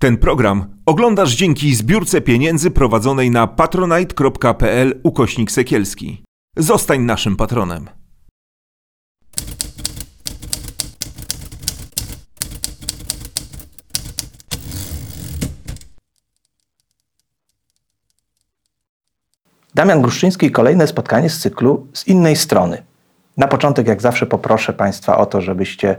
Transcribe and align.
Ten 0.00 0.16
program 0.16 0.64
oglądasz 0.86 1.34
dzięki 1.34 1.74
zbiórce 1.74 2.20
pieniędzy 2.20 2.70
prowadzonej 2.70 3.30
na 3.30 3.46
patronite.pl 3.46 5.00
ukośnik 5.02 5.50
sekielski. 5.50 6.24
Zostań 6.56 7.00
naszym 7.00 7.36
patronem. 7.36 7.88
Damian 19.74 20.02
Gruszczyński 20.02 20.50
kolejne 20.50 20.86
spotkanie 20.86 21.30
z 21.30 21.38
cyklu 21.38 21.86
z 21.92 22.08
innej 22.08 22.36
strony. 22.36 22.89
Na 23.40 23.48
początek, 23.48 23.86
jak 23.86 24.02
zawsze, 24.02 24.26
poproszę 24.26 24.72
Państwa 24.72 25.18
o 25.18 25.26
to, 25.26 25.40
żebyście 25.40 25.96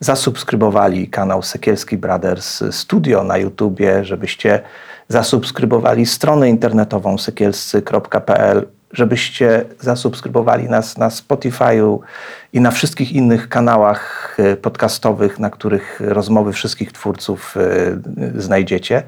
zasubskrybowali 0.00 1.08
kanał 1.08 1.42
Sekielski 1.42 1.96
Brothers 1.98 2.62
Studio 2.70 3.24
na 3.24 3.38
YouTubie, 3.38 4.04
żebyście 4.04 4.60
zasubskrybowali 5.08 6.06
stronę 6.06 6.48
internetową 6.48 7.18
sekielscy.pl, 7.18 8.66
żebyście 8.92 9.64
zasubskrybowali 9.80 10.68
nas 10.68 10.98
na 10.98 11.08
Spotify'u 11.08 11.98
i 12.52 12.60
na 12.60 12.70
wszystkich 12.70 13.12
innych 13.12 13.48
kanałach 13.48 14.36
e, 14.38 14.56
podcastowych, 14.56 15.38
na 15.38 15.50
których 15.50 16.00
rozmowy 16.00 16.52
wszystkich 16.52 16.92
twórców 16.92 17.56
e, 17.56 18.40
znajdziecie. 18.40 19.02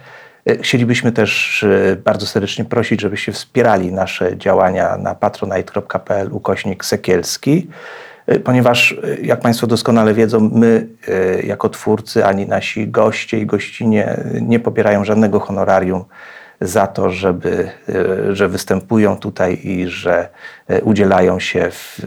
E, 0.47 0.59
chcielibyśmy 0.59 1.13
też 1.13 1.65
bardzo 2.05 2.27
serdecznie 2.27 2.65
prosić, 2.65 3.01
żebyście 3.01 3.33
wspierali 3.33 3.93
nasze 3.93 4.37
działania 4.37 4.97
na 4.97 5.15
patronite.pl 5.15 6.33
ukośnik 6.33 6.85
sekielski, 6.85 7.69
ponieważ 8.45 8.97
jak 9.23 9.41
Państwo 9.41 9.67
doskonale 9.67 10.15
wiedzą, 10.15 10.51
my 10.53 10.87
jako 11.45 11.69
twórcy, 11.69 12.25
ani 12.25 12.47
nasi 12.47 12.89
goście 12.89 13.39
i 13.39 13.47
gościnie 13.47 14.17
nie 14.41 14.61
pobierają 14.61 15.05
żadnego 15.05 15.41
honorarium 15.41 16.05
za 16.61 16.87
to, 16.87 17.11
żeby, 17.11 17.71
że 18.33 18.49
występują 18.49 19.17
tutaj 19.17 19.59
i 19.63 19.87
że 19.89 20.29
udzielają 20.83 21.41
się, 21.41 21.71
w, 21.71 22.01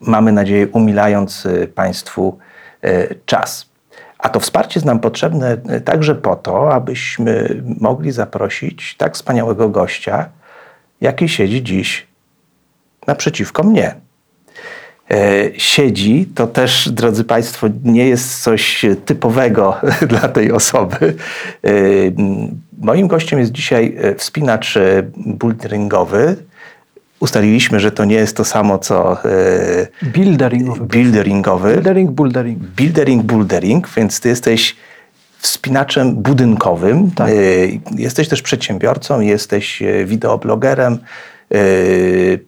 mamy 0.00 0.32
nadzieję, 0.32 0.68
umilając 0.68 1.48
Państwu 1.74 2.38
czas. 3.26 3.67
A 4.18 4.28
to 4.28 4.40
wsparcie 4.40 4.78
jest 4.78 4.86
nam 4.86 5.00
potrzebne 5.00 5.56
także 5.84 6.14
po 6.14 6.36
to, 6.36 6.72
abyśmy 6.72 7.62
mogli 7.80 8.12
zaprosić 8.12 8.94
tak 8.96 9.14
wspaniałego 9.14 9.68
gościa, 9.68 10.28
jaki 11.00 11.28
siedzi 11.28 11.62
dziś 11.62 12.06
naprzeciwko 13.06 13.62
mnie. 13.62 13.94
Siedzi, 15.56 16.26
to 16.34 16.46
też, 16.46 16.88
drodzy 16.88 17.24
Państwo, 17.24 17.66
nie 17.84 18.08
jest 18.08 18.42
coś 18.42 18.86
typowego 19.04 19.76
dla 20.08 20.28
tej 20.28 20.52
osoby. 20.52 21.14
Moim 22.78 23.08
gościem 23.08 23.38
jest 23.38 23.52
dzisiaj 23.52 23.96
wspinacz 24.16 24.78
boulderingowy, 25.16 26.36
ustaliliśmy, 27.20 27.80
że 27.80 27.92
to 27.92 28.04
nie 28.04 28.14
jest 28.14 28.36
to 28.36 28.44
samo 28.44 28.78
co 28.78 29.24
e, 29.24 29.86
builderingowy. 30.02 30.86
builderingowy. 30.86 31.74
Buildering. 31.74 32.10
Buildering, 32.60 33.22
bouldering, 33.22 33.88
więc 33.96 34.20
ty 34.20 34.28
jesteś 34.28 34.76
wspinaczem 35.38 36.14
budynkowym. 36.14 37.10
Tak. 37.10 37.28
E, 37.28 37.32
jesteś 37.96 38.28
też 38.28 38.42
przedsiębiorcą, 38.42 39.20
jesteś 39.20 39.82
e, 39.82 40.04
wideoblogerem, 40.04 40.98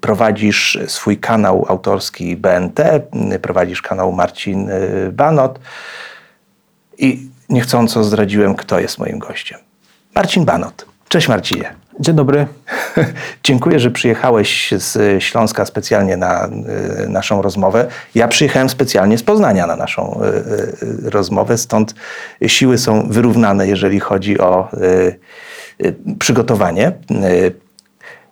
prowadzisz 0.00 0.78
swój 0.86 1.18
kanał 1.18 1.66
autorski 1.68 2.36
BNT, 2.36 2.80
prowadzisz 3.42 3.82
kanał 3.82 4.12
Marcin 4.12 4.70
Banot 5.12 5.58
i 6.98 7.28
niechcąco 7.48 8.04
zdradziłem, 8.04 8.54
kto 8.54 8.80
jest 8.80 8.98
moim 8.98 9.18
gościem. 9.18 9.58
Marcin 10.14 10.44
Banot. 10.44 10.86
Cześć 11.08 11.28
Marcinie. 11.28 11.74
Dzień 12.00 12.16
dobry. 12.16 12.46
Dziękuję, 13.44 13.80
że 13.80 13.90
przyjechałeś 13.90 14.74
z 14.76 15.22
Śląska 15.22 15.64
specjalnie 15.64 16.16
na 16.16 16.48
y, 17.04 17.08
naszą 17.08 17.42
rozmowę. 17.42 17.86
Ja 18.14 18.28
przyjechałem 18.28 18.68
specjalnie 18.68 19.18
z 19.18 19.22
Poznania 19.22 19.66
na 19.66 19.76
naszą 19.76 20.20
y, 20.22 20.26
y, 21.06 21.10
rozmowę, 21.10 21.58
stąd 21.58 21.94
siły 22.46 22.78
są 22.78 23.08
wyrównane, 23.08 23.68
jeżeli 23.68 24.00
chodzi 24.00 24.38
o 24.38 24.68
przygotowanie. 26.18 26.92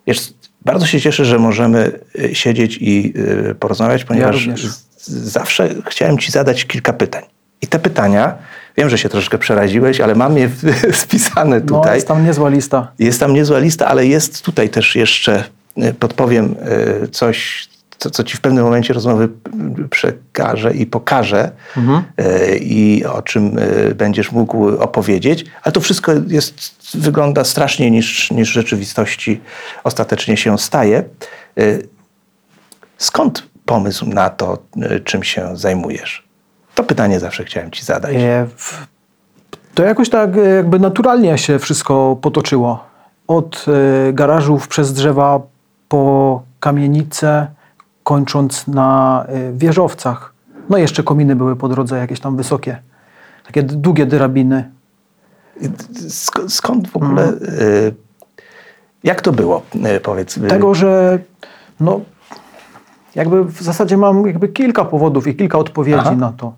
Jest, 0.05 0.33
bardzo 0.65 0.85
się 0.85 1.01
cieszę, 1.01 1.25
że 1.25 1.39
możemy 1.39 1.99
siedzieć 2.33 2.77
i 2.81 3.13
porozmawiać, 3.59 4.03
ponieważ 4.03 4.45
ja 4.45 4.53
zawsze 5.07 5.69
chciałem 5.89 6.17
Ci 6.17 6.31
zadać 6.31 6.65
kilka 6.65 6.93
pytań. 6.93 7.23
I 7.61 7.67
te 7.67 7.79
pytania 7.79 8.37
Wiem, 8.79 8.89
że 8.89 8.97
się 8.97 9.09
troszkę 9.09 9.37
przeraziłeś, 9.37 10.01
ale 10.01 10.15
mam 10.15 10.37
je 10.37 10.49
spisane 10.91 11.61
tutaj. 11.71 11.85
No, 11.85 11.95
jest 11.95 12.07
tam 12.07 12.25
niezła 12.25 12.49
lista. 12.49 12.91
Jest 12.99 13.19
tam 13.19 13.33
niezła 13.33 13.59
lista, 13.59 13.87
ale 13.87 14.05
jest 14.05 14.41
tutaj 14.41 14.69
też 14.69 14.95
jeszcze, 14.95 15.43
e, 15.77 15.93
podpowiem 15.93 16.55
e, 17.03 17.07
coś, 17.07 17.67
co, 17.97 18.09
co 18.09 18.23
ci 18.23 18.37
w 18.37 18.41
pewnym 18.41 18.63
momencie 18.63 18.93
rozmowy 18.93 19.29
przekażę 19.89 20.73
i 20.73 20.85
pokażę 20.85 21.51
mhm. 21.77 22.03
E, 22.17 22.57
i 22.57 23.05
o 23.05 23.21
czym 23.21 23.55
będziesz 23.95 24.31
mógł 24.31 24.67
opowiedzieć. 24.67 25.45
Ale 25.63 25.71
to 25.71 25.81
wszystko 25.81 26.11
jest, 26.27 26.75
wygląda 26.93 27.43
straszniej 27.43 27.91
niż, 27.91 28.31
niż 28.31 28.49
w 28.49 28.53
rzeczywistości 28.53 29.41
ostatecznie 29.83 30.37
się 30.37 30.57
staje. 30.57 31.03
Skąd 32.97 33.43
pomysł 33.65 34.05
na 34.05 34.29
to, 34.29 34.57
czym 35.03 35.23
się 35.23 35.57
zajmujesz? 35.57 36.28
To 36.79 36.83
pytanie 36.83 37.19
zawsze 37.19 37.43
chciałem 37.43 37.71
Ci 37.71 37.85
zadać. 37.85 38.15
E, 38.15 38.47
to 39.73 39.83
jakoś 39.83 40.09
tak 40.09 40.37
e, 40.37 40.39
jakby 40.39 40.79
naturalnie 40.79 41.37
się 41.37 41.59
wszystko 41.59 42.17
potoczyło. 42.21 42.83
Od 43.27 43.65
e, 43.67 44.13
garażów 44.13 44.67
przez 44.67 44.93
drzewa 44.93 45.39
po 45.89 46.41
kamienice, 46.59 47.47
kończąc 48.03 48.67
na 48.67 49.25
wieżowcach. 49.53 50.33
No 50.69 50.77
i 50.77 50.81
jeszcze 50.81 51.03
kominy 51.03 51.35
były 51.35 51.55
po 51.55 51.69
drodze 51.69 51.97
jakieś 51.97 52.19
tam 52.19 52.37
wysokie. 52.37 52.79
Takie 53.45 53.63
długie 53.63 54.05
drabiny. 54.05 54.69
Skąd 56.47 56.89
w 56.89 56.95
ogóle... 56.95 57.23
Mm. 57.23 57.39
Jak 59.03 59.21
to 59.21 59.31
było, 59.31 59.61
powiedz? 60.03 60.39
Tego, 60.49 60.73
że 60.73 61.19
no, 61.79 62.01
jakby 63.15 63.43
w 63.43 63.61
zasadzie 63.61 63.97
mam 63.97 64.27
jakby 64.27 64.47
kilka 64.47 64.85
powodów 64.85 65.27
i 65.27 65.35
kilka 65.35 65.57
odpowiedzi 65.57 65.99
Aha. 65.99 66.15
na 66.15 66.31
to. 66.31 66.53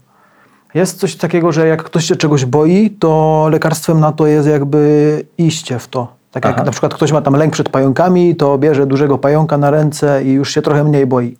Jest 0.73 0.99
coś 0.99 1.15
takiego, 1.15 1.51
że 1.51 1.67
jak 1.67 1.83
ktoś 1.83 2.05
się 2.05 2.15
czegoś 2.15 2.45
boi, 2.45 2.89
to 2.89 3.47
lekarstwem 3.51 3.99
na 3.99 4.11
to 4.11 4.27
jest 4.27 4.47
jakby 4.47 5.25
iście 5.37 5.79
w 5.79 5.87
to. 5.87 6.07
Tak 6.31 6.45
jak 6.45 6.53
Aha. 6.55 6.63
na 6.63 6.71
przykład 6.71 6.93
ktoś 6.93 7.11
ma 7.11 7.21
tam 7.21 7.35
lęk 7.35 7.53
przed 7.53 7.69
pająkami, 7.69 8.35
to 8.35 8.57
bierze 8.57 8.85
dużego 8.85 9.17
pająka 9.17 9.57
na 9.57 9.71
ręce 9.71 10.23
i 10.23 10.31
już 10.31 10.53
się 10.53 10.61
trochę 10.61 10.83
mniej 10.83 11.07
boi. 11.07 11.37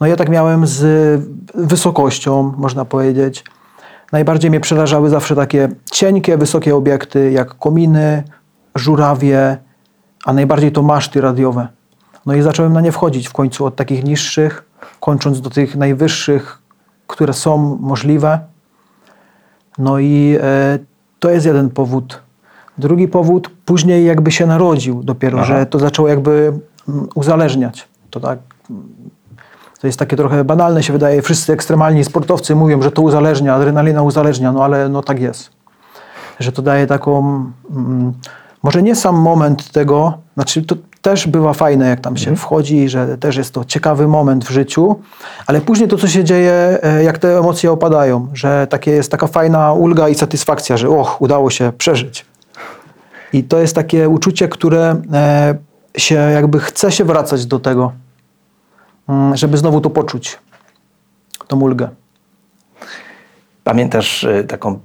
No 0.00 0.06
ja 0.06 0.16
tak 0.16 0.28
miałem 0.28 0.66
z 0.66 1.20
wysokością, 1.54 2.52
można 2.56 2.84
powiedzieć. 2.84 3.44
Najbardziej 4.12 4.50
mnie 4.50 4.60
przerażały 4.60 5.10
zawsze 5.10 5.36
takie 5.36 5.68
cienkie, 5.92 6.36
wysokie 6.36 6.76
obiekty, 6.76 7.30
jak 7.30 7.58
kominy, 7.58 8.22
żurawie, 8.74 9.56
a 10.24 10.32
najbardziej 10.32 10.72
to 10.72 10.82
maszty 10.82 11.20
radiowe. 11.20 11.68
No 12.26 12.34
i 12.34 12.42
zacząłem 12.42 12.72
na 12.72 12.80
nie 12.80 12.92
wchodzić 12.92 13.28
w 13.28 13.32
końcu 13.32 13.66
od 13.66 13.76
takich 13.76 14.04
niższych, 14.04 14.64
kończąc 15.00 15.40
do 15.40 15.50
tych 15.50 15.76
najwyższych, 15.76 16.58
które 17.06 17.32
są 17.32 17.78
możliwe. 17.80 18.38
No 19.78 19.98
i 19.98 20.36
e, 20.40 20.78
to 21.18 21.30
jest 21.30 21.46
jeden 21.46 21.70
powód. 21.70 22.22
Drugi 22.78 23.08
powód, 23.08 23.50
później 23.64 24.06
jakby 24.06 24.32
się 24.32 24.46
narodził 24.46 25.02
dopiero, 25.02 25.38
Aha. 25.38 25.46
że 25.46 25.66
to 25.66 25.78
zaczęło 25.78 26.08
jakby 26.08 26.52
mm, 26.88 27.08
uzależniać. 27.14 27.88
To 28.10 28.20
tak, 28.20 28.38
to 29.80 29.86
jest 29.86 29.98
takie 29.98 30.16
trochę 30.16 30.44
banalne 30.44 30.82
się 30.82 30.92
wydaje. 30.92 31.22
Wszyscy 31.22 31.52
ekstremalni 31.52 32.04
sportowcy 32.04 32.54
mówią, 32.54 32.82
że 32.82 32.90
to 32.90 33.02
uzależnia, 33.02 33.54
adrenalina 33.54 34.02
uzależnia, 34.02 34.52
no 34.52 34.64
ale 34.64 34.88
no 34.88 35.02
tak 35.02 35.20
jest. 35.20 35.50
Że 36.40 36.52
to 36.52 36.62
daje 36.62 36.86
taką, 36.86 37.18
mm, 37.70 38.12
może 38.62 38.82
nie 38.82 38.96
sam 38.96 39.16
moment 39.16 39.70
tego, 39.70 40.18
znaczy 40.34 40.62
to 40.62 40.76
też 41.04 41.26
bywa 41.26 41.52
fajne, 41.52 41.88
jak 41.88 42.00
tam 42.00 42.16
się 42.16 42.30
mhm. 42.30 42.36
wchodzi, 42.36 42.88
że 42.88 43.18
też 43.18 43.36
jest 43.36 43.54
to 43.54 43.64
ciekawy 43.64 44.08
moment 44.08 44.44
w 44.44 44.50
życiu, 44.50 45.00
ale 45.46 45.60
później 45.60 45.88
to, 45.88 45.96
co 45.96 46.08
się 46.08 46.24
dzieje, 46.24 46.78
e, 46.82 47.04
jak 47.04 47.18
te 47.18 47.38
emocje 47.38 47.72
opadają, 47.72 48.28
że 48.34 48.66
takie 48.70 48.90
jest 48.90 49.10
taka 49.10 49.26
fajna 49.26 49.72
ulga 49.72 50.08
i 50.08 50.14
satysfakcja, 50.14 50.76
że 50.76 50.88
och, 50.88 51.22
udało 51.22 51.50
się 51.50 51.72
przeżyć. 51.78 52.26
I 53.32 53.44
to 53.44 53.58
jest 53.58 53.74
takie 53.74 54.08
uczucie, 54.08 54.48
które 54.48 55.02
e, 55.12 55.54
się 55.96 56.14
jakby 56.14 56.60
chce 56.60 56.92
się 56.92 57.04
wracać 57.04 57.46
do 57.46 57.58
tego, 57.58 57.92
mm, 59.08 59.36
żeby 59.36 59.56
znowu 59.56 59.80
to 59.80 59.90
poczuć, 59.90 60.38
tą 61.48 61.60
ulgę. 61.60 61.88
Pamiętasz 63.64 64.24
e, 64.24 64.44
taką 64.44 64.80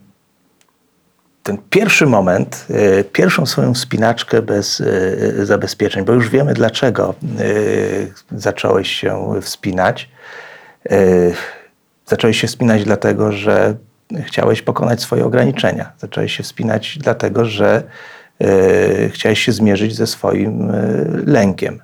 ten 1.50 1.58
pierwszy 1.70 2.06
moment, 2.06 2.66
e, 2.70 3.04
pierwszą 3.04 3.46
swoją 3.46 3.74
wspinaczkę 3.74 4.42
bez 4.42 4.82
e, 4.82 5.46
zabezpieczeń, 5.46 6.06
bo 6.06 6.14
już 6.14 6.30
wiemy 6.30 6.54
dlaczego 6.54 7.16
e, 8.34 8.40
zacząłeś 8.40 8.92
się 8.92 9.34
wspinać. 9.42 10.10
Zacząłeś 12.06 12.42
się 12.42 12.48
wspinać 12.48 12.84
dlatego, 12.84 13.32
że 13.32 13.76
chciałeś 14.24 14.62
pokonać 14.62 15.02
swoje 15.02 15.26
ograniczenia. 15.26 15.92
Zacząłeś 15.98 16.38
się 16.38 16.44
wspinać 16.44 16.98
dlatego, 16.98 17.46
że 17.46 17.84
e, 18.42 19.10
chciałeś 19.10 19.40
się 19.40 19.52
zmierzyć 19.52 19.96
ze 19.96 20.08
swoim 20.08 20.72
e, 20.72 20.74
lękiem. 21.26 21.82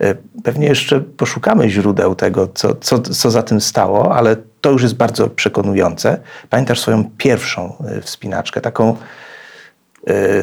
E, 0.00 0.14
Pewnie 0.44 0.66
jeszcze 0.66 1.00
poszukamy 1.00 1.70
źródeł 1.70 2.14
tego, 2.14 2.48
co, 2.48 2.74
co, 2.74 2.98
co 2.98 3.30
za 3.30 3.42
tym 3.42 3.60
stało, 3.60 4.16
ale 4.16 4.36
to 4.66 4.72
już 4.72 4.82
jest 4.82 4.94
bardzo 4.94 5.30
przekonujące. 5.30 6.18
Pamiętasz 6.50 6.80
swoją 6.80 7.10
pierwszą 7.18 7.76
e, 7.86 8.00
wspinaczkę, 8.00 8.60
taką. 8.60 8.96
e, 10.06 10.42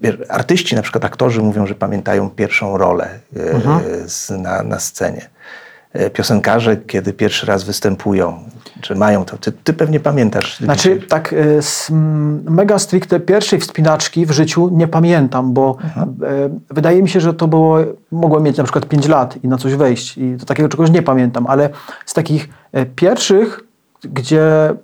wiesz, 0.00 0.16
Artyści, 0.28 0.74
na 0.74 0.82
przykład 0.82 1.04
aktorzy, 1.04 1.42
mówią, 1.42 1.66
że 1.66 1.74
pamiętają 1.74 2.30
pierwszą 2.30 2.78
rolę 2.78 3.18
e, 3.36 4.08
z, 4.08 4.30
na, 4.30 4.62
na 4.62 4.78
scenie. 4.78 5.30
E, 5.94 6.10
Piosenkarze, 6.10 6.76
kiedy 6.76 7.12
pierwszy 7.12 7.46
raz 7.46 7.64
występują, 7.64 8.38
czy 8.80 8.94
mają 8.94 9.24
to. 9.24 9.38
Ty, 9.38 9.52
ty 9.52 9.72
pewnie 9.72 10.00
pamiętasz. 10.00 10.60
Znaczy, 10.60 11.00
tak 11.08 11.32
e, 11.32 11.62
z 11.62 11.90
mm, 11.90 12.42
mega 12.48 12.78
stricte 12.78 13.20
pierwszej 13.20 13.60
wspinaczki 13.60 14.26
w 14.26 14.30
życiu 14.30 14.70
nie 14.72 14.88
pamiętam, 14.88 15.52
bo 15.52 15.76
e, 15.96 16.04
wydaje 16.70 17.02
mi 17.02 17.08
się, 17.08 17.20
że 17.20 17.34
to 17.34 17.48
było, 17.48 17.78
mogłem 18.12 18.42
mieć 18.42 18.56
na 18.56 18.64
przykład 18.64 18.86
5 18.86 19.08
lat 19.08 19.44
i 19.44 19.48
na 19.48 19.56
coś 19.56 19.74
wejść 19.74 20.18
i 20.18 20.36
do 20.36 20.46
takiego 20.46 20.68
czegoś 20.68 20.90
nie 20.90 21.02
pamiętam, 21.02 21.46
ale 21.46 21.70
z 22.06 22.14
takich 22.14 22.48
e, 22.72 22.86
pierwszych, 22.86 23.60
gdzie, 24.02 24.74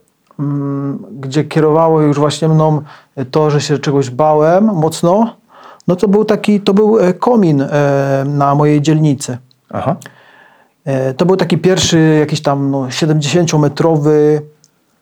gdzie 1.21 1.45
kierowało 1.45 2.01
już 2.01 2.19
właśnie 2.19 2.49
mną 2.49 2.83
to, 3.31 3.51
że 3.51 3.61
się 3.61 3.79
czegoś 3.79 4.11
bałem 4.11 4.65
mocno, 4.65 5.37
no 5.89 5.97
to 5.97 6.09
był 6.09 6.25
taki, 6.25 6.61
to 6.61 6.75
był 6.75 6.99
e, 6.99 7.15
komin 7.15 7.61
e, 7.61 8.25
na 8.27 8.55
mojej 8.55 8.83
dzielnicy. 8.83 9.39
Aha. 9.71 9.97
E, 10.85 11.15
To 11.15 11.27
był 11.27 11.37
taki 11.37 11.59
pierwszy 11.59 12.17
jakiś 12.21 12.43
tam 12.43 12.71
no, 12.71 12.79
70-metrowy 12.87 14.41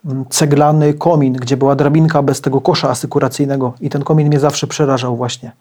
mm, 0.05 0.25
ceglany 0.29 0.93
komin, 0.93 1.33
gdzie 1.33 1.57
była 1.57 1.75
drabinka 1.75 2.23
bez 2.23 2.41
tego 2.41 2.61
kosza 2.61 2.89
asykuracyjnego 2.89 3.73
i 3.81 3.89
ten 3.89 4.03
komin 4.03 4.27
mnie 4.27 4.39
zawsze 4.39 4.67
przerażał 4.67 5.15
właśnie. 5.15 5.51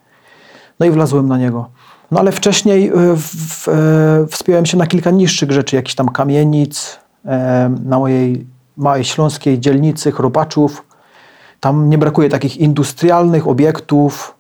No 0.80 0.86
i 0.86 0.90
wlazłem 0.90 1.28
na 1.28 1.38
niego. 1.38 1.68
No 2.10 2.20
ale 2.20 2.32
wcześniej 2.32 2.88
e, 2.88 2.92
w, 3.16 3.68
e, 3.68 4.26
wspiąłem 4.30 4.66
się 4.66 4.76
na 4.76 4.86
kilka 4.86 5.10
niższych 5.10 5.52
rzeczy, 5.52 5.76
jakichś 5.76 5.94
tam 5.94 6.08
kamienic, 6.08 6.98
na 7.84 7.98
mojej 7.98 8.46
małej 8.76 9.04
śląskiej 9.04 9.60
dzielnicy 9.60 10.12
Chropaczów. 10.12 10.84
Tam 11.60 11.90
nie 11.90 11.98
brakuje 11.98 12.28
takich 12.28 12.56
industrialnych 12.56 13.48
obiektów, 13.48 14.34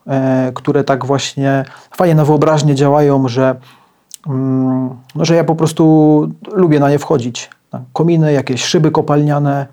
które 0.54 0.84
tak 0.84 1.06
właśnie 1.06 1.64
fajnie 1.96 2.14
na 2.14 2.24
wyobraźnię 2.24 2.74
działają, 2.74 3.28
że 3.28 3.56
że 5.16 5.34
ja 5.34 5.44
po 5.44 5.54
prostu 5.54 6.32
lubię 6.52 6.80
na 6.80 6.90
nie 6.90 6.98
wchodzić. 6.98 7.50
Tak, 7.70 7.82
Kominy, 7.92 8.32
jakieś 8.32 8.64
szyby 8.64 8.90
kopalniane 8.90 9.66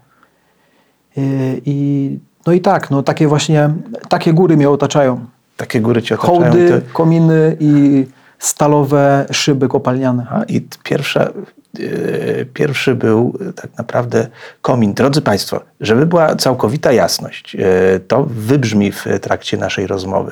i, 1.18 1.62
i 1.66 2.20
no 2.46 2.54
i 2.54 2.62
tak, 2.62 2.92
no 2.92 3.04
takie 3.04 3.28
właśnie, 3.28 3.70
takie 4.10 4.34
góry 4.34 4.58
mnie 4.58 4.70
otaczają. 4.70 5.26
Takie 5.58 5.82
góry 5.82 6.02
cię 6.02 6.16
otaczają. 6.16 6.42
Hołdy, 6.42 6.68
Ty, 6.68 6.82
kominy 6.94 7.58
i 7.60 8.06
stalowe 8.40 9.26
szyby 9.32 9.68
kopalniane. 9.68 10.28
A, 10.30 10.44
I 10.44 10.68
pierwsza, 10.84 11.22
e, 11.22 12.46
pierwszy 12.46 12.96
był 12.96 13.38
e, 13.50 13.54
tak 13.54 13.78
naprawdę 13.78 14.28
komin. 14.62 14.94
Drodzy 14.94 15.22
Państwo, 15.22 15.62
żeby 15.82 16.06
była 16.06 16.36
całkowita 16.36 16.92
jasność, 16.92 17.56
e, 17.56 18.00
to 18.00 18.24
wybrzmi 18.30 18.92
w 18.92 19.06
trakcie 19.22 19.58
naszej 19.58 19.88
rozmowy. 19.88 20.32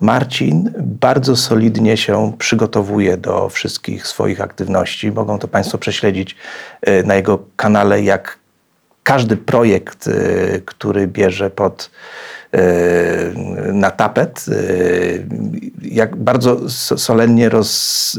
Marcin 0.00 0.72
bardzo 0.78 1.36
solidnie 1.36 1.96
się 1.96 2.32
przygotowuje 2.38 3.16
do 3.16 3.48
wszystkich 3.48 4.06
swoich 4.06 4.40
aktywności. 4.40 5.12
Mogą 5.12 5.38
to 5.38 5.48
Państwo 5.48 5.78
prześledzić 5.78 6.36
e, 6.82 7.02
na 7.02 7.14
jego 7.14 7.38
kanale, 7.56 8.02
jak 8.02 8.38
każdy 9.02 9.36
projekt, 9.36 10.08
e, 10.08 10.12
który 10.64 11.06
bierze 11.06 11.50
pod 11.50 11.90
e, 12.52 12.58
na 13.72 13.90
tapet, 13.90 14.46
jak 15.82 16.16
bardzo 16.16 16.68
so- 16.70 16.98
solennie 16.98 17.48
roz, 17.48 18.18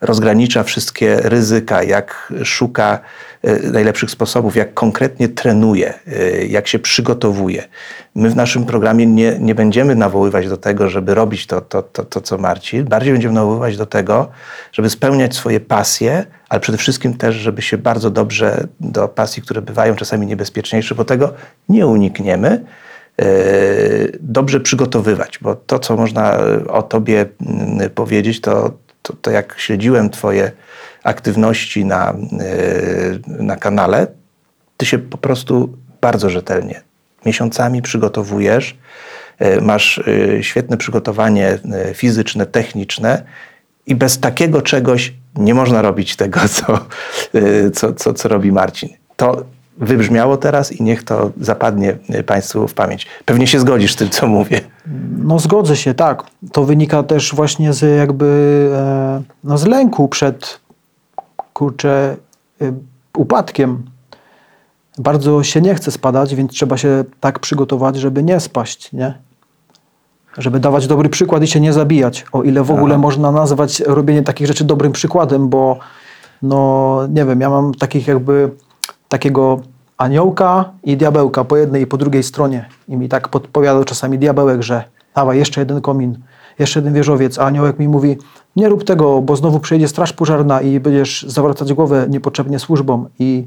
rozgranicza 0.00 0.62
wszystkie 0.62 1.16
ryzyka, 1.16 1.82
jak 1.82 2.32
szuka 2.44 3.00
najlepszych 3.72 4.10
sposobów, 4.10 4.56
jak 4.56 4.74
konkretnie 4.74 5.28
trenuje, 5.28 5.94
e, 6.06 6.46
jak 6.46 6.68
się 6.68 6.78
przygotowuje. 6.78 7.64
My 8.14 8.30
w 8.30 8.36
naszym 8.36 8.66
programie 8.66 9.06
nie, 9.06 9.38
nie 9.40 9.54
będziemy 9.54 9.94
nawoływać 9.94 10.48
do 10.48 10.56
tego, 10.56 10.90
żeby 10.90 11.14
robić 11.14 11.46
to, 11.46 11.60
to, 11.60 11.82
to, 11.82 12.04
to, 12.04 12.20
co 12.20 12.38
Marcin, 12.38 12.84
bardziej 12.84 13.12
będziemy 13.12 13.34
nawoływać 13.34 13.76
do 13.76 13.86
tego, 13.86 14.28
żeby 14.72 14.90
spełniać 14.90 15.34
swoje 15.34 15.60
pasje, 15.60 16.26
ale 16.48 16.60
przede 16.60 16.78
wszystkim 16.78 17.16
też, 17.16 17.34
żeby 17.34 17.62
się 17.62 17.78
bardzo 17.78 18.10
dobrze 18.10 18.66
do 18.80 19.08
pasji, 19.08 19.42
które 19.42 19.62
bywają 19.62 19.96
czasami 19.96 20.26
niebezpieczniejsze, 20.26 20.94
bo 20.94 21.04
tego 21.04 21.32
nie 21.68 21.86
unikniemy, 21.86 22.64
e, 23.20 23.24
dobrze 24.20 24.60
przygotowywać, 24.60 25.38
bo 25.42 25.54
to, 25.54 25.78
co 25.78 25.96
można 25.96 26.38
o 26.68 26.82
tobie 26.82 27.26
mm, 27.46 27.90
powiedzieć, 27.90 28.40
to, 28.40 28.72
to, 29.02 29.14
to 29.22 29.30
jak 29.30 29.54
śledziłem 29.58 30.10
twoje 30.10 30.52
aktywności 31.06 31.84
na, 31.84 32.10
e, 32.10 33.42
na 33.42 33.56
kanale, 33.56 34.06
ty 34.76 34.86
się 34.86 34.98
po 34.98 35.18
prostu 35.18 35.76
bardzo 36.00 36.30
rzetelnie 36.30 36.80
miesiącami 37.26 37.82
przygotowujesz, 37.82 38.76
e, 39.38 39.60
masz 39.60 39.98
e, 39.98 40.42
świetne 40.42 40.76
przygotowanie 40.76 41.58
fizyczne, 41.94 42.46
techniczne 42.46 43.22
i 43.86 43.94
bez 43.94 44.20
takiego 44.20 44.62
czegoś 44.62 45.12
nie 45.36 45.54
można 45.54 45.82
robić 45.82 46.16
tego, 46.16 46.40
co, 46.56 46.86
co, 47.74 47.92
co, 47.92 48.14
co 48.14 48.28
robi 48.28 48.52
Marcin. 48.52 48.88
To 49.16 49.44
wybrzmiało 49.78 50.36
teraz 50.36 50.72
i 50.72 50.82
niech 50.82 51.02
to 51.02 51.30
zapadnie 51.40 51.96
Państwu 52.26 52.68
w 52.68 52.74
pamięć. 52.74 53.06
Pewnie 53.24 53.46
się 53.46 53.60
zgodzisz 53.60 53.92
z 53.92 53.96
tym, 53.96 54.10
co 54.10 54.26
mówię. 54.26 54.60
No 55.18 55.38
zgodzę 55.38 55.76
się, 55.76 55.94
tak. 55.94 56.22
To 56.52 56.64
wynika 56.64 57.02
też 57.02 57.34
właśnie 57.34 57.72
z 57.72 57.98
jakby 57.98 58.70
no, 59.44 59.58
z 59.58 59.66
lęku 59.66 60.08
przed 60.08 60.60
kurczę 61.56 62.16
e, 62.60 62.72
upadkiem. 63.16 63.82
Bardzo 64.98 65.42
się 65.42 65.60
nie 65.60 65.74
chce 65.74 65.90
spadać, 65.90 66.34
więc 66.34 66.52
trzeba 66.52 66.76
się 66.76 67.04
tak 67.20 67.38
przygotować, 67.38 67.96
żeby 67.96 68.22
nie 68.22 68.40
spaść, 68.40 68.92
nie? 68.92 69.18
Żeby 70.38 70.60
dawać 70.60 70.86
dobry 70.86 71.08
przykład 71.08 71.42
i 71.42 71.46
się 71.46 71.60
nie 71.60 71.72
zabijać. 71.72 72.24
O 72.32 72.42
ile 72.42 72.62
w 72.62 72.70
ogóle 72.70 72.98
można 72.98 73.32
nazwać 73.32 73.80
robienie 73.80 74.22
takich 74.22 74.46
rzeczy 74.46 74.64
dobrym 74.64 74.92
przykładem, 74.92 75.48
bo 75.48 75.78
no 76.42 77.00
nie 77.08 77.24
wiem, 77.24 77.40
ja 77.40 77.50
mam 77.50 77.74
takich 77.74 78.06
jakby 78.06 78.50
takiego 79.08 79.60
aniołka 79.98 80.70
i 80.84 80.96
diabełka 80.96 81.44
po 81.44 81.56
jednej 81.56 81.82
i 81.82 81.86
po 81.86 81.96
drugiej 81.96 82.22
stronie. 82.22 82.68
I 82.88 82.96
mi 82.96 83.08
tak 83.08 83.28
podpowiadał 83.28 83.84
czasami 83.84 84.18
diabełek, 84.18 84.62
że 84.62 84.84
dawaj 85.14 85.38
jeszcze 85.38 85.60
jeden 85.60 85.80
komin, 85.80 86.18
jeszcze 86.58 86.78
jeden 86.78 86.94
wieżowiec, 86.94 87.38
a 87.38 87.42
aniołek 87.42 87.78
mi 87.78 87.88
mówi 87.88 88.16
nie 88.56 88.68
rób 88.68 88.84
tego, 88.84 89.22
bo 89.22 89.36
znowu 89.36 89.60
przyjedzie 89.60 89.88
straż 89.88 90.12
pożarna 90.12 90.60
i 90.60 90.80
będziesz 90.80 91.22
zawracać 91.22 91.72
głowę 91.72 92.06
niepotrzebnie 92.10 92.58
służbom. 92.58 93.08
I 93.18 93.46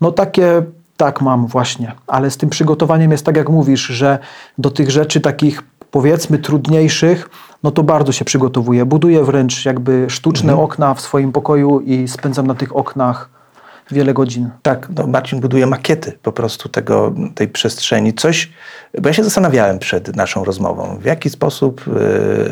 no 0.00 0.12
takie, 0.12 0.62
tak 0.96 1.22
mam 1.22 1.46
właśnie, 1.46 1.92
ale 2.06 2.30
z 2.30 2.36
tym 2.36 2.50
przygotowaniem 2.50 3.12
jest 3.12 3.26
tak 3.26 3.36
jak 3.36 3.48
mówisz, 3.48 3.86
że 3.86 4.18
do 4.58 4.70
tych 4.70 4.90
rzeczy 4.90 5.20
takich 5.20 5.62
powiedzmy 5.90 6.38
trudniejszych, 6.38 7.30
no 7.62 7.70
to 7.70 7.82
bardzo 7.82 8.12
się 8.12 8.24
przygotowuję. 8.24 8.86
Buduję 8.86 9.24
wręcz 9.24 9.64
jakby 9.64 10.06
sztuczne 10.10 10.56
okna 10.56 10.94
w 10.94 11.00
swoim 11.00 11.32
pokoju 11.32 11.80
i 11.80 12.08
spędzam 12.08 12.46
na 12.46 12.54
tych 12.54 12.76
oknach 12.76 13.35
wiele 13.90 14.14
godzin. 14.14 14.50
Tak, 14.62 14.88
no 14.96 15.06
Marcin 15.06 15.40
buduje 15.40 15.66
makiety 15.66 16.18
po 16.22 16.32
prostu 16.32 16.68
tego, 16.68 17.14
tej 17.34 17.48
przestrzeni. 17.48 18.14
Coś, 18.14 18.50
bo 19.00 19.08
ja 19.08 19.12
się 19.12 19.24
zastanawiałem 19.24 19.78
przed 19.78 20.16
naszą 20.16 20.44
rozmową, 20.44 20.98
w 20.98 21.04
jaki 21.04 21.30
sposób 21.30 21.84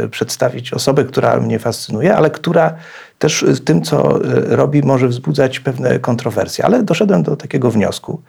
e, 0.05 0.09
przedstawić 0.09 0.73
osobę, 0.73 1.05
która 1.05 1.41
mnie 1.41 1.59
fascynuje, 1.59 2.17
ale 2.17 2.31
która 2.31 2.75
też 3.19 3.45
w 3.49 3.61
tym, 3.61 3.83
co 3.83 4.25
e, 4.25 4.57
robi, 4.57 4.83
może 4.83 5.09
wzbudzać 5.09 5.61
pewne 5.61 5.99
kontrowersje. 5.99 6.65
Ale 6.65 6.83
doszedłem 6.83 7.23
do 7.23 7.37
takiego 7.37 7.71
wniosku, 7.71 8.23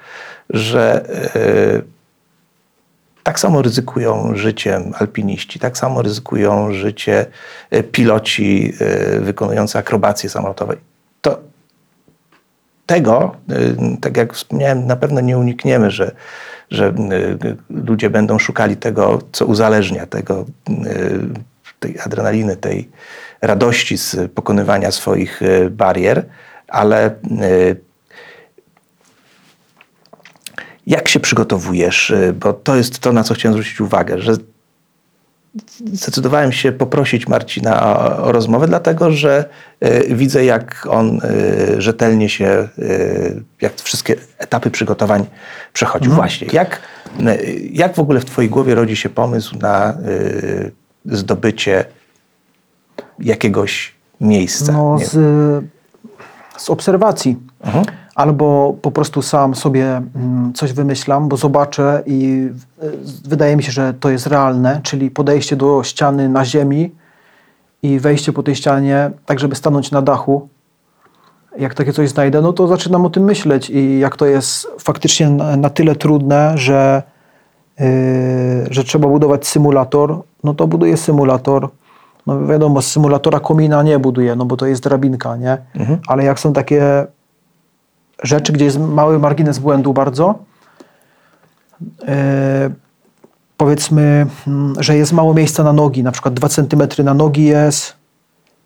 że 0.50 1.10
e, 1.36 1.82
tak 3.24 3.40
samo 3.40 3.62
ryzykują 3.62 4.36
życiem 4.36 4.94
alpiniści, 5.00 5.60
tak 5.60 5.78
samo 5.78 6.02
ryzykują 6.02 6.74
życie 6.74 7.26
e, 7.70 7.84
piloci 7.84 8.74
wykonujący 9.20 9.78
akrobacje 9.78 10.30
samolotowe. 10.30 10.76
To 11.22 11.40
tego, 12.86 13.36
y, 13.52 13.98
tak 14.02 14.18
jak 14.18 14.34
wspomniałem, 14.34 14.88
na 14.88 14.96
pewno 14.96 15.22
nie 15.22 15.38
unikniemy, 15.38 15.92
że, 15.92 16.16
że 16.72 16.88
y, 16.88 17.58
ludzie 17.70 18.10
będą 18.10 18.40
szukali 18.40 18.78
tego, 18.78 19.20
co 19.32 19.46
uzależnia, 19.46 20.06
tego, 20.06 20.46
y, 20.70 21.20
tej 21.80 22.00
adrenaliny, 22.00 22.56
tej 22.56 22.90
radości 23.42 23.98
z 23.98 24.32
pokonywania 24.32 24.92
swoich 24.92 25.42
barier, 25.72 26.26
ale 26.68 27.16
jak 30.88 31.08
się 31.08 31.20
przygotowujesz? 31.20 32.14
Bo 32.34 32.54
to 32.54 32.76
jest 32.76 33.00
to, 33.00 33.14
na 33.14 33.24
co 33.24 33.34
chciałem 33.34 33.54
zwrócić 33.54 33.82
uwagę, 33.82 34.22
że 34.22 34.34
zdecydowałem 35.94 36.52
się 36.52 36.72
poprosić 36.72 37.28
Marcina 37.28 37.84
o, 37.84 38.24
o 38.24 38.32
rozmowę, 38.32 38.68
dlatego 38.68 39.12
że 39.12 39.46
e, 39.80 40.16
widzę, 40.16 40.46
jak 40.46 40.88
on 40.90 41.20
e, 41.24 41.82
rzetelnie 41.82 42.30
się, 42.30 42.46
e, 42.46 42.68
jak 43.62 43.76
wszystkie 43.76 44.16
etapy 44.38 44.72
przygotowań 44.72 45.26
przechodził. 45.74 46.12
Właśnie, 46.12 46.48
jak, 46.52 46.82
jak 47.72 47.96
w 47.96 48.00
ogóle 48.00 48.20
w 48.20 48.26
Twojej 48.26 48.50
głowie 48.50 48.76
rodzi 48.76 48.96
się 48.96 49.10
pomysł 49.10 49.58
na 49.60 49.98
zdobycie 51.06 51.86
jakiegoś 53.20 53.96
miejsca? 54.22 54.72
No, 54.74 55.00
z, 55.00 55.12
z 56.58 56.70
obserwacji. 56.70 57.38
Mhm. 57.64 57.86
Albo 58.16 58.76
po 58.82 58.92
prostu 58.92 59.22
sam 59.22 59.56
sobie 59.56 60.02
mm, 60.16 60.54
coś 60.54 60.74
wymyślam, 60.74 61.30
bo 61.30 61.38
zobaczę 61.38 62.04
i 62.06 62.50
y, 62.84 62.92
wydaje 63.28 63.56
mi 63.56 63.64
się, 63.64 63.72
że 63.72 63.94
to 63.94 64.10
jest 64.10 64.28
realne, 64.28 64.80
czyli 64.84 65.12
podejście 65.12 65.56
do 65.56 65.84
ściany 65.84 66.30
na 66.30 66.46
ziemi 66.46 66.92
i 67.84 68.00
wejście 68.00 68.34
po 68.34 68.44
tej 68.44 68.56
ścianie, 68.56 69.12
tak 69.26 69.40
żeby 69.40 69.56
stanąć 69.56 69.92
na 69.92 70.02
dachu. 70.02 70.48
Jak 71.58 71.74
takie 71.74 71.94
coś 71.94 72.10
znajdę, 72.10 72.42
no 72.42 72.54
to 72.54 72.68
zaczynam 72.68 73.06
o 73.06 73.10
tym 73.10 73.24
myśleć 73.24 73.70
i 73.70 74.00
jak 74.00 74.18
to 74.18 74.26
jest 74.26 74.68
faktycznie 74.80 75.30
na, 75.30 75.70
tyle 75.70 75.96
trudne, 75.96 76.54
że, 76.58 77.04
yy, 77.80 77.86
że 78.70 78.84
trzeba 78.84 79.08
budować 79.08 79.48
symulator, 79.48 80.22
no 80.44 80.54
to 80.54 80.68
buduję 80.68 80.98
symulator. 80.98 81.70
No 82.28 82.48
wiadomo, 82.48 82.82
z 82.82 82.88
symulatora 82.88 83.40
komina 83.40 83.84
nie 83.84 84.00
buduję, 84.00 84.36
no 84.36 84.46
bo 84.46 84.58
to 84.58 84.66
jest 84.66 84.84
drabinka, 84.84 85.38
nie? 85.38 85.58
Ale 86.08 86.24
jak 86.24 86.40
są 86.40 86.54
takie 86.54 87.08
rzeczy, 88.24 88.54
gdzie 88.54 88.66
jest 88.66 88.80
mały 88.80 89.20
margines 89.20 89.60
błędu 89.60 89.94
bardzo, 89.94 90.36
e, 92.08 92.70
powiedzmy, 93.58 94.26
mm, 94.48 94.74
że 94.80 94.98
jest 94.98 95.14
mało 95.14 95.34
miejsca 95.34 95.64
na 95.64 95.74
nogi, 95.74 96.04
na 96.04 96.12
przykład 96.12 96.34
2 96.34 96.50
cm 96.50 97.04
na 97.04 97.14
nogi 97.14 97.46
jest 97.46 97.96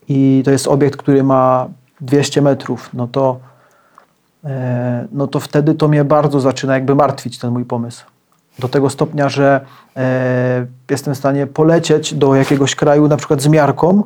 i 0.08 0.42
to 0.46 0.52
jest 0.52 0.68
obiekt, 0.68 1.00
który 1.00 1.24
ma 1.24 1.68
200 2.02 2.42
metrów, 2.42 2.90
no 2.94 3.08
to, 3.08 3.40
e, 4.44 5.08
no 5.12 5.28
to 5.28 5.40
wtedy 5.40 5.74
to 5.76 5.88
mnie 5.88 6.04
bardzo 6.04 6.40
zaczyna 6.40 6.74
jakby 6.74 6.96
martwić 6.96 7.40
ten 7.40 7.52
mój 7.52 7.66
pomysł. 7.66 8.06
Do 8.60 8.70
tego 8.70 8.90
stopnia, 8.90 9.30
że 9.30 9.62
e, 9.98 10.66
jestem 10.90 11.14
w 11.14 11.18
stanie 11.18 11.48
polecieć 11.48 12.14
do 12.14 12.36
jakiegoś 12.36 12.76
kraju 12.76 13.08
na 13.08 13.18
przykład 13.18 13.42
z 13.42 13.48
miarką 13.48 14.04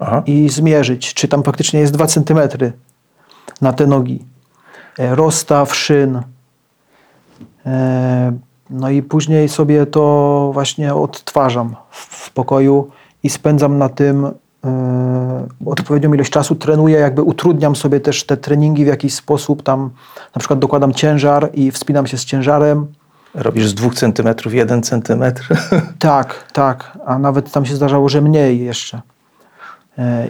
Aha. 0.00 0.22
i 0.26 0.48
zmierzyć, 0.48 1.14
czy 1.14 1.28
tam 1.28 1.42
faktycznie 1.42 1.80
jest 1.80 1.92
2 1.92 2.06
cm 2.06 2.38
na 3.60 3.72
te 3.72 3.86
nogi. 3.86 4.24
E, 4.98 5.14
Rozstaw 5.14 5.74
szyn. 5.76 6.22
E, 7.66 8.32
No 8.70 8.90
i 8.90 9.02
później 9.02 9.48
sobie 9.48 9.86
to 9.86 10.50
właśnie 10.52 10.94
odtwarzam 10.94 11.76
w 11.90 12.30
pokoju 12.30 12.90
i 13.22 13.30
spędzam 13.30 13.78
na 13.78 13.88
tym 13.88 14.24
e, 14.24 15.46
odpowiednią 15.66 16.14
ilość 16.14 16.30
czasu. 16.30 16.54
Trenuję, 16.54 16.98
jakby 16.98 17.22
utrudniam 17.22 17.76
sobie 17.76 18.00
też 18.00 18.24
te 18.26 18.36
treningi 18.36 18.84
w 18.84 18.88
jakiś 18.88 19.14
sposób. 19.14 19.62
Tam 19.62 19.90
na 20.34 20.38
przykład 20.38 20.58
dokładam 20.58 20.94
ciężar 20.94 21.50
i 21.54 21.70
wspinam 21.70 22.06
się 22.06 22.18
z 22.18 22.24
ciężarem. 22.24 22.86
Robisz 23.34 23.66
z 23.68 23.74
dwóch 23.74 23.94
centymetrów 23.94 24.54
jeden 24.54 24.82
centymetr. 24.82 25.48
Tak, 25.98 26.44
tak, 26.52 26.98
a 27.06 27.18
nawet 27.18 27.52
tam 27.52 27.66
się 27.66 27.74
zdarzało, 27.76 28.08
że 28.08 28.20
mniej 28.22 28.60
jeszcze. 28.60 29.00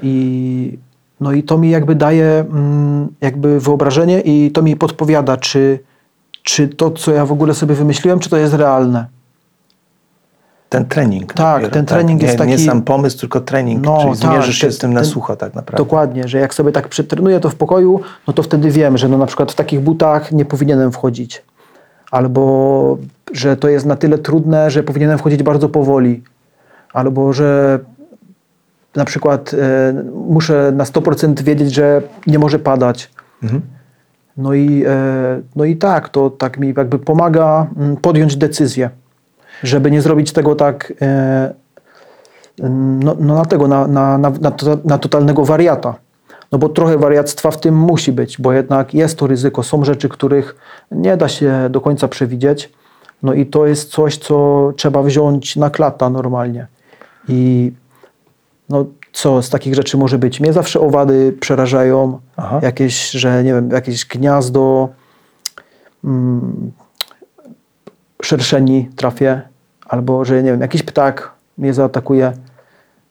I, 0.02 0.78
no 1.20 1.32
i 1.32 1.42
to 1.42 1.58
mi 1.58 1.70
jakby 1.70 1.94
daje 1.94 2.44
mm, 2.50 3.08
jakby 3.20 3.60
wyobrażenie 3.60 4.20
i 4.20 4.50
to 4.50 4.62
mi 4.62 4.76
podpowiada, 4.76 5.36
czy, 5.36 5.78
czy 6.42 6.68
to, 6.68 6.90
co 6.90 7.12
ja 7.12 7.26
w 7.26 7.32
ogóle 7.32 7.54
sobie 7.54 7.74
wymyśliłem, 7.74 8.18
czy 8.18 8.30
to 8.30 8.36
jest 8.36 8.54
realne. 8.54 9.06
Ten 10.68 10.84
trening. 10.84 11.32
Tak, 11.34 11.54
dopiero, 11.54 11.74
ten 11.74 11.86
trening 11.86 12.20
nie, 12.20 12.26
jest 12.26 12.38
Nie 12.38 12.46
taki- 12.52 12.64
sam 12.64 12.82
pomysł, 12.82 13.18
tylko 13.18 13.40
trening. 13.40 13.84
No, 13.84 13.98
czyli 13.98 14.10
tak, 14.10 14.18
zmierzysz 14.30 14.58
się 14.58 14.72
z 14.72 14.78
tym 14.78 14.92
na 14.92 15.00
ten- 15.00 15.10
sucho 15.10 15.36
tak 15.36 15.54
naprawdę. 15.54 15.84
Dokładnie, 15.84 16.28
że 16.28 16.38
jak 16.38 16.54
sobie 16.54 16.72
tak 16.72 16.88
przetrenuję 16.88 17.40
to 17.40 17.50
w 17.50 17.54
pokoju, 17.54 18.00
no 18.26 18.32
to 18.32 18.42
wtedy 18.42 18.70
wiem, 18.70 18.98
że 18.98 19.08
no 19.08 19.18
na 19.18 19.26
przykład 19.26 19.52
w 19.52 19.54
takich 19.54 19.80
butach 19.80 20.32
nie 20.32 20.44
powinienem 20.44 20.92
wchodzić. 20.92 21.42
Albo 22.10 22.98
że 23.32 23.56
to 23.56 23.68
jest 23.68 23.86
na 23.86 23.96
tyle 23.96 24.18
trudne, 24.18 24.70
że 24.70 24.82
powinienem 24.82 25.18
wchodzić 25.18 25.42
bardzo 25.42 25.68
powoli. 25.68 26.22
Albo 26.92 27.32
że 27.32 27.78
na 28.96 29.04
przykład 29.04 29.54
e, 29.54 30.02
muszę 30.28 30.72
na 30.74 30.84
100% 30.84 31.42
wiedzieć, 31.42 31.74
że 31.74 32.02
nie 32.26 32.38
może 32.38 32.58
padać. 32.58 33.10
Mhm. 33.42 33.62
No 34.36 34.54
i, 34.54 34.84
e, 34.86 35.40
no 35.56 35.64
i 35.64 35.76
tak, 35.76 36.08
to 36.08 36.30
tak 36.30 36.58
mi 36.58 36.74
jakby 36.76 36.98
pomaga 36.98 37.66
mm, 37.76 37.96
podjąć 37.96 38.36
decyzję, 38.36 38.90
żeby 39.62 39.90
nie 39.90 40.02
zrobić 40.02 40.32
tego 40.32 40.54
tak 40.54 40.92
e, 41.02 41.54
no, 42.60 43.16
no 43.20 43.34
na 43.34 43.44
tego, 43.44 43.68
na, 43.68 43.86
na, 43.86 44.18
na, 44.18 44.30
na, 44.40 44.50
to, 44.50 44.78
na 44.84 44.98
totalnego 44.98 45.44
wariata. 45.44 45.94
No 46.52 46.58
bo 46.58 46.68
trochę 46.68 46.98
wariactwa 46.98 47.50
w 47.50 47.60
tym 47.60 47.76
musi 47.76 48.12
być, 48.12 48.40
bo 48.40 48.52
jednak 48.52 48.94
jest 48.94 49.18
to 49.18 49.26
ryzyko. 49.26 49.62
Są 49.62 49.84
rzeczy, 49.84 50.08
których 50.08 50.56
nie 50.90 51.16
da 51.16 51.28
się 51.28 51.68
do 51.70 51.80
końca 51.80 52.08
przewidzieć. 52.08 52.72
No 53.22 53.34
i 53.34 53.46
to 53.46 53.66
jest 53.66 53.90
coś, 53.90 54.18
co 54.18 54.72
trzeba 54.76 55.02
wziąć 55.02 55.56
na 55.56 55.70
klata 55.70 56.10
normalnie. 56.10 56.66
I 57.28 57.72
no 58.68 58.84
co 59.12 59.42
z 59.42 59.50
takich 59.50 59.74
rzeczy 59.74 59.96
może 59.96 60.18
być? 60.18 60.40
Mnie 60.40 60.52
zawsze 60.52 60.80
owady 60.80 61.36
przerażają. 61.40 62.20
Aha. 62.36 62.60
Jakieś, 62.62 63.10
że 63.10 63.44
nie 63.44 63.54
wiem, 63.54 63.70
jakieś 63.70 64.06
gniazdo 64.06 64.88
mm, 66.04 66.72
szerszeni 68.22 68.90
trafię, 68.96 69.42
albo 69.86 70.24
że 70.24 70.42
nie 70.42 70.50
wiem, 70.50 70.60
jakiś 70.60 70.82
ptak 70.82 71.32
mnie 71.58 71.74
zaatakuje. 71.74 72.32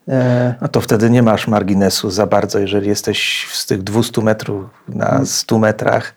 E, 0.07 0.55
A 0.59 0.67
to 0.67 0.81
wtedy 0.81 1.09
nie 1.09 1.23
masz 1.23 1.47
marginesu 1.47 2.09
za 2.11 2.27
bardzo, 2.27 2.59
jeżeli 2.59 2.87
jesteś 2.87 3.47
z 3.51 3.65
tych 3.65 3.83
200 3.83 4.21
metrów 4.21 4.65
na 4.89 5.09
Mm. 5.09 5.25
100 5.25 5.59
metrach. 5.59 6.13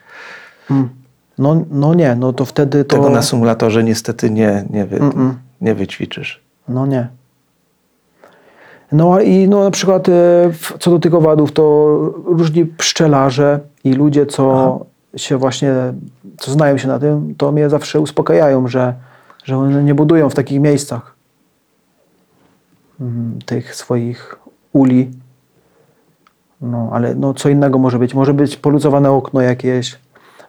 no, 1.38 1.64
no 1.70 1.94
nie, 1.94 2.14
no 2.14 2.32
to 2.32 2.44
wtedy 2.44 2.84
to... 2.84 2.96
Tego 2.96 3.10
na 3.10 3.22
symulatorze 3.22 3.84
niestety 3.84 4.30
nie, 4.30 4.64
nie, 4.70 4.86
wy, 4.86 5.00
nie 5.60 5.74
wyćwiczysz. 5.74 6.40
No 6.68 6.86
nie. 6.86 7.08
No 8.92 9.20
i 9.20 9.48
no, 9.48 9.64
na 9.64 9.70
przykład 9.70 10.08
e, 10.08 10.12
co 10.78 10.90
do 10.90 10.98
tych 10.98 11.14
owadów, 11.14 11.52
to 11.52 11.64
różni 12.24 12.66
pszczelarze 12.66 13.60
i 13.84 13.92
ludzie, 13.92 14.26
co 14.26 14.86
się 15.16 15.36
właśnie, 15.36 15.72
co 16.38 16.52
znają 16.52 16.78
się 16.78 16.88
na 16.88 16.98
tym, 16.98 17.34
to 17.34 17.52
mnie 17.52 17.70
zawsze 17.70 18.00
uspokajają, 18.00 18.68
że, 18.68 18.94
że 19.44 19.58
one 19.58 19.82
nie 19.82 19.94
budują 19.94 20.30
w 20.30 20.34
takich 20.34 20.60
miejscach 20.60 21.14
mm, 23.00 23.38
tych 23.46 23.74
swoich 23.74 24.38
uli. 24.72 25.10
No, 26.60 26.88
ale 26.92 27.14
no, 27.14 27.34
co 27.34 27.48
innego 27.48 27.78
może 27.78 27.98
być? 27.98 28.14
Może 28.14 28.34
być 28.34 28.56
poluzowane 28.56 29.10
okno 29.10 29.40
jakieś. 29.40 29.98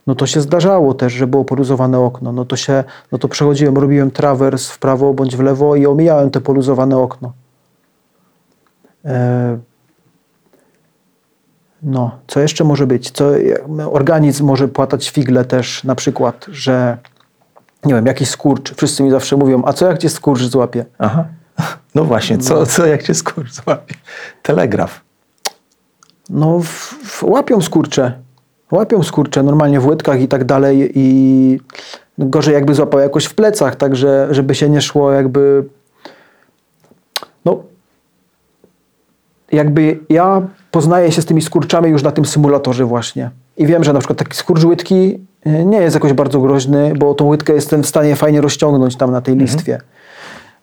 No 0.07 0.15
to 0.15 0.27
się 0.27 0.41
zdarzało 0.41 0.93
też, 0.93 1.13
że 1.13 1.27
było 1.27 1.45
poluzowane 1.45 1.99
okno. 1.99 2.31
No 2.31 2.45
to 2.45 2.55
się, 2.55 2.83
no 3.11 3.17
to 3.17 3.27
przechodziłem, 3.27 3.77
robiłem 3.77 4.11
trawers 4.11 4.69
w 4.69 4.79
prawo 4.79 5.13
bądź 5.13 5.35
w 5.35 5.39
lewo 5.39 5.75
i 5.75 5.85
omijałem 5.85 6.31
te 6.31 6.41
poluzowane 6.41 6.97
okno. 6.97 7.33
E, 9.05 9.57
No, 11.83 12.19
co 12.27 12.39
jeszcze 12.39 12.63
może 12.63 12.87
być? 12.87 13.11
Co, 13.11 13.31
organizm 13.91 14.45
może 14.45 14.67
płatać 14.67 15.09
figle 15.09 15.45
też, 15.45 15.83
na 15.83 15.95
przykład, 15.95 16.45
że 16.51 16.97
nie 17.85 17.93
wiem, 17.93 18.05
jakiś 18.05 18.29
skurcz. 18.29 18.73
Wszyscy 18.75 19.03
mi 19.03 19.11
zawsze 19.11 19.37
mówią, 19.37 19.61
a 19.65 19.73
co 19.73 19.87
jak 19.87 19.97
cię 19.97 20.09
skurcz 20.09 20.41
złapie? 20.41 20.85
Aha. 20.97 21.25
No 21.95 22.05
właśnie, 22.05 22.37
co, 22.37 22.65
co 22.65 22.85
jak 22.85 23.03
cię 23.03 23.13
skurcz 23.13 23.51
złapie? 23.51 23.95
Telegraf. 24.43 25.01
No, 26.29 26.59
w, 26.59 26.67
w, 27.03 27.23
łapią 27.23 27.61
skurcze. 27.61 28.13
Łapią 28.71 29.03
skurcze 29.03 29.43
normalnie 29.43 29.79
w 29.79 29.87
łydkach 29.87 30.21
i 30.21 30.27
tak 30.27 30.43
dalej 30.43 30.91
i 30.95 31.59
gorzej 32.17 32.53
jakby 32.53 32.75
złapał 32.75 32.99
jakoś 32.99 33.25
w 33.25 33.35
plecach, 33.35 33.75
tak 33.75 33.95
że, 33.95 34.27
żeby 34.31 34.55
się 34.55 34.69
nie 34.69 34.81
szło 34.81 35.11
jakby 35.11 35.63
jakby 39.51 39.99
ja 40.09 40.41
poznaję 40.71 41.11
się 41.11 41.21
z 41.21 41.25
tymi 41.25 41.41
skurczami 41.41 41.89
już 41.89 42.03
na 42.03 42.11
tym 42.11 42.25
symulatorze 42.25 42.85
właśnie 42.85 43.29
i 43.59 43.65
wiem, 43.67 43.83
że 43.83 43.93
na 43.93 43.99
przykład 43.99 44.19
taki 44.19 44.37
skurcz 44.37 44.63
łydki 44.63 45.19
y, 45.47 45.65
nie 45.65 45.77
jest 45.77 45.93
jakoś 45.95 46.13
bardzo 46.13 46.39
groźny, 46.41 46.93
bo 46.97 47.13
tą 47.13 47.25
łydkę 47.25 47.53
jestem 47.53 47.83
w 47.83 47.87
stanie 47.87 48.15
fajnie 48.15 48.41
rozciągnąć 48.41 48.95
tam 48.95 49.11
na 49.11 49.21
tej 49.21 49.35
listwie. 49.35 49.81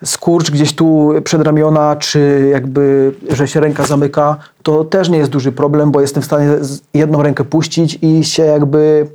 Skurcz 0.05 0.51
gdzieś 0.51 0.75
tu 0.75 1.13
przed 1.25 1.43
ramiona, 1.43 1.97
czy 1.97 2.49
jakby, 2.53 3.15
że 3.31 3.49
się 3.49 3.61
ręka 3.61 3.87
zamyka, 3.87 4.37
to 4.63 4.85
też 4.85 5.09
nie 5.09 5.19
jest 5.19 5.31
duży 5.31 5.53
problem, 5.53 5.91
bo 5.91 6.01
jestem 6.01 6.23
w 6.23 6.27
stanie 6.27 6.49
jedną 6.95 7.23
rękę 7.23 7.45
puścić 7.45 7.99
i 8.03 8.25
się 8.25 8.45
jakby 8.45 9.07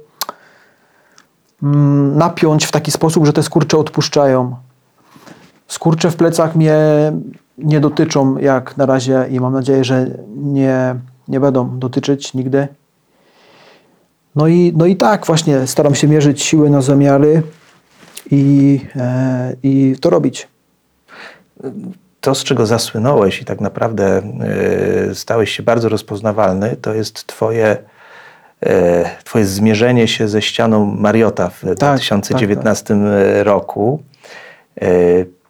mm, 1.63 2.17
napiąć 2.17 2.65
w 2.65 2.71
taki 2.71 2.91
sposób, 2.91 3.25
że 3.25 3.33
te 3.33 3.43
skurcze 3.43 3.77
odpuszczają. 3.77 4.55
Skurcze 5.71 6.11
w 6.11 6.15
plecach 6.15 6.55
mnie 6.55 6.75
nie 7.57 7.79
dotyczą 7.79 8.37
jak 8.37 8.77
na 8.77 8.85
razie 8.85 9.25
i 9.29 9.39
mam 9.39 9.53
nadzieję, 9.53 9.83
że 9.83 10.07
nie, 10.35 10.95
nie 11.27 11.39
będą 11.39 11.79
dotyczyć 11.79 12.33
nigdy. 12.33 12.67
No 14.35 14.47
i, 14.47 14.73
no 14.77 14.85
i 14.85 14.95
tak 14.95 15.25
właśnie 15.25 15.67
staram 15.67 15.95
się 15.95 16.07
mierzyć 16.07 16.41
siły 16.41 16.69
na 16.69 16.81
zamiary 16.81 17.43
i, 18.31 18.79
e, 18.95 19.55
i 19.63 19.95
to 20.01 20.09
robić. 20.09 20.47
to, 22.21 22.35
z 22.35 22.43
czego 22.43 22.65
zasłynąłeś 22.65 23.41
i 23.41 23.45
tak 23.45 23.61
naprawdę 23.61 24.21
e, 25.11 25.15
stałeś 25.15 25.51
się 25.51 25.63
bardzo 25.63 25.89
rozpoznawalny, 25.89 26.75
to 26.81 26.93
jest 26.93 27.27
twoje, 27.27 27.77
e, 28.65 29.09
twoje 29.23 29.45
zmierzenie 29.45 30.07
się 30.07 30.27
ze 30.27 30.41
ścianą 30.41 30.85
Mariota 30.85 31.49
w 31.49 31.75
2019 31.75 32.95
roku. 33.43 34.03
E, 34.81 34.87
I 35.21 35.23
w- 35.25 35.40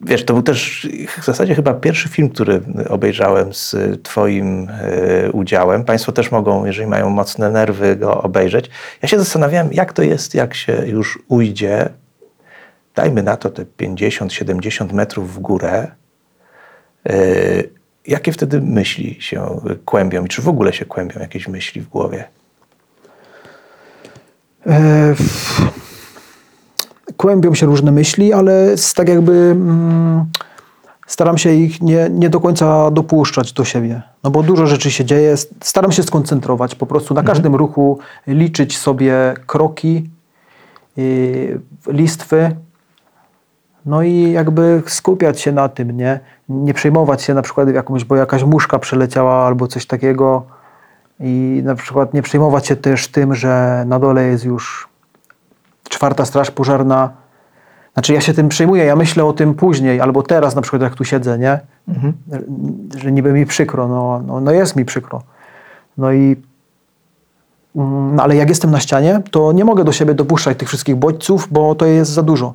wiesz, 0.00 0.24
to 0.24 0.34
był 0.34 0.42
też 0.42 0.88
w 1.20 1.24
zasadzie 1.24 1.54
chyba 1.54 1.74
pierwszy 1.74 2.08
film, 2.08 2.30
który 2.30 2.60
obejrzałem 2.88 3.54
z 3.54 3.76
Twoim 4.02 4.68
e, 4.70 5.32
udziałem. 5.32 5.84
Państwo 5.84 6.12
też 6.12 6.30
mogą, 6.30 6.64
jeżeli 6.64 6.88
mają 6.88 7.10
mocne 7.10 7.50
nerwy, 7.50 7.96
go 7.96 8.22
obejrzeć. 8.22 8.70
Ja 9.02 9.08
się 9.08 9.18
zastanawiałem, 9.18 9.72
jak 9.72 9.92
to 9.92 10.02
jest, 10.02 10.34
jak 10.34 10.54
się 10.54 10.82
już 10.86 11.18
ujdzie, 11.28 11.88
dajmy 12.94 13.22
na 13.22 13.36
to 13.36 13.50
te 13.50 13.64
50-70 13.64 14.92
metrów 14.92 15.34
w 15.34 15.38
górę. 15.38 15.86
E, 17.06 17.78
Jakie 18.08 18.32
wtedy 18.32 18.60
myśli 18.60 19.16
się 19.20 19.60
kłębią 19.84 20.26
czy 20.26 20.42
w 20.42 20.48
ogóle 20.48 20.72
się 20.72 20.84
kłębią 20.84 21.20
jakieś 21.20 21.48
myśli 21.48 21.80
w 21.80 21.88
głowie? 21.88 22.24
E, 24.66 25.14
Kłębią 27.18 27.54
się 27.54 27.66
różne 27.66 27.92
myśli, 27.92 28.32
ale 28.32 28.74
tak 28.94 29.08
jakby 29.08 29.32
mm, 29.32 30.24
staram 31.06 31.38
się 31.38 31.54
ich 31.54 31.82
nie, 31.82 32.08
nie 32.10 32.30
do 32.30 32.40
końca 32.40 32.90
dopuszczać 32.90 33.52
do 33.52 33.64
siebie. 33.64 34.02
No 34.24 34.30
bo 34.30 34.42
dużo 34.42 34.66
rzeczy 34.66 34.90
się 34.90 35.04
dzieje. 35.04 35.34
Staram 35.60 35.92
się 35.92 36.02
skoncentrować 36.02 36.74
po 36.74 36.86
prostu 36.86 37.14
na 37.14 37.22
każdym 37.22 37.54
ruchu, 37.54 37.98
liczyć 38.26 38.78
sobie 38.78 39.34
kroki, 39.46 40.10
y, 40.98 41.60
listwy. 41.86 42.56
No 43.86 44.02
i 44.02 44.32
jakby 44.32 44.82
skupiać 44.86 45.40
się 45.40 45.52
na 45.52 45.68
tym, 45.68 45.90
nie? 45.90 46.20
Nie 46.48 46.74
przejmować 46.74 47.22
się 47.22 47.34
na 47.34 47.42
przykład 47.42 47.74
jakąś, 47.74 48.04
bo 48.04 48.16
jakaś 48.16 48.44
muszka 48.44 48.78
przeleciała 48.78 49.46
albo 49.46 49.66
coś 49.66 49.86
takiego. 49.86 50.42
I 51.20 51.60
na 51.64 51.74
przykład 51.74 52.14
nie 52.14 52.22
przejmować 52.22 52.66
się 52.66 52.76
też 52.76 53.08
tym, 53.08 53.34
że 53.34 53.84
na 53.86 53.98
dole 53.98 54.26
jest 54.26 54.44
już 54.44 54.88
czwarta 55.88 56.24
straż 56.24 56.50
pożarna. 56.50 57.10
Znaczy 57.94 58.12
ja 58.12 58.20
się 58.20 58.34
tym 58.34 58.48
przejmuję, 58.48 58.84
ja 58.84 58.96
myślę 58.96 59.24
o 59.24 59.32
tym 59.32 59.54
później, 59.54 60.00
albo 60.00 60.22
teraz 60.22 60.54
na 60.54 60.62
przykład 60.62 60.82
jak 60.82 60.94
tu 60.94 61.04
siedzę, 61.04 61.38
nie? 61.38 61.60
Że 62.96 63.12
niby 63.12 63.32
mi 63.32 63.46
przykro, 63.46 63.88
no, 63.88 64.22
no, 64.26 64.40
no 64.40 64.50
jest 64.52 64.76
mi 64.76 64.84
przykro. 64.84 65.22
No 65.98 66.12
i 66.12 66.36
mm, 67.76 68.14
no 68.16 68.22
ale 68.22 68.36
jak 68.36 68.48
jestem 68.48 68.70
na 68.70 68.80
ścianie, 68.80 69.22
to 69.30 69.52
nie 69.52 69.64
mogę 69.64 69.84
do 69.84 69.92
siebie 69.92 70.14
dopuszczać 70.14 70.58
tych 70.58 70.68
wszystkich 70.68 70.96
bodźców, 70.96 71.48
bo 71.50 71.74
to 71.74 71.86
jest 71.86 72.10
za 72.10 72.22
dużo. 72.22 72.54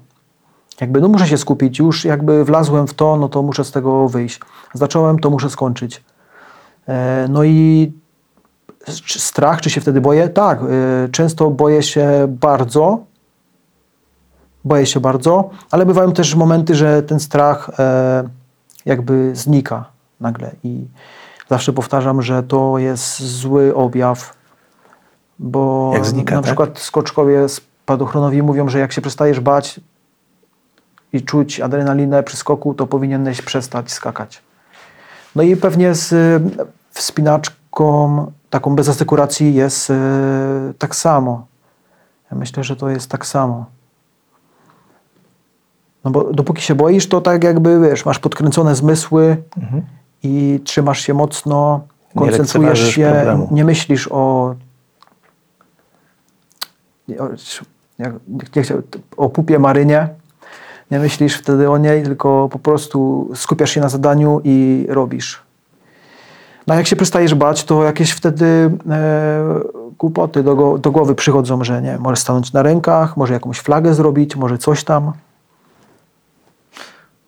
Jakby, 0.81 1.01
no 1.01 1.07
muszę 1.07 1.27
się 1.27 1.37
skupić, 1.37 1.79
już 1.79 2.05
jakby 2.05 2.45
wlazłem 2.45 2.87
w 2.87 2.93
to, 2.93 3.17
no 3.17 3.29
to 3.29 3.41
muszę 3.41 3.63
z 3.63 3.71
tego 3.71 4.09
wyjść. 4.09 4.39
Zacząłem, 4.73 5.19
to 5.19 5.29
muszę 5.29 5.49
skończyć. 5.49 6.03
E, 6.87 7.27
No 7.29 7.43
i 7.43 7.91
strach, 9.17 9.61
czy 9.61 9.69
się 9.69 9.81
wtedy 9.81 10.01
boję? 10.01 10.29
Tak, 10.29 10.59
y, 11.05 11.09
często 11.11 11.49
boję 11.49 11.83
się 11.83 12.25
bardzo. 12.29 12.99
Boję 14.65 14.85
się 14.85 14.99
bardzo, 14.99 15.49
ale 15.71 15.85
bywają 15.85 16.11
też 16.11 16.35
momenty, 16.35 16.75
że 16.75 17.03
ten 17.03 17.19
strach 17.19 17.69
e, 17.79 18.23
jakby 18.85 19.35
znika 19.35 19.85
nagle 20.19 20.51
i 20.63 20.85
zawsze 21.49 21.73
powtarzam, 21.73 22.21
że 22.21 22.43
to 22.43 22.77
jest 22.77 23.19
zły 23.21 23.75
objaw, 23.75 24.33
bo 25.39 25.91
Jak 25.93 26.05
znika, 26.05 26.35
na 26.35 26.41
tak? 26.41 26.45
przykład 26.45 26.79
skoczkowie 26.79 27.49
spadochronowi 27.49 28.43
mówią, 28.43 28.69
że 28.69 28.79
jak 28.79 28.91
się 28.91 29.01
przestajesz 29.01 29.39
bać 29.39 29.79
i 31.13 31.21
czuć 31.21 31.59
adrenalinę 31.59 32.23
przy 32.23 32.37
skoku, 32.37 32.73
to 32.73 32.87
powinieneś 32.87 33.41
przestać 33.41 33.91
skakać. 33.91 34.41
No 35.35 35.43
i 35.43 35.55
pewnie 35.55 35.95
z 35.95 36.11
y, 36.13 36.41
wspinaczką 36.91 38.31
taką 38.49 38.75
bez 38.75 38.89
asekuracji 38.89 39.53
jest 39.53 39.89
y, 39.89 39.93
tak 40.77 40.95
samo. 40.95 41.45
Ja 42.31 42.37
myślę, 42.37 42.63
że 42.63 42.75
to 42.75 42.89
jest 42.89 43.09
tak 43.09 43.25
samo. 43.25 43.65
No 46.03 46.11
bo 46.11 46.33
dopóki 46.33 46.61
się 46.61 46.75
boisz, 46.75 47.07
to 47.07 47.21
tak 47.21 47.43
jakby, 47.43 47.79
wiesz, 47.89 48.05
masz 48.05 48.19
podkręcone 48.19 48.75
zmysły 48.75 49.37
i 50.23 50.59
trzymasz 50.63 51.01
się 51.01 51.13
mocno, 51.13 51.81
Nie 52.15 52.21
koncentrujesz 52.21 52.39
lekceważysz 52.79 52.95
się, 52.95 53.11
problemu. 53.13 53.47
nie 53.51 53.65
myślisz 53.65 54.07
o, 54.11 54.55
nie, 57.07 57.19
o, 57.19 57.29
jak, 57.99 58.13
nie 58.55 58.63
o 59.17 59.29
pupie 59.29 59.59
marynie, 59.59 60.09
nie 60.91 60.99
myślisz 60.99 61.35
wtedy 61.37 61.69
o 61.69 61.77
niej, 61.77 62.03
tylko 62.03 62.49
po 62.51 62.59
prostu 62.59 63.29
skupiasz 63.35 63.71
się 63.71 63.81
na 63.81 63.89
zadaniu 63.89 64.41
i 64.43 64.85
robisz. 64.89 65.41
No 66.67 66.73
a 66.73 66.77
jak 66.77 66.87
się 66.87 66.95
przestajesz 66.95 67.35
bać, 67.35 67.63
to 67.63 67.83
jakieś 67.83 68.11
wtedy 68.11 68.71
e, 68.89 69.59
kłopoty 69.97 70.43
do, 70.43 70.77
do 70.77 70.91
głowy 70.91 71.15
przychodzą, 71.15 71.63
że 71.63 71.81
nie, 71.81 71.97
możesz 71.97 72.19
stanąć 72.19 72.53
na 72.53 72.61
rękach, 72.61 73.17
może 73.17 73.33
jakąś 73.33 73.59
flagę 73.59 73.93
zrobić, 73.93 74.35
może 74.35 74.57
coś 74.57 74.83
tam. 74.83 75.13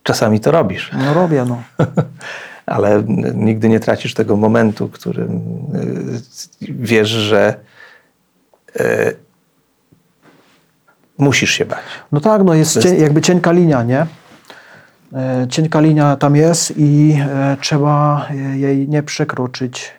Czasami 0.06 0.40
to 0.40 0.52
robisz. 0.52 0.92
No 0.94 1.14
robię, 1.14 1.46
no. 1.46 1.64
ale 2.66 3.04
nigdy 3.36 3.70
nie 3.70 3.80
tracisz 3.80 4.14
tego 4.14 4.38
momentu, 4.38 4.90
którym 4.90 5.32
y, 5.76 6.22
wiesz, 6.62 7.10
że 7.10 7.56
y, 8.80 9.16
musisz 11.18 11.52
się 11.52 11.66
bać. 11.66 11.80
No 12.12 12.20
tak, 12.20 12.44
no 12.44 12.54
jest, 12.54 12.76
jest- 12.76 13.00
jakby 13.00 13.22
cienka 13.22 13.52
linia, 13.52 13.84
nie? 13.84 14.06
E, 15.14 15.48
cienka 15.50 15.80
linia 15.80 16.16
tam 16.16 16.36
jest 16.36 16.74
i 16.78 17.18
e, 17.30 17.58
trzeba 17.62 18.28
e, 18.30 18.36
jej 18.58 18.90
nie 18.90 19.04
przekroczyć. 19.04 19.92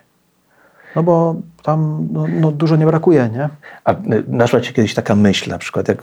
No 0.97 1.03
bo 1.03 1.37
tam 1.67 2.09
no, 2.13 2.27
no, 2.41 2.53
dużo 2.53 2.77
nie 2.77 2.87
brakuje, 2.87 3.31
nie? 3.33 3.49
A 3.85 3.93
y, 3.93 4.25
naszła 4.29 4.61
ci 4.61 4.75
kiedyś 4.75 4.95
taka 4.95 5.15
myśl, 5.15 5.51
na 5.51 5.59
przykład 5.59 5.89
jak, 5.89 6.03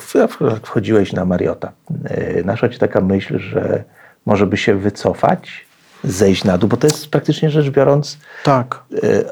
wchodziłeś 0.63 1.13
na 1.13 1.26
Mariota, 1.26 1.71
y, 2.12 2.43
naszła 2.45 2.69
ci 2.69 2.80
taka 2.80 3.02
myśl, 3.02 3.39
że 3.39 3.84
może 4.26 4.47
by 4.47 4.58
się 4.58 4.76
wycofać, 4.76 5.65
zejść 6.04 6.43
na 6.43 6.58
dół, 6.58 6.69
bo 6.69 6.78
to 6.78 6.88
jest 6.88 7.10
praktycznie 7.10 7.49
rzecz 7.49 7.69
biorąc, 7.69 8.17
Tak. 8.43 8.84
y, 8.91 9.26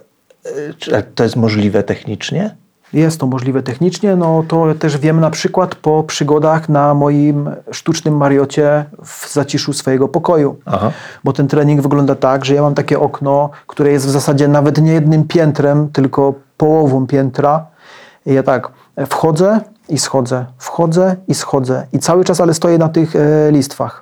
y, 0.45 0.73
czy 0.77 1.03
to 1.15 1.23
jest 1.23 1.35
możliwe 1.35 1.83
technicznie? 1.83 2.55
Jest 2.93 3.19
to 3.19 3.27
możliwe 3.27 3.63
technicznie, 3.63 4.15
no 4.15 4.43
to 4.47 4.65
też 4.79 4.97
wiem 4.97 5.19
na 5.19 5.29
przykład 5.29 5.75
po 5.75 6.03
przygodach 6.03 6.69
na 6.69 6.93
moim 6.93 7.49
sztucznym 7.71 8.17
Mariocie 8.17 8.85
w 9.03 9.33
zaciszu 9.33 9.73
swojego 9.73 10.07
pokoju. 10.07 10.55
Aha. 10.65 10.91
Bo 11.23 11.33
ten 11.33 11.47
trening 11.47 11.81
wygląda 11.81 12.15
tak, 12.15 12.45
że 12.45 12.55
ja 12.55 12.61
mam 12.61 12.73
takie 12.73 12.99
okno, 12.99 13.49
które 13.67 13.91
jest 13.91 14.05
w 14.05 14.09
zasadzie 14.09 14.47
nawet 14.47 14.81
nie 14.81 14.93
jednym 14.93 15.27
piętrem, 15.27 15.89
tylko 15.89 16.33
połową 16.57 17.07
piętra. 17.07 17.65
I 18.25 18.33
ja 18.33 18.43
tak 18.43 18.71
wchodzę 19.09 19.59
i 19.89 19.97
schodzę, 19.97 20.45
wchodzę 20.57 21.15
i 21.27 21.33
schodzę. 21.33 21.87
I 21.93 21.99
cały 21.99 22.23
czas 22.23 22.41
ale 22.41 22.53
stoję 22.53 22.77
na 22.77 22.89
tych 22.89 23.15
e, 23.15 23.51
listwach. 23.51 24.01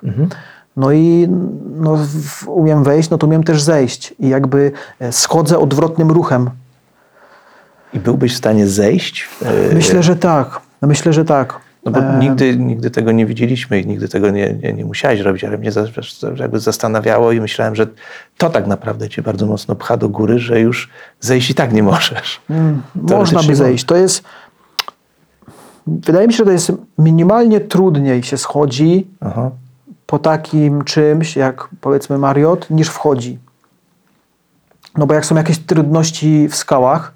No 0.76 0.92
i 0.92 1.28
no, 1.76 1.96
w, 1.96 2.48
umiem 2.48 2.84
wejść, 2.84 3.10
no 3.10 3.18
to 3.18 3.26
umiem 3.26 3.44
też 3.44 3.62
zejść. 3.62 4.14
I 4.18 4.28
jakby 4.28 4.72
e, 5.00 5.12
schodzę 5.12 5.58
odwrotnym 5.58 6.10
ruchem. 6.10 6.50
I 7.94 7.98
byłbyś 7.98 8.34
w 8.34 8.36
stanie 8.36 8.66
zejść? 8.66 9.28
Y, 9.70 9.74
Myślę, 9.74 10.02
że 10.02 10.16
tak. 10.16 10.60
No, 10.82 10.88
Myślę, 10.88 11.12
że 11.12 11.24
tak. 11.24 11.60
No 11.84 11.92
bo 11.92 12.00
E, 12.00 12.18
nigdy, 12.18 12.56
nigdy 12.56 12.90
tego 12.90 13.12
nie 13.12 13.26
widzieliśmy 13.26 13.80
i 13.80 13.86
nigdy 13.86 14.08
tego 14.08 14.30
nie, 14.30 14.54
nie, 14.62 14.72
nie 14.72 14.84
musiałeś 14.84 15.20
robić, 15.20 15.44
ale 15.44 15.58
mnie 15.58 15.70
jakby 16.36 16.60
zastanawiało 16.60 17.32
i 17.32 17.40
myślałem, 17.40 17.74
że 17.74 17.86
to 18.38 18.50
tak 18.50 18.66
naprawdę 18.66 19.08
cię 19.08 19.22
bardzo 19.22 19.46
mocno 19.46 19.76
pcha 19.76 19.96
do 19.96 20.08
góry, 20.08 20.38
że 20.38 20.60
już 20.60 20.90
zejść 21.20 21.50
i 21.50 21.54
tak 21.54 21.72
nie 21.72 21.82
możesz. 21.82 22.40
Można 22.48 23.08
Teoretycznie 23.08 23.48
by 23.48 23.56
zejść. 23.56 23.84
To 23.84 23.96
jest. 23.96 24.22
Wydaje 25.86 26.26
mi 26.26 26.32
się, 26.32 26.36
że 26.36 26.44
to 26.44 26.50
jest 26.50 26.72
minimalnie 26.98 27.60
trudniej 27.60 28.22
się 28.22 28.38
schodzi 28.38 29.06
Aha. 29.20 29.50
po 30.06 30.18
takim 30.18 30.84
czymś, 30.84 31.36
jak 31.36 31.68
powiedzmy 31.80 32.18
Mariot, 32.18 32.70
niż 32.70 32.88
wchodzi. 32.88 33.38
No 34.96 35.06
bo 35.06 35.14
jak 35.14 35.26
są 35.26 35.36
jakieś 35.36 35.58
trudności 35.58 36.48
w 36.48 36.56
skałach, 36.56 37.12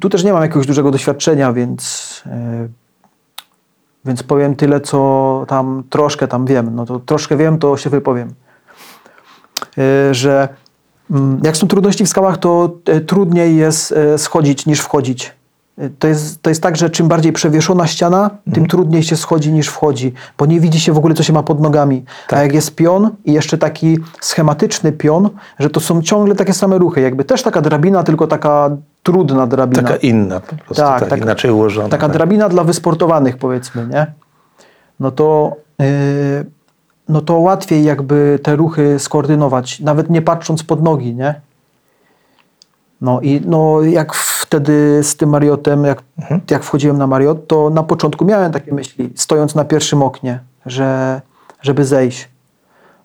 tu 0.00 0.08
też 0.08 0.24
nie 0.24 0.32
mam 0.32 0.42
jakiegoś 0.42 0.66
dużego 0.66 0.90
doświadczenia, 0.90 1.52
więc, 1.52 2.22
e, 2.26 2.68
więc 4.04 4.22
powiem 4.22 4.56
tyle, 4.56 4.80
co 4.80 5.44
tam 5.48 5.84
troszkę 5.90 6.28
tam 6.28 6.46
wiem. 6.46 6.74
No 6.74 6.86
to 6.86 6.98
troszkę 6.98 7.36
wiem, 7.36 7.58
to 7.58 7.76
się 7.76 7.90
wypowiem. 7.90 8.34
E, 9.78 10.14
że 10.14 10.48
mm, 11.10 11.40
jak 11.44 11.56
są 11.56 11.66
trudności 11.66 12.04
w 12.04 12.08
skałach, 12.08 12.38
to 12.38 12.70
e, 12.86 13.00
trudniej 13.00 13.56
jest 13.56 13.94
schodzić 14.16 14.66
niż 14.66 14.80
wchodzić. 14.80 15.32
To 15.98 16.08
jest, 16.08 16.42
to 16.42 16.50
jest 16.50 16.62
tak, 16.62 16.76
że 16.76 16.90
czym 16.90 17.08
bardziej 17.08 17.32
przewieszona 17.32 17.86
ściana, 17.86 18.30
tym 18.52 18.66
trudniej 18.66 19.02
się 19.02 19.16
schodzi 19.16 19.52
niż 19.52 19.68
wchodzi, 19.68 20.12
bo 20.38 20.46
nie 20.46 20.60
widzi 20.60 20.80
się 20.80 20.92
w 20.92 20.98
ogóle, 20.98 21.14
co 21.14 21.22
się 21.22 21.32
ma 21.32 21.42
pod 21.42 21.60
nogami. 21.60 22.04
A 22.30 22.42
jak 22.42 22.54
jest 22.54 22.74
pion 22.74 23.10
i 23.24 23.32
jeszcze 23.32 23.58
taki 23.58 23.98
schematyczny 24.20 24.92
pion, 24.92 25.30
że 25.58 25.70
to 25.70 25.80
są 25.80 26.02
ciągle 26.02 26.34
takie 26.34 26.52
same 26.52 26.78
ruchy, 26.78 27.00
jakby 27.00 27.24
też 27.24 27.42
taka 27.42 27.60
drabina, 27.60 28.02
tylko 28.02 28.26
taka 28.26 28.76
trudna 29.04 29.46
drabina. 29.46 29.82
Taka 29.82 29.96
inna 29.96 30.40
po 30.40 30.56
prostu, 30.56 30.74
Tak, 30.74 31.00
tak, 31.00 31.08
taka- 31.08 31.22
inaczej 31.22 31.50
ułożona. 31.50 31.88
Taka 31.88 32.06
tak. 32.06 32.12
drabina 32.12 32.48
dla 32.48 32.64
wysportowanych, 32.64 33.36
powiedzmy, 33.36 33.86
nie? 33.86 34.06
No 35.00 35.10
to 35.10 35.56
yy, 35.78 35.86
no 37.08 37.20
to 37.20 37.38
łatwiej 37.38 37.84
jakby 37.84 38.38
te 38.42 38.56
ruchy 38.56 38.98
skoordynować, 38.98 39.80
nawet 39.80 40.10
nie 40.10 40.22
patrząc 40.22 40.62
pod 40.62 40.82
nogi, 40.82 41.14
nie? 41.14 41.40
No 43.00 43.20
i 43.20 43.40
no, 43.46 43.82
jak 43.82 44.14
wtedy 44.14 45.00
z 45.02 45.16
tym 45.16 45.28
Mariotem, 45.28 45.84
jak, 45.84 46.02
jak 46.50 46.64
wchodziłem 46.64 46.98
na 46.98 47.06
Mariot, 47.06 47.46
to 47.46 47.70
na 47.70 47.82
początku 47.82 48.24
miałem 48.24 48.52
takie 48.52 48.74
myśli, 48.74 49.12
stojąc 49.16 49.54
na 49.54 49.64
pierwszym 49.64 50.02
oknie, 50.02 50.40
że, 50.66 51.20
żeby 51.62 51.84
zejść. 51.84 52.28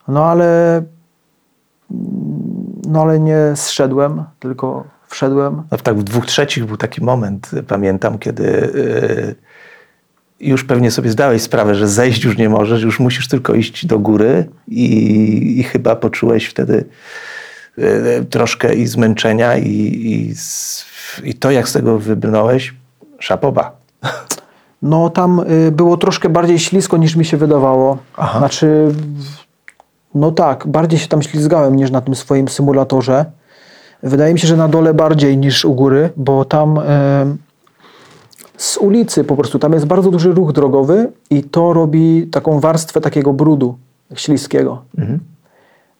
No 0.08 0.26
ale 0.26 0.82
no 2.88 3.02
ale 3.02 3.20
nie 3.20 3.52
zszedłem, 3.56 4.24
tylko 4.40 4.84
wszedłem. 5.10 5.64
No, 5.72 5.78
tak 5.78 5.98
w 5.98 6.04
dwóch 6.04 6.26
trzecich 6.26 6.66
był 6.66 6.78
taki 6.78 7.04
moment, 7.04 7.52
pamiętam, 7.68 8.20
kiedy 8.20 8.44
yy, 10.40 10.48
już 10.48 10.64
pewnie 10.64 10.92
sobie 10.92 11.10
zdałeś 11.10 11.42
sprawę, 11.42 11.76
że 11.76 11.88
zejść 11.88 12.24
już 12.24 12.38
nie 12.38 12.50
możesz, 12.50 12.82
już 12.82 13.00
musisz 13.00 13.28
tylko 13.28 13.54
iść 13.54 13.86
do 13.86 14.00
góry 14.00 14.50
i, 14.68 15.60
i 15.60 15.64
chyba 15.64 15.96
poczułeś 15.96 16.46
wtedy 16.46 16.86
yy, 17.78 18.26
troszkę 18.30 18.76
i 18.76 18.88
zmęczenia 18.88 19.58
i, 19.58 19.70
i, 19.70 20.34
i 21.24 21.34
to, 21.34 21.52
jak 21.52 21.70
z 21.70 21.74
tego 21.74 22.00
wybrnąłeś, 22.00 22.74
szapoba. 23.20 23.80
No 24.82 25.10
tam 25.10 25.40
y, 25.68 25.72
było 25.72 25.98
troszkę 25.98 26.30
bardziej 26.30 26.60
ślisko 26.60 26.98
niż 26.98 27.16
mi 27.16 27.26
się 27.26 27.38
wydawało. 27.38 27.98
Aha. 28.18 28.40
Znaczy, 28.40 28.92
no 30.16 30.32
tak, 30.32 30.68
bardziej 30.68 31.00
się 31.00 31.08
tam 31.08 31.22
ślizgałem 31.22 31.76
niż 31.76 31.92
na 31.92 32.02
tym 32.02 32.16
swoim 32.16 32.48
symulatorze. 32.48 33.26
Wydaje 34.04 34.34
mi 34.34 34.40
się, 34.40 34.48
że 34.48 34.58
na 34.58 34.68
dole 34.68 34.94
bardziej 34.94 35.38
niż 35.38 35.66
u 35.66 35.74
góry, 35.74 36.10
bo 36.18 36.46
tam 36.46 36.78
y, 36.78 36.82
z 38.58 38.78
ulicy 38.78 39.24
po 39.24 39.36
prostu, 39.36 39.60
tam 39.60 39.74
jest 39.74 39.86
bardzo 39.86 40.12
duży 40.12 40.32
ruch 40.32 40.52
drogowy 40.52 41.12
i 41.30 41.44
to 41.44 41.74
robi 41.74 42.28
taką 42.32 42.60
warstwę 42.60 43.02
takiego 43.02 43.34
brudu 43.34 43.78
śliskiego. 44.16 44.84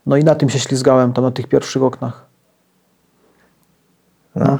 No 0.06 0.18
i 0.18 0.24
na 0.24 0.36
tym 0.36 0.50
się 0.50 0.60
ślizgałem 0.60 1.14
tam 1.14 1.24
na 1.24 1.32
tych 1.32 1.48
pierwszych 1.48 1.84
oknach. 1.84 2.26
No, 4.36 4.58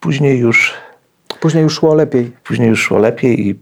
później 0.00 0.38
już 0.38 0.74
Później 1.40 1.62
już 1.62 1.74
szło 1.74 1.94
lepiej. 1.94 2.32
Później 2.44 2.68
już 2.68 2.82
szło 2.82 2.98
lepiej 2.98 3.48
i 3.48 3.58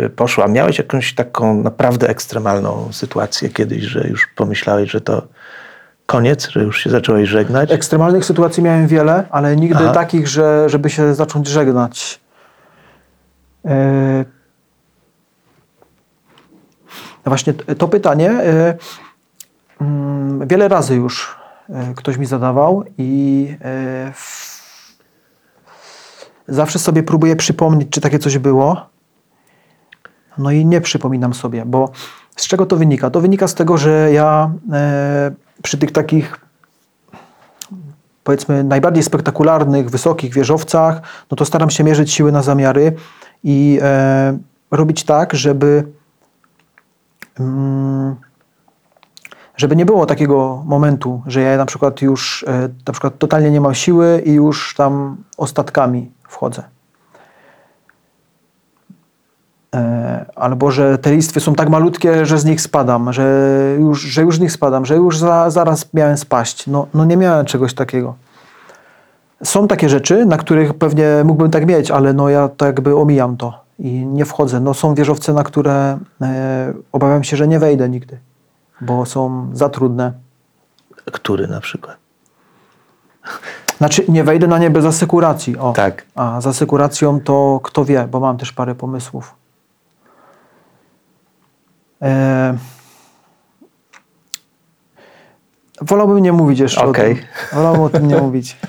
yy, 0.00 0.10
poszło. 0.10 0.44
A 0.44 0.48
miałeś 0.48 0.78
jakąś 0.78 1.14
taką 1.14 1.62
naprawdę 1.62 2.08
ekstremalną 2.08 2.88
sytuację 2.92 3.48
kiedyś, 3.48 3.82
że 3.82 4.08
już 4.08 4.28
pomyślałeś, 4.36 4.90
że 4.90 5.00
to 5.00 5.22
koniec, 6.06 6.48
że 6.48 6.62
już 6.62 6.82
się 6.82 6.90
zacząłeś 6.90 7.28
żegnać? 7.28 7.72
Ekstremalnych 7.72 8.24
sytuacji 8.24 8.62
miałem 8.62 8.86
wiele, 8.86 9.26
ale 9.30 9.56
nigdy 9.56 9.84
Aha. 9.84 9.92
takich, 9.94 10.28
że, 10.28 10.68
żeby 10.68 10.90
się 10.90 11.14
zacząć 11.14 11.48
żegnać. 11.48 12.20
E, 13.64 14.24
Właśnie 17.24 17.52
to 17.54 17.88
pytanie 17.88 18.30
e, 18.30 18.76
mm, 19.80 20.48
wiele 20.48 20.68
razy 20.68 20.94
już 20.94 21.36
e, 21.70 21.94
ktoś 21.96 22.16
mi 22.16 22.26
zadawał 22.26 22.84
i 22.98 23.48
zawsze 26.48 26.78
sobie 26.78 27.02
próbuję 27.02 27.36
przypomnieć, 27.36 27.88
czy 27.90 28.00
takie 28.00 28.18
coś 28.18 28.38
było. 28.38 28.86
No 30.38 30.50
i 30.50 30.66
nie 30.66 30.80
przypominam 30.80 31.34
sobie, 31.34 31.62
bo 31.66 31.90
z 32.36 32.46
czego 32.46 32.66
to 32.66 32.76
wynika? 32.76 33.10
To 33.10 33.20
wynika 33.20 33.48
z 33.48 33.54
tego, 33.54 33.78
że 33.78 34.12
ja 34.12 34.50
e, 34.72 35.32
przy 35.62 35.78
tych 35.78 35.92
takich 35.92 36.40
powiedzmy 38.24 38.64
najbardziej 38.64 39.02
spektakularnych, 39.02 39.90
wysokich 39.90 40.34
wieżowcach, 40.34 41.00
no 41.30 41.36
to 41.36 41.44
staram 41.44 41.70
się 41.70 41.84
mierzyć 41.84 42.12
siły 42.12 42.32
na 42.32 42.42
zamiary 42.42 42.96
i 43.44 43.78
e, 43.82 44.38
robić 44.70 45.04
tak, 45.04 45.34
żeby 45.34 45.84
mm, 47.40 48.16
żeby 49.56 49.76
nie 49.76 49.86
było 49.86 50.06
takiego 50.06 50.62
momentu, 50.66 51.22
że 51.26 51.40
ja 51.40 51.56
na 51.56 51.66
przykład 51.66 52.02
już 52.02 52.44
e, 52.48 52.68
na 52.86 52.92
przykład 52.92 53.18
totalnie 53.18 53.50
nie 53.50 53.60
mam 53.60 53.74
siły 53.74 54.22
i 54.24 54.32
już 54.32 54.74
tam 54.74 55.16
ostatkami 55.36 56.12
wchodzę. 56.28 56.62
E, 56.62 56.66
albo 60.34 60.70
że 60.70 60.98
te 60.98 61.12
listwy 61.12 61.40
są 61.40 61.54
tak 61.54 61.68
malutkie, 61.68 62.26
że 62.26 62.38
z 62.38 62.44
nich 62.44 62.60
spadam, 62.60 63.12
że 63.12 63.76
już, 63.80 64.00
że 64.02 64.22
już 64.22 64.36
z 64.36 64.40
nich 64.40 64.52
spadam, 64.52 64.86
że 64.86 64.96
już 64.96 65.18
za, 65.18 65.50
zaraz 65.50 65.94
miałem 65.94 66.16
spaść. 66.16 66.66
No, 66.66 66.86
no 66.94 67.04
nie 67.04 67.16
miałem 67.16 67.46
czegoś 67.46 67.74
takiego. 67.74 68.14
Są 69.44 69.68
takie 69.68 69.88
rzeczy, 69.88 70.26
na 70.26 70.36
których 70.36 70.74
pewnie 70.74 71.06
mógłbym 71.24 71.50
tak 71.50 71.66
mieć, 71.66 71.90
ale 71.90 72.12
no 72.12 72.28
ja 72.28 72.48
tak 72.48 72.66
jakby 72.66 72.96
omijam 72.96 73.36
to 73.36 73.64
i 73.78 74.06
nie 74.06 74.24
wchodzę. 74.24 74.60
No 74.60 74.74
są 74.74 74.94
wieżowce, 74.94 75.32
na 75.32 75.44
które 75.44 75.98
e, 76.22 76.72
obawiam 76.92 77.24
się, 77.24 77.36
że 77.36 77.48
nie 77.48 77.58
wejdę 77.58 77.88
nigdy, 77.88 78.18
bo 78.80 79.06
są 79.06 79.50
za 79.52 79.68
trudne. 79.68 80.12
Który 81.12 81.48
na 81.48 81.60
przykład? 81.60 81.96
Znaczy 83.78 84.04
nie 84.08 84.24
wejdę 84.24 84.46
na 84.46 84.58
nie 84.58 84.70
bez 84.70 84.84
asekuracji. 84.84 85.58
O. 85.58 85.72
Tak. 85.72 86.04
A 86.14 86.40
z 86.40 86.46
asekuracją 86.46 87.20
to 87.20 87.60
kto 87.62 87.84
wie, 87.84 88.08
bo 88.10 88.20
mam 88.20 88.36
też 88.36 88.52
parę 88.52 88.74
pomysłów. 88.74 89.34
E... 92.04 92.56
Wolałbym 95.80 96.18
nie 96.18 96.32
mówić 96.32 96.58
jeszcze 96.58 96.80
Okej. 96.84 97.12
o 97.12 97.14
tym. 97.14 97.24
Wolałbym 97.52 97.82
o 97.82 97.88
tym 97.88 98.08
nie 98.08 98.16
mówić. 98.16 98.56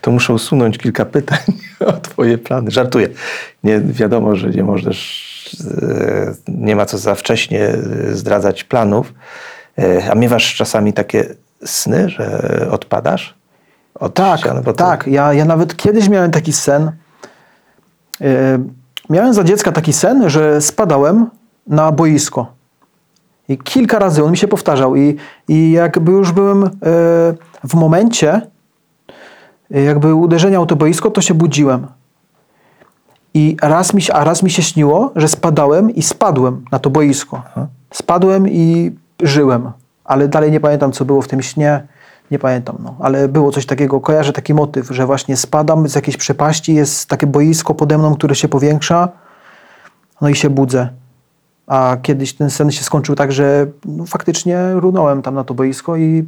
To 0.00 0.10
muszę 0.10 0.32
usunąć 0.34 0.78
kilka 0.78 1.04
pytań 1.04 1.38
o 1.86 1.92
twoje 1.92 2.38
plany. 2.38 2.70
Żartuję. 2.70 3.08
Nie, 3.64 3.80
wiadomo, 3.80 4.36
że 4.36 4.50
nie 4.50 4.62
możesz, 4.62 5.56
e, 5.82 6.34
nie 6.48 6.76
ma 6.76 6.86
co 6.86 6.98
za 6.98 7.14
wcześnie 7.14 7.60
e, 7.68 7.76
zdradzać 8.12 8.64
planów. 8.64 9.12
A 10.10 10.14
miewasz 10.14 10.54
czasami 10.54 10.92
takie 10.92 11.34
sny, 11.64 12.08
że 12.08 12.68
odpadasz? 12.70 13.34
Od 13.94 14.14
Tak, 14.14 14.40
to- 14.64 14.72
tak. 14.72 15.06
Ja, 15.06 15.32
ja 15.32 15.44
nawet 15.44 15.76
kiedyś 15.76 16.08
miałem 16.08 16.30
taki 16.30 16.52
sen. 16.52 16.92
Miałem 19.10 19.34
za 19.34 19.44
dziecka 19.44 19.72
taki 19.72 19.92
sen, 19.92 20.30
że 20.30 20.60
spadałem 20.60 21.30
na 21.66 21.92
boisko. 21.92 22.52
I 23.48 23.58
kilka 23.58 23.98
razy 23.98 24.24
on 24.24 24.30
mi 24.30 24.36
się 24.36 24.48
powtarzał. 24.48 24.96
I, 24.96 25.16
i 25.48 25.70
jakby 25.72 26.12
już 26.12 26.32
byłem 26.32 26.64
e, 26.64 26.68
w 27.64 27.74
momencie 27.74 28.40
jakby 29.70 30.14
uderzenia 30.14 30.60
o 30.60 30.66
to 30.66 30.76
boisko, 30.76 31.10
to 31.10 31.20
się 31.20 31.34
budziłem. 31.34 31.86
I 33.34 33.56
raz 33.62 33.94
mi, 33.94 34.02
się- 34.02 34.12
a 34.12 34.24
raz 34.24 34.42
mi 34.42 34.50
się 34.50 34.62
śniło, 34.62 35.12
że 35.16 35.28
spadałem 35.28 35.90
i 35.90 36.02
spadłem 36.02 36.64
na 36.72 36.78
to 36.78 36.90
boisko. 36.90 37.42
Spadłem 37.92 38.48
i 38.48 38.92
żyłem. 39.22 39.72
Ale 40.04 40.28
dalej 40.28 40.50
nie 40.50 40.60
pamiętam, 40.60 40.92
co 40.92 41.04
było 41.04 41.22
w 41.22 41.28
tym 41.28 41.42
śnie. 41.42 41.86
Nie 42.30 42.38
pamiętam, 42.38 42.76
no. 42.80 42.94
ale 43.00 43.28
było 43.28 43.52
coś 43.52 43.66
takiego. 43.66 44.00
Kojarzę 44.00 44.32
taki 44.32 44.54
motyw, 44.54 44.88
że 44.90 45.06
właśnie 45.06 45.36
spadam 45.36 45.88
z 45.88 45.94
jakiejś 45.94 46.16
przepaści, 46.16 46.74
jest 46.74 47.08
takie 47.08 47.26
boisko 47.26 47.74
pode 47.74 47.98
mną, 47.98 48.14
które 48.14 48.34
się 48.34 48.48
powiększa, 48.48 49.08
no 50.20 50.28
i 50.28 50.34
się 50.34 50.50
budzę. 50.50 50.88
A 51.66 51.96
kiedyś 52.02 52.34
ten 52.34 52.50
sen 52.50 52.70
się 52.70 52.84
skończył 52.84 53.14
tak, 53.14 53.32
że 53.32 53.66
no, 53.84 54.06
faktycznie 54.06 54.72
runąłem 54.74 55.22
tam 55.22 55.34
na 55.34 55.44
to 55.44 55.54
boisko 55.54 55.96
i 55.96 56.24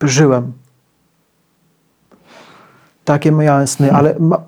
żyłem. 0.00 0.52
Takie 3.04 3.32
miałem 3.32 3.66
sny, 3.66 3.92
ale 3.92 4.14
ma, 4.18 4.36
y, 4.36 4.40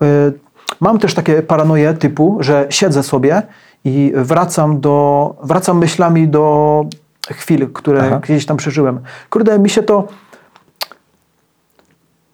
mam 0.80 0.98
też 0.98 1.14
takie 1.14 1.42
paranoje 1.42 1.94
typu, 1.94 2.38
że 2.40 2.66
siedzę 2.70 3.02
sobie 3.02 3.42
i 3.84 4.12
wracam 4.16 4.80
do, 4.80 5.36
wracam 5.42 5.78
myślami 5.78 6.28
do 6.28 6.84
chwil, 7.30 7.72
które 7.72 8.02
Aha. 8.06 8.20
gdzieś 8.22 8.46
tam 8.46 8.56
przeżyłem. 8.56 9.00
Kurde, 9.30 9.58
mi 9.58 9.70
się 9.70 9.82
to 9.82 10.08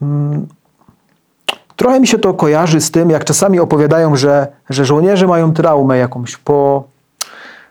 mm, 0.03 0.47
trochę 1.77 2.01
mi 2.01 2.07
się 2.07 2.19
to 2.19 2.35
kojarzy 2.35 2.81
z 2.81 2.91
tym, 2.91 3.11
jak 3.11 3.25
czasami 3.25 3.61
opowiadają, 3.61 4.17
że, 4.17 4.47
że 4.71 4.85
żołnierze 4.85 5.27
mają 5.27 5.53
traumę 5.53 5.99
jakąś 5.99 6.37
po, 6.37 6.85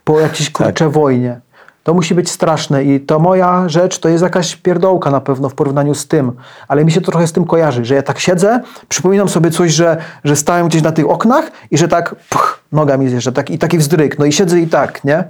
po 0.04 0.20
jakiejś 0.20 0.50
kurcze 0.50 0.88
wojnie. 0.88 1.40
To 1.82 1.94
musi 1.94 2.14
być 2.14 2.30
straszne 2.30 2.84
i 2.84 3.00
to 3.00 3.18
moja 3.18 3.68
rzecz 3.68 3.98
to 3.98 4.08
jest 4.08 4.22
jakaś 4.22 4.56
pierdołka 4.56 5.10
na 5.10 5.20
pewno 5.20 5.48
w 5.48 5.54
porównaniu 5.54 5.94
z 5.94 6.08
tym, 6.08 6.32
ale 6.68 6.84
mi 6.84 6.92
się 6.92 7.00
to 7.00 7.10
trochę 7.10 7.26
z 7.26 7.32
tym 7.32 7.44
kojarzy, 7.44 7.84
że 7.84 7.94
ja 7.94 8.02
tak 8.02 8.18
siedzę, 8.18 8.60
przypominam 8.88 9.28
sobie 9.28 9.50
coś, 9.50 9.72
że, 9.72 9.96
że 10.24 10.36
stałem 10.36 10.68
gdzieś 10.68 10.82
na 10.82 10.92
tych 10.92 11.10
oknach 11.10 11.52
i 11.70 11.78
że 11.78 11.88
tak 11.88 12.14
puch, 12.30 12.60
noga 12.72 12.96
mi 12.96 13.08
zjeżdża 13.08 13.32
tak, 13.32 13.50
i 13.50 13.58
taki 13.58 13.78
wzdryk, 13.78 14.18
no 14.18 14.24
i 14.24 14.32
siedzę 14.32 14.60
i 14.60 14.68
tak, 14.68 15.04
nie? 15.04 15.24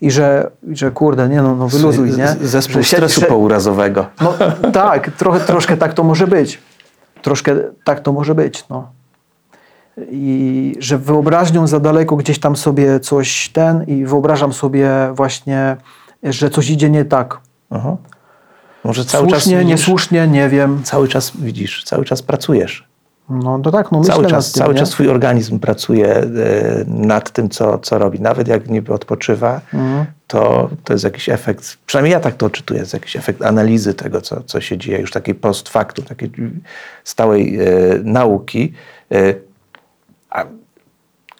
I 0.00 0.10
że, 0.10 0.50
że 0.72 0.90
kurde, 0.90 1.28
nie 1.28 1.42
no, 1.42 1.56
no 1.56 1.68
wyluzuj, 1.68 2.10
nie? 2.10 2.28
Zespół 2.40 2.82
stresu 2.82 3.20
że- 3.20 3.26
pourazowego. 3.26 4.06
no 4.20 4.34
tak, 4.72 5.10
trochę, 5.10 5.40
troszkę 5.40 5.76
tak 5.76 5.94
to 5.94 6.04
może 6.04 6.26
być. 6.26 6.58
Troszkę 7.22 7.56
tak 7.84 8.00
to 8.00 8.12
może 8.12 8.34
być, 8.34 8.64
no. 8.68 8.88
I 10.10 10.74
że 10.78 10.98
wyobraźnią 10.98 11.66
za 11.66 11.80
daleko 11.80 12.16
gdzieś 12.16 12.40
tam 12.40 12.56
sobie 12.56 13.00
coś 13.00 13.48
ten 13.48 13.84
i 13.84 14.04
wyobrażam 14.04 14.52
sobie 14.52 14.90
właśnie, 15.14 15.76
że 16.22 16.50
coś 16.50 16.70
idzie 16.70 16.90
nie 16.90 17.04
tak. 17.04 17.40
Aha. 17.70 17.96
Może 18.84 19.04
cały 19.04 19.28
czas 19.28 19.42
Słusznie, 19.42 19.58
widzisz, 19.58 19.70
niesłusznie, 19.70 20.28
nie 20.28 20.48
wiem. 20.48 20.80
cały 20.84 21.08
czas 21.08 21.32
widzisz, 21.38 21.84
cały 21.84 22.04
czas 22.04 22.22
pracujesz. 22.22 22.86
No 23.30 23.58
to 23.58 23.70
tak, 23.70 23.92
no 23.92 23.98
myślę 23.98 24.14
Cały 24.14 24.26
czas, 24.26 24.52
tym, 24.52 24.60
cały 24.62 24.74
nie? 24.74 24.80
czas 24.80 24.90
twój 24.90 25.08
organizm 25.08 25.58
pracuje 25.58 26.16
e, 26.16 26.26
nad 26.88 27.30
tym, 27.30 27.48
co, 27.48 27.78
co 27.78 27.98
robi. 27.98 28.20
Nawet 28.20 28.48
jak 28.48 28.68
niby 28.70 28.92
odpoczywa, 28.94 29.60
Mhm. 29.74 30.04
to, 30.26 30.70
to 30.84 30.92
jest 30.92 31.04
jakiś 31.04 31.28
efekt, 31.28 31.76
przynajmniej 31.86 32.12
ja 32.12 32.20
tak 32.20 32.34
to 32.36 32.46
odczytuję, 32.46 32.80
jest 32.80 32.92
jakiś 32.92 33.16
efekt 33.16 33.42
analizy 33.42 33.94
tego, 33.94 34.20
co, 34.20 34.42
co 34.42 34.60
się 34.60 34.78
dzieje, 34.78 34.98
już 34.98 35.10
takiej 35.10 35.34
post 35.34 35.68
factum, 35.68 36.04
takiej 36.04 36.30
stałej 37.04 37.58
e, 37.60 37.64
nauki. 38.04 38.72
E, 39.12 39.34
a 40.34 40.44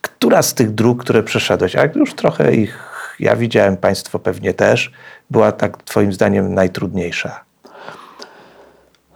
która 0.00 0.42
z 0.42 0.54
tych 0.54 0.74
dróg, 0.74 1.00
które 1.02 1.22
przeszedłeś, 1.22 1.76
a 1.76 1.84
już 1.84 2.14
trochę 2.14 2.54
ich 2.54 2.92
ja 3.20 3.36
widziałem, 3.36 3.76
Państwo 3.76 4.18
pewnie 4.18 4.54
też, 4.54 4.92
była 5.30 5.52
tak 5.52 5.82
Twoim 5.82 6.12
zdaniem 6.12 6.54
najtrudniejsza? 6.54 7.40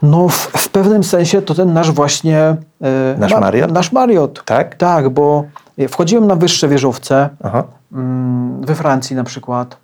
No 0.03 0.29
w, 0.29 0.35
w 0.37 0.69
pewnym 0.69 1.05
sensie 1.05 1.43
to 1.43 1.55
ten 1.55 1.73
nasz 1.73 1.91
właśnie... 1.91 2.39
e, 2.83 3.17
Nasz 3.19 3.33
Mariot? 3.33 3.73
Nasz 3.73 3.93
Mariot. 3.93 4.45
Tak? 4.45 4.75
Tak, 4.75 5.09
bo 5.09 5.45
wchodziłem 5.89 6.27
na 6.27 6.37
wyższe 6.37 6.69
wieżowce, 6.69 7.29
Aha. 7.45 7.65
mm, 7.93 8.63
we 8.63 8.75
Francji 8.75 9.17
na 9.17 9.25
przykład, 9.25 9.77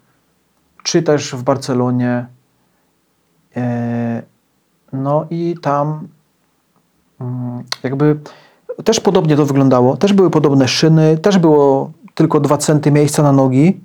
czy 0.82 1.02
też 1.02 1.34
w 1.34 1.42
Barcelonie. 1.42 2.26
E, 3.56 4.22
No 4.92 5.26
i 5.30 5.56
tam 5.62 6.08
mm, 7.20 7.62
jakby 7.82 8.16
też 8.84 9.00
podobnie 9.00 9.36
to 9.36 9.46
wyglądało. 9.46 9.96
Też 9.96 10.12
były 10.12 10.30
podobne 10.30 10.68
szyny, 10.68 11.18
też 11.18 11.38
było 11.38 11.90
tylko 12.14 12.40
dwa 12.40 12.58
centy 12.58 12.90
miejsca 12.90 13.22
na 13.22 13.32
nogi. 13.32 13.80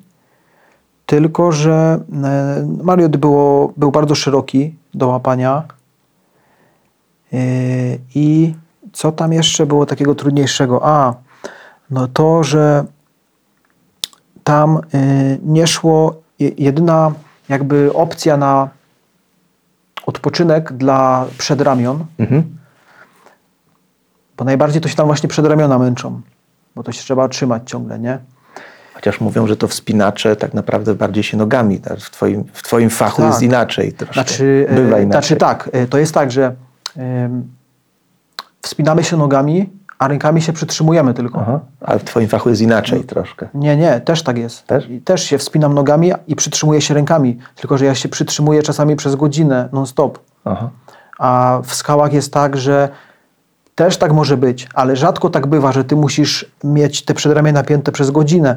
Tylko, 1.06 1.52
że 1.52 2.00
e, 2.23 2.67
Mariot 2.84 3.17
było, 3.17 3.73
był 3.78 3.91
bardzo 3.91 4.15
szeroki 4.15 4.76
do 4.93 5.08
łapania. 5.08 5.63
E, 7.34 7.38
I 8.15 8.56
co 8.93 9.12
tam 9.12 9.34
jeszcze 9.34 9.65
było 9.65 9.86
takiego 9.86 10.15
trudniejszego? 10.15 10.80
A, 10.86 11.13
no 11.89 12.08
to, 12.08 12.43
że 12.43 12.86
tam 14.43 14.78
y, 14.78 15.39
nie 15.43 15.67
szło, 15.67 16.15
je- 16.39 16.52
jedyna 16.58 17.12
jakby 17.50 17.93
opcja 17.93 18.38
na 18.38 18.69
odpoczynek 20.06 20.73
dla 20.73 21.26
przedramion, 21.38 22.06
Mhm. 22.17 22.58
Bo 24.38 24.45
najbardziej 24.45 24.82
to 24.82 24.89
się 24.89 24.95
tam 24.95 25.06
właśnie 25.08 25.30
przedramiona 25.30 25.80
męczą, 25.80 26.21
bo 26.76 26.84
to 26.84 26.91
się 26.91 27.02
trzeba 27.04 27.28
trzymać 27.30 27.69
ciągle, 27.69 28.00
nie? 28.00 28.19
Chociaż 28.93 29.21
mówią, 29.21 29.47
że 29.47 29.58
to 29.58 29.67
wspinacze 29.67 30.36
tak 30.36 30.54
naprawdę 30.54 30.95
bardziej 30.95 31.23
się 31.23 31.38
nogami. 31.38 31.80
tak? 31.80 32.00
W 32.00 32.10
twoim, 32.12 32.43
w 32.54 32.63
twoim 32.63 32.89
fachu 32.89 33.21
Tak. 33.21 33.32
jest 33.32 33.41
inaczej 33.41 33.93
troszkę. 33.93 34.13
Znaczy, 34.13 34.67
Bywa 34.69 34.97
e, 34.97 35.04
inaczej. 35.04 35.06
znaczy 35.12 35.36
tak, 35.36 35.69
e, 35.73 35.88
to 35.88 35.97
jest 35.97 36.13
tak, 36.13 36.32
że 36.32 36.56
wspinamy 38.62 39.04
się 39.04 39.17
nogami, 39.17 39.69
a 40.00 40.08
rękami 40.08 40.41
się 40.41 40.54
przytrzymujemy 40.54 41.13
tylko. 41.13 41.39
Aha. 41.41 41.60
Ale 41.82 42.00
w 42.00 42.04
twoim 42.04 42.28
fachu 42.28 42.50
jest 42.50 42.62
inaczej 42.62 43.04
troszkę. 43.04 43.47
Nie, 43.54 43.78
nie, 43.78 44.00
też 44.02 44.23
tak 44.23 44.38
jest. 44.38 44.67
Też? 44.67 44.88
Też 45.06 45.23
się 45.23 45.38
wspinam 45.38 45.73
nogami 45.73 46.12
i 46.28 46.36
przytrzymuję 46.36 46.82
się 46.82 46.93
rękami, 46.93 47.38
tylko 47.56 47.78
że 47.78 47.86
ja 47.86 47.95
się 47.95 48.10
przytrzymuję 48.10 48.63
czasami 48.63 48.95
przez 48.95 49.15
godzinę 49.15 49.69
non-stop. 49.71 50.19
Aha. 50.45 50.69
A 51.19 51.60
w 51.63 51.73
skałach 51.76 52.13
jest 52.13 52.34
tak, 52.34 52.58
że 52.58 52.89
też 53.78 53.98
tak 53.98 54.13
może 54.13 54.38
być, 54.38 54.68
ale 54.74 54.96
rzadko 54.96 55.30
tak 55.30 55.48
bywa, 55.48 55.72
że 55.72 55.84
ty 55.84 55.96
musisz 55.96 56.52
mieć 56.63 57.06
te 57.06 57.13
przedramię 57.13 57.52
napięte 57.52 57.92
przez 57.92 58.12
godzinę. 58.12 58.56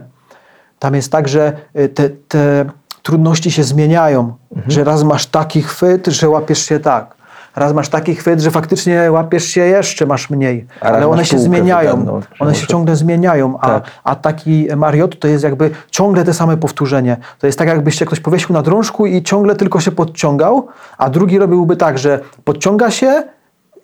Tam 0.79 0.95
jest 0.95 1.13
tak, 1.13 1.29
że 1.29 1.53
y, 1.79 1.89
te, 1.89 2.09
te 2.11 2.65
trudności 3.03 3.51
się 3.51 3.65
zmieniają, 3.65 4.33
Mhm. 4.53 4.71
że 4.71 4.85
raz 4.85 5.03
masz 5.05 5.27
taki 5.27 5.63
chwyt, 5.63 6.07
że 6.07 6.29
łapiesz 6.29 6.67
się 6.67 6.81
tak. 6.81 7.15
Raz 7.57 7.73
masz 7.73 7.89
taki 7.89 8.15
chwyt, 8.15 8.41
że 8.41 8.51
faktycznie 8.51 9.13
łapiesz 9.13 9.45
się 9.45 9.61
jeszcze, 9.61 10.07
masz 10.07 10.31
mniej. 10.31 10.67
Ale 10.81 11.09
one 11.09 11.25
się 11.25 11.39
zmieniają. 11.39 12.21
że 12.35 12.45
One 12.45 12.55
się 12.55 12.67
ciągle 12.67 12.97
zmieniają. 12.97 13.59
A, 13.61 13.67
Tak. 13.67 13.85
a 14.05 14.15
taki 14.17 14.69
Mariot 14.77 15.19
to 15.21 15.29
jest 15.29 15.45
jakby 15.45 15.71
ciągle 15.91 16.25
te 16.25 16.35
same 16.35 16.57
powtórzenie. 16.57 17.17
To 17.39 17.47
jest 17.47 17.59
tak, 17.59 17.69
jakbyś 17.69 17.95
się 17.99 18.07
ktoś 18.07 18.21
powiesił 18.21 18.53
na 18.53 18.63
drążku 18.63 19.07
i 19.07 19.23
ciągle 19.23 19.57
tylko 19.57 19.81
się 19.81 19.93
podciągał, 19.93 20.67
a 20.99 21.11
drugi 21.11 21.39
robiłby 21.39 21.77
tak, 21.77 21.99
że 21.99 22.21
podciąga 22.45 22.91
się 22.91 23.23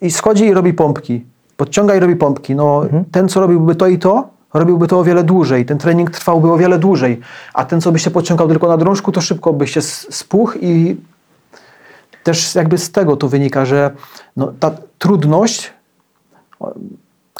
i 0.01 0.11
schodzi 0.11 0.45
i 0.45 0.53
robi 0.53 0.73
pompki. 0.73 1.25
Podciąga 1.57 1.95
i 1.95 1.99
robi 1.99 2.15
pompki. 2.15 2.55
No, 2.55 2.85
ten, 3.11 3.29
co 3.29 3.39
robiłby 3.39 3.75
to 3.75 3.87
i 3.87 3.99
to, 3.99 4.29
robiłby 4.53 4.87
to 4.87 4.99
o 4.99 5.03
wiele 5.03 5.23
dłużej. 5.23 5.65
Ten 5.65 5.77
trening 5.77 6.11
trwałby 6.11 6.51
o 6.51 6.57
wiele 6.57 6.79
dłużej. 6.79 7.19
A 7.53 7.65
ten, 7.65 7.81
co 7.81 7.91
by 7.91 7.99
się 7.99 8.11
podciągał 8.11 8.47
tylko 8.47 8.67
na 8.67 8.77
drążku, 8.77 9.11
to 9.11 9.21
szybko 9.21 9.53
by 9.53 9.67
się 9.67 9.81
spuchł 9.81 10.57
i 10.61 10.97
też 12.23 12.55
jakby 12.55 12.77
z 12.77 12.91
tego 12.91 13.15
to 13.15 13.27
wynika, 13.27 13.65
że 13.65 13.91
no, 14.37 14.53
ta 14.59 14.71
trudność 14.97 15.73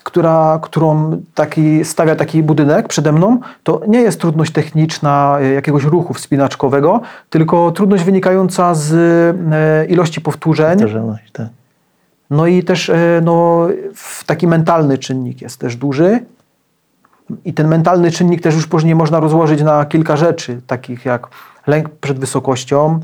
która, 0.08 0.60
którą 0.62 1.22
taki, 1.36 1.86
stawia 1.86 2.16
taki 2.16 2.44
budynek 2.44 2.88
przede 2.88 3.12
mną, 3.12 3.40
to 3.64 3.82
nie 3.88 4.00
jest 4.00 4.22
trudność 4.22 4.52
techniczna 4.52 5.38
e, 5.42 5.54
jakiegoś 5.54 5.84
ruchu 5.84 6.14
wspinaczkowego, 6.14 7.02
tylko 7.30 7.72
trudność 7.72 8.04
wynikająca 8.04 8.76
z 8.76 8.94
e, 8.94 9.86
ilości 9.86 10.22
powtórzeń. 10.22 10.80
Powtarzalność, 10.80 11.32
tak. 11.32 11.48
No 12.30 12.48
i 12.48 12.64
też 12.64 12.90
e, 12.90 13.22
no, 13.24 13.68
taki 14.26 14.48
mentalny 14.48 14.98
czynnik 14.98 15.42
jest 15.42 15.60
też 15.60 15.76
duży. 15.76 16.26
I 17.46 17.54
ten 17.54 17.68
mentalny 17.68 18.12
czynnik 18.12 18.42
też 18.42 18.56
już 18.56 18.68
później 18.68 18.96
można 18.96 19.20
rozłożyć 19.20 19.62
na 19.62 19.86
kilka 19.86 20.18
rzeczy, 20.18 20.62
takich 20.68 21.06
jak 21.06 21.28
lęk 21.68 21.90
przed 21.90 22.20
wysokością, 22.20 23.00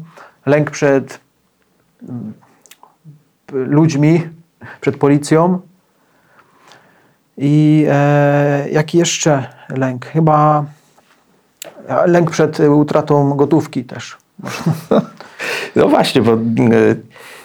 lęk 0.45 0.71
przed 0.71 1.19
mm, 2.09 2.33
ludźmi, 3.53 4.21
przed 4.81 4.97
policją. 4.97 5.59
I 7.37 7.85
e, 7.89 8.69
jaki 8.69 8.97
jeszcze 8.97 9.47
lęk? 9.69 10.05
Chyba 10.05 10.65
lęk 12.05 12.31
przed 12.31 12.59
utratą 12.59 13.33
gotówki 13.33 13.83
też. 13.83 14.17
No 15.75 15.87
właśnie, 15.87 16.21
bo 16.21 16.33
e, 16.33 16.37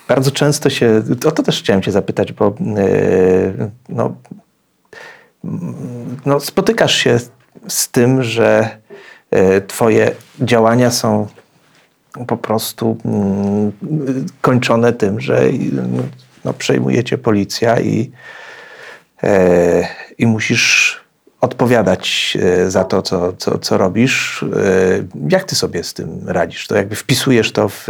bardzo 0.08 0.30
często 0.30 0.70
się, 0.70 1.02
o 1.26 1.30
to 1.30 1.42
też 1.42 1.58
chciałem 1.58 1.82
cię 1.82 1.92
zapytać, 1.92 2.32
bo 2.32 2.46
e, 2.46 2.52
no, 3.88 4.14
no, 6.26 6.40
spotykasz 6.40 6.94
się 6.94 7.18
z 7.68 7.88
tym, 7.88 8.22
że 8.22 8.78
e, 9.30 9.60
twoje 9.60 10.10
działania 10.40 10.90
są 10.90 11.26
po 12.26 12.36
prostu 12.36 12.96
mm, 13.04 13.72
kończone 14.40 14.92
tym, 14.92 15.20
że 15.20 15.42
no, 16.44 16.52
przejmujecie 16.52 17.18
policja 17.18 17.80
i, 17.80 18.10
e, 19.22 19.88
i 20.18 20.26
musisz 20.26 21.00
odpowiadać 21.40 22.38
za 22.68 22.84
to, 22.84 23.02
co, 23.02 23.32
co, 23.32 23.58
co 23.58 23.78
robisz. 23.78 24.44
Jak 25.28 25.44
ty 25.44 25.54
sobie 25.54 25.84
z 25.84 25.94
tym 25.94 26.28
radzisz? 26.28 26.66
To 26.66 26.76
jakby 26.76 26.96
wpisujesz 26.96 27.52
to 27.52 27.68
w, 27.68 27.88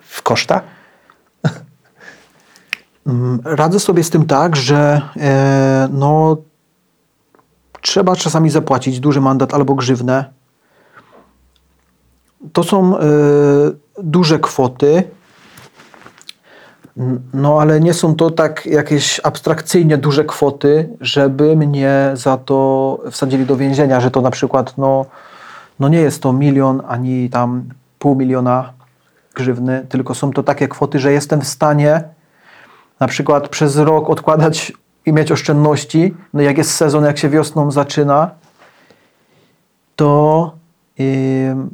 w 0.00 0.22
koszta? 0.22 0.60
Mm, 3.06 3.40
Radzę 3.44 3.80
sobie 3.80 4.04
z 4.04 4.10
tym 4.10 4.26
tak, 4.26 4.56
że 4.56 5.02
e, 5.16 5.88
no, 5.92 6.36
trzeba 7.80 8.16
czasami 8.16 8.50
zapłacić 8.50 9.00
duży 9.00 9.20
mandat 9.20 9.54
albo 9.54 9.74
grzywnę. 9.74 10.24
To 12.52 12.64
są 12.64 12.98
e, 12.98 13.02
duże 14.02 14.38
kwoty, 14.38 15.04
no 17.34 17.60
ale 17.60 17.80
nie 17.80 17.94
są 17.94 18.14
to 18.14 18.30
tak 18.30 18.66
jakieś 18.66 19.20
abstrakcyjnie 19.24 19.98
duże 19.98 20.24
kwoty, 20.24 20.88
żeby 21.00 21.56
mnie 21.56 22.10
za 22.14 22.36
to 22.36 22.98
wsadzili 23.10 23.46
do 23.46 23.56
więzienia, 23.56 24.00
że 24.00 24.10
to 24.10 24.20
na 24.20 24.30
przykład 24.30 24.78
no, 24.78 25.06
no 25.80 25.88
nie 25.88 26.00
jest 26.00 26.22
to 26.22 26.32
milion 26.32 26.82
ani 26.88 27.30
tam 27.30 27.64
pół 27.98 28.16
miliona 28.16 28.72
grzywny, 29.34 29.86
tylko 29.88 30.14
są 30.14 30.32
to 30.32 30.42
takie 30.42 30.68
kwoty, 30.68 30.98
że 30.98 31.12
jestem 31.12 31.40
w 31.40 31.46
stanie 31.46 32.02
na 33.00 33.06
przykład 33.06 33.48
przez 33.48 33.76
rok 33.76 34.10
odkładać 34.10 34.72
i 35.06 35.12
mieć 35.12 35.32
oszczędności, 35.32 36.14
no 36.34 36.42
jak 36.42 36.58
jest 36.58 36.70
sezon, 36.70 37.04
jak 37.04 37.18
się 37.18 37.28
wiosną 37.28 37.70
zaczyna, 37.70 38.30
to 39.96 40.52
ym, 41.00 41.70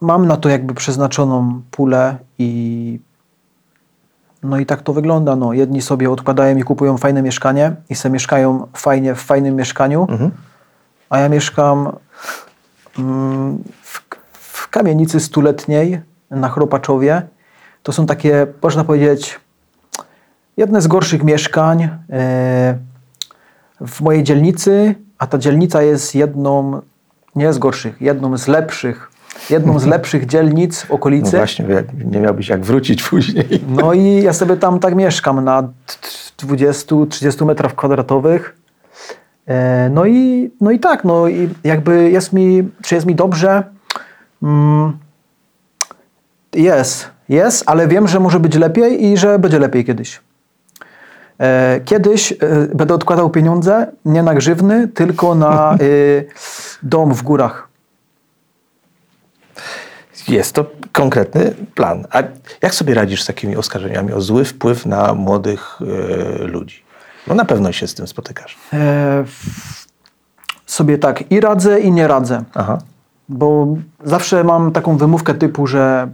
mam 0.00 0.26
na 0.26 0.36
to 0.36 0.48
jakby 0.48 0.74
przeznaczoną 0.74 1.62
pulę 1.70 2.16
i 2.38 3.00
no 4.42 4.58
i 4.58 4.66
tak 4.66 4.82
to 4.82 4.92
wygląda. 4.92 5.36
No, 5.36 5.52
jedni 5.52 5.82
sobie 5.82 6.10
odkładają 6.10 6.56
i 6.56 6.62
kupują 6.62 6.98
fajne 6.98 7.22
mieszkanie 7.22 7.76
i 7.90 7.94
sobie 7.94 8.12
mieszkają 8.12 8.66
fajnie 8.76 9.14
w 9.14 9.20
fajnym 9.20 9.56
mieszkaniu, 9.56 10.06
a 11.10 11.18
ja 11.18 11.28
mieszkam 11.28 11.92
mm, 12.98 13.64
w, 13.82 14.08
w 14.68 14.70
kamienicy 14.70 15.20
stuletniej 15.20 16.00
na 16.30 16.48
Chropaczowie. 16.48 17.22
To 17.82 17.92
są 17.92 18.06
takie, 18.06 18.46
można 18.62 18.84
powiedzieć, 18.84 19.40
jedne 20.56 20.80
z 20.80 20.86
gorszych 20.86 21.22
mieszkań 21.22 21.82
e, 21.82 21.88
w 23.80 24.00
mojej 24.00 24.22
dzielnicy, 24.22 24.94
a 25.18 25.26
ta 25.26 25.38
dzielnica 25.38 25.82
jest 25.82 26.14
jedną, 26.14 26.80
nie 27.34 27.52
z 27.52 27.58
gorszych, 27.58 28.00
jedną 28.00 28.36
z 28.38 28.48
lepszych 28.48 29.10
jedną 29.50 29.78
z 29.78 29.86
lepszych 29.94 30.26
dzielnic 30.26 30.82
w 30.82 30.88
No 30.88 30.94
okolicy. 30.94 31.36
właśnie, 31.36 31.64
nie 32.04 32.20
miałbyś 32.20 32.48
jak 32.48 32.64
wrócić 32.64 33.02
później. 33.02 33.60
No 33.68 33.92
i 33.92 34.22
ja 34.22 34.32
sobie 34.32 34.56
tam 34.56 34.78
tak 34.80 34.94
mieszkam 34.94 35.44
na 35.44 35.68
20-30 36.38 37.46
metrach 37.46 37.74
kwadratowych. 37.74 38.56
E, 39.46 39.90
No 39.90 40.06
i, 40.06 40.50
no 40.60 40.70
i 40.70 40.78
tak, 40.78 41.04
no 41.04 41.28
i 41.28 41.48
jakby 41.64 42.10
jest 42.10 42.32
mi, 42.32 42.68
czy 42.82 42.94
jest 42.94 43.06
mi 43.06 43.14
dobrze? 43.14 43.77
Mm, 44.42 44.98
Jest, 46.54 47.08
jest, 47.28 47.62
ale 47.66 47.88
wiem, 47.88 48.08
że 48.08 48.20
może 48.20 48.40
być 48.40 48.54
lepiej 48.54 49.04
i 49.04 49.16
że 49.16 49.38
będzie 49.38 49.58
lepiej 49.58 49.84
kiedyś. 49.84 50.20
E, 51.40 51.80
Kiedyś 51.84 52.32
e, 52.32 52.36
będę 52.74 52.94
odkładał 52.94 53.30
pieniądze 53.30 53.86
nie 54.04 54.22
na 54.22 54.34
grzywny, 54.34 54.88
tylko 54.88 55.34
na 55.34 55.72
e, 55.74 55.76
dom 56.82 57.14
w 57.14 57.22
górach. 57.22 57.68
Jest 60.28 60.54
to 60.54 60.64
konkretny 60.92 61.54
plan. 61.74 62.04
A 62.10 62.22
jak 62.62 62.74
sobie 62.74 62.94
radzisz 62.94 63.22
z 63.22 63.26
takimi 63.26 63.56
oskarżeniami 63.56 64.12
o 64.12 64.20
zły 64.20 64.44
wpływ 64.44 64.86
na 64.86 65.14
młodych 65.14 65.78
ludzi? 66.40 66.82
No 67.26 67.34
na 67.34 67.44
pewno 67.44 67.72
się 67.72 67.86
z 67.86 67.94
tym 67.94 68.06
spotykasz. 68.06 68.58
E, 68.72 69.24
Sobie 70.66 70.98
tak 70.98 71.32
i 71.32 71.40
radzę, 71.40 71.80
i 71.80 71.92
nie 71.92 72.08
radzę. 72.08 72.44
Aha. 72.54 72.78
Bo 73.28 73.66
zawsze 74.04 74.44
mam 74.44 74.72
taką 74.72 74.96
wymówkę 74.96 75.34
typu, 75.34 75.66
że 75.66 76.08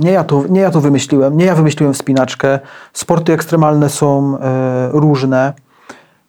nie 0.00 0.10
ja 0.10 0.24
to, 0.24 0.44
nie 0.48 0.60
ja 0.60 0.70
to 0.70 0.80
wymyśliłem, 0.80 1.36
nie 1.36 1.44
ja 1.44 1.54
wymyśliłem 1.54 1.94
wspinaczkę. 1.94 2.58
Sporty 2.92 3.32
ekstremalne 3.32 3.88
są 3.88 4.38
e, 4.38 4.88
różne. 4.92 5.52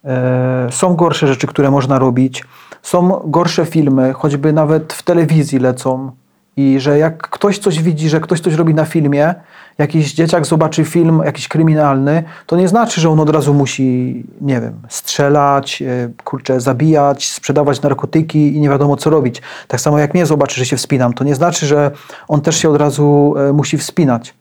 E, 0.04 0.68
są 0.70 0.94
gorsze 0.94 1.26
rzeczy, 1.26 1.46
które 1.46 1.70
można 1.70 1.98
robić. 1.98 2.44
Są 2.82 3.20
gorsze 3.24 3.66
filmy, 3.66 4.12
choćby 4.12 4.52
nawet 4.52 4.92
w 4.92 5.02
telewizji 5.02 5.58
lecą. 5.58 6.10
I 6.56 6.80
że 6.80 6.98
jak 6.98 7.28
ktoś 7.28 7.58
coś 7.58 7.82
widzi, 7.82 8.08
że 8.08 8.20
ktoś 8.20 8.40
coś 8.40 8.54
robi 8.54 8.74
na 8.74 8.84
filmie, 8.84 9.34
jakiś 9.78 10.14
dzieciak 10.14 10.46
zobaczy 10.46 10.84
film 10.84 11.22
jakiś 11.24 11.48
kryminalny, 11.48 12.24
to 12.46 12.56
nie 12.56 12.68
znaczy, 12.68 13.00
że 13.00 13.10
on 13.10 13.20
od 13.20 13.30
razu 13.30 13.54
musi, 13.54 14.24
nie 14.40 14.60
wiem, 14.60 14.80
strzelać, 14.88 15.82
e, 15.82 16.08
kurczę, 16.24 16.60
zabijać, 16.60 17.30
sprzedawać 17.30 17.82
narkotyki 17.82 18.56
i 18.56 18.60
nie 18.60 18.68
wiadomo 18.68 18.96
co 18.96 19.10
robić. 19.10 19.42
Tak 19.68 19.80
samo 19.80 19.98
jak 19.98 20.14
mnie 20.14 20.26
zobaczy, 20.26 20.56
że 20.58 20.66
się 20.66 20.76
wspinam, 20.76 21.12
to 21.12 21.24
nie 21.24 21.34
znaczy, 21.34 21.66
że 21.66 21.90
on 22.28 22.40
też 22.40 22.56
się 22.56 22.70
od 22.70 22.76
razu 22.76 23.34
e, 23.36 23.52
musi 23.52 23.78
wspinać, 23.78 24.34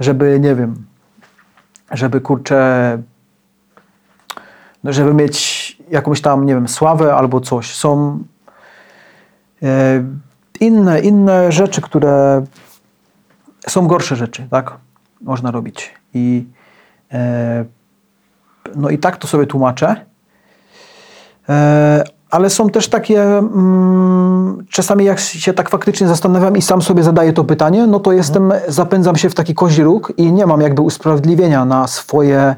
żeby, 0.00 0.40
nie 0.40 0.54
wiem, 0.54 0.84
żeby 1.90 2.20
kurczę, 2.20 2.98
no, 4.84 4.92
żeby 4.92 5.14
mieć 5.14 5.78
jakąś 5.90 6.20
tam, 6.20 6.46
nie 6.46 6.54
wiem, 6.54 6.68
sławę 6.68 7.14
albo 7.14 7.40
coś. 7.40 7.74
Są 7.74 8.18
e, 9.62 10.04
inne, 10.60 11.00
inne 11.00 11.52
rzeczy, 11.52 11.80
które 11.80 12.44
są 13.70 13.86
gorsze 13.86 14.16
rzeczy, 14.16 14.46
tak? 14.50 14.76
Można 15.20 15.50
robić. 15.50 15.94
I 16.14 16.46
e, 17.12 17.64
no 18.76 18.90
i 18.90 18.98
tak 18.98 19.16
to 19.16 19.26
sobie 19.26 19.46
tłumaczę. 19.46 20.06
E, 21.48 22.04
ale 22.30 22.50
są 22.50 22.68
też 22.68 22.88
takie, 22.88 23.22
mm, 23.22 24.66
czasami 24.70 25.04
jak 25.04 25.20
się 25.20 25.52
tak 25.52 25.70
faktycznie 25.70 26.08
zastanawiam 26.08 26.56
i 26.56 26.62
sam 26.62 26.82
sobie 26.82 27.02
zadaję 27.02 27.32
to 27.32 27.44
pytanie, 27.44 27.86
no 27.86 28.00
to 28.00 28.12
jestem, 28.12 28.52
zapędzam 28.68 29.16
się 29.16 29.30
w 29.30 29.34
taki 29.34 29.54
kozi 29.54 29.82
róg 29.82 30.12
i 30.16 30.32
nie 30.32 30.46
mam 30.46 30.60
jakby 30.60 30.82
usprawiedliwienia 30.82 31.64
na 31.64 31.86
swoje 31.86 32.56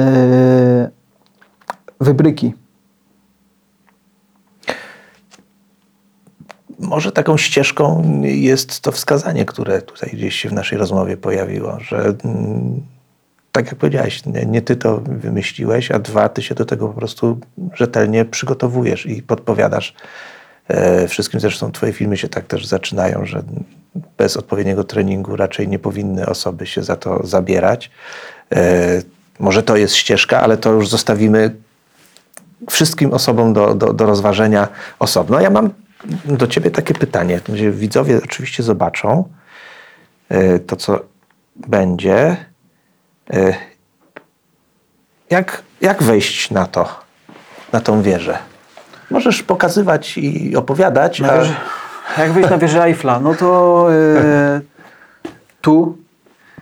e, 0.00 0.90
wybryki. 2.00 2.54
Może 6.78 7.12
taką 7.12 7.36
ścieżką 7.36 8.02
jest 8.24 8.80
to 8.80 8.92
wskazanie, 8.92 9.44
które 9.44 9.82
tutaj 9.82 10.10
gdzieś 10.10 10.36
się 10.36 10.48
w 10.48 10.52
naszej 10.52 10.78
rozmowie 10.78 11.16
pojawiło, 11.16 11.80
że 11.80 12.14
mm, 12.24 12.82
tak 13.52 13.66
jak 13.66 13.74
powiedziałeś, 13.74 14.26
nie, 14.26 14.46
nie 14.46 14.62
ty 14.62 14.76
to 14.76 15.00
wymyśliłeś, 15.00 15.90
a 15.90 15.98
dwa, 15.98 16.28
ty 16.28 16.42
się 16.42 16.54
do 16.54 16.64
tego 16.64 16.88
po 16.88 16.94
prostu 16.94 17.38
rzetelnie 17.74 18.24
przygotowujesz 18.24 19.06
i 19.06 19.22
podpowiadasz 19.22 19.94
e, 20.68 21.08
wszystkim. 21.08 21.40
Zresztą 21.40 21.72
twoje 21.72 21.92
filmy 21.92 22.16
się 22.16 22.28
tak 22.28 22.46
też 22.46 22.66
zaczynają, 22.66 23.26
że 23.26 23.42
bez 24.18 24.36
odpowiedniego 24.36 24.84
treningu 24.84 25.36
raczej 25.36 25.68
nie 25.68 25.78
powinny 25.78 26.26
osoby 26.26 26.66
się 26.66 26.82
za 26.82 26.96
to 26.96 27.26
zabierać. 27.26 27.90
E, 28.52 29.02
może 29.38 29.62
to 29.62 29.76
jest 29.76 29.94
ścieżka, 29.94 30.40
ale 30.40 30.56
to 30.56 30.72
już 30.72 30.88
zostawimy 30.88 31.56
wszystkim 32.70 33.12
osobom 33.12 33.52
do, 33.52 33.74
do, 33.74 33.92
do 33.92 34.06
rozważenia 34.06 34.68
osobno. 34.98 35.40
Ja 35.40 35.50
mam 35.50 35.70
do 36.24 36.46
ciebie 36.46 36.70
takie 36.70 36.94
pytanie, 36.94 37.40
widzowie 37.70 38.20
oczywiście 38.24 38.62
zobaczą 38.62 39.28
e, 40.28 40.58
to, 40.58 40.76
co 40.76 41.00
będzie. 41.56 42.36
E, 43.32 43.54
Jak, 45.30 45.62
jak 45.80 46.02
wejść 46.02 46.50
na 46.50 46.66
to, 46.66 46.88
na 47.72 47.80
tą 47.80 48.02
wieżę? 48.02 48.38
Możesz 49.10 49.42
pokazywać 49.42 50.18
i 50.18 50.56
opowiadać, 50.56 51.20
Na 51.20 51.32
a 51.32 51.38
wieży, 51.38 51.54
jak 52.18 52.32
wyjść 52.32 52.50
na 52.50 52.58
wieżę 52.58 52.84
Eiffla? 52.84 53.20
No 53.20 53.34
to 53.34 53.86
e, 53.92 54.60
tu, 55.60 55.96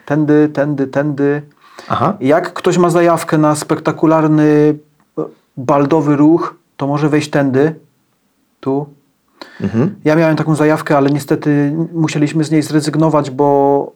tędy, 0.06 0.48
tędy, 0.48 0.86
tędy. 0.86 1.42
Aha. 1.88 2.16
Jak 2.20 2.52
ktoś 2.52 2.78
ma 2.78 2.90
zajawkę 2.90 3.38
na 3.38 3.54
spektakularny 3.54 4.78
baldowy 5.56 6.16
ruch, 6.16 6.54
to 6.76 6.86
może 6.86 7.08
wejść 7.08 7.30
tędy, 7.30 7.74
tu. 8.60 8.94
Mhm. 9.60 9.94
Ja 10.04 10.16
miałem 10.16 10.36
taką 10.36 10.54
zajawkę, 10.54 10.96
ale 10.96 11.10
niestety 11.10 11.74
musieliśmy 11.92 12.44
z 12.44 12.50
niej 12.50 12.62
zrezygnować, 12.62 13.30
bo 13.30 13.92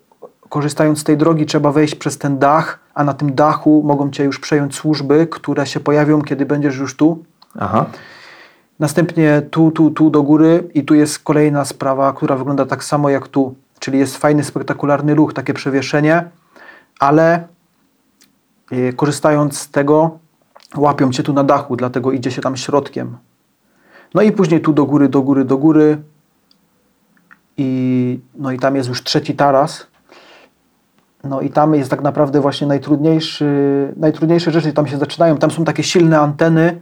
korzystając 0.48 0.98
z 0.98 1.04
tej 1.04 1.16
drogi 1.16 1.46
trzeba 1.46 1.72
wejść 1.72 1.94
przez 1.94 2.18
ten 2.18 2.38
dach, 2.38 2.78
a 2.94 3.04
na 3.04 3.14
tym 3.14 3.34
dachu 3.34 3.82
mogą 3.86 4.10
cię 4.10 4.24
już 4.24 4.38
przejąć 4.38 4.74
służby, 4.74 5.26
które 5.26 5.66
się 5.66 5.80
pojawią, 5.80 6.22
kiedy 6.22 6.46
będziesz 6.46 6.76
już 6.76 6.96
tu. 6.96 7.24
Aha. 7.58 7.86
Następnie 8.78 9.42
tu, 9.50 9.70
tu, 9.70 9.90
tu 9.90 10.10
do 10.10 10.22
góry 10.22 10.68
i 10.74 10.84
tu 10.84 10.94
jest 10.94 11.18
kolejna 11.18 11.64
sprawa, 11.64 12.12
która 12.12 12.36
wygląda 12.36 12.66
tak 12.66 12.84
samo 12.84 13.10
jak 13.10 13.28
tu. 13.28 13.54
Czyli 13.78 13.98
jest 13.98 14.16
fajny, 14.16 14.44
spektakularny 14.44 15.14
ruch, 15.14 15.34
takie 15.34 15.54
przewieszenie, 15.54 16.24
ale 17.00 17.48
e, 18.70 18.92
korzystając 18.92 19.58
z 19.58 19.70
tego 19.70 20.18
łapią 20.76 21.12
cię 21.12 21.22
tu 21.22 21.32
na 21.32 21.44
dachu, 21.44 21.76
dlatego 21.76 22.12
idzie 22.12 22.30
się 22.30 22.42
tam 22.42 22.56
środkiem. 22.56 23.16
No 24.14 24.22
i 24.22 24.32
później 24.32 24.60
tu 24.60 24.72
do 24.72 24.84
góry, 24.84 25.08
do 25.08 25.22
góry, 25.22 25.44
do 25.44 25.58
góry 25.58 25.98
i, 27.56 28.20
no 28.34 28.52
i 28.52 28.58
tam 28.58 28.76
jest 28.76 28.88
już 28.88 29.02
trzeci 29.04 29.34
taras. 29.34 29.86
No 31.24 31.40
i 31.40 31.50
tam 31.50 31.74
jest 31.74 31.90
tak 31.90 32.02
naprawdę 32.02 32.40
właśnie 32.40 32.66
najtrudniejszy, 32.66 33.46
najtrudniejsze 33.96 34.50
rzeczy 34.50 34.72
tam 34.72 34.86
się 34.86 34.98
zaczynają. 34.98 35.36
Tam 35.36 35.50
są 35.50 35.64
takie 35.64 35.82
silne 35.82 36.20
anteny, 36.20 36.80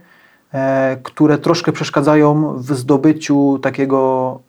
e, 0.53 0.97
które 1.03 1.37
troszkę 1.37 1.71
przeszkadzają 1.71 2.53
w 2.57 2.73
zdobyciu 2.73 3.59
takiego 3.61 4.39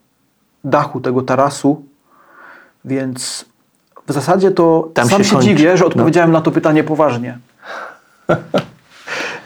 dachu, 0.65 1.01
tego 1.01 1.23
tarasu. 1.23 1.85
Więc 2.85 3.45
w 4.07 4.13
zasadzie 4.13 4.51
to 4.51 4.89
Tam 4.95 5.09
sam 5.09 5.25
się 5.25 5.31
się, 5.31 5.41
dziwię, 5.41 5.77
że 5.77 5.85
No. 5.85 5.89
odpowiedziałem 5.89 6.33
na 6.33 6.41
to 6.41 6.51
pytanie 6.51 6.85
poważnie. 6.85 7.39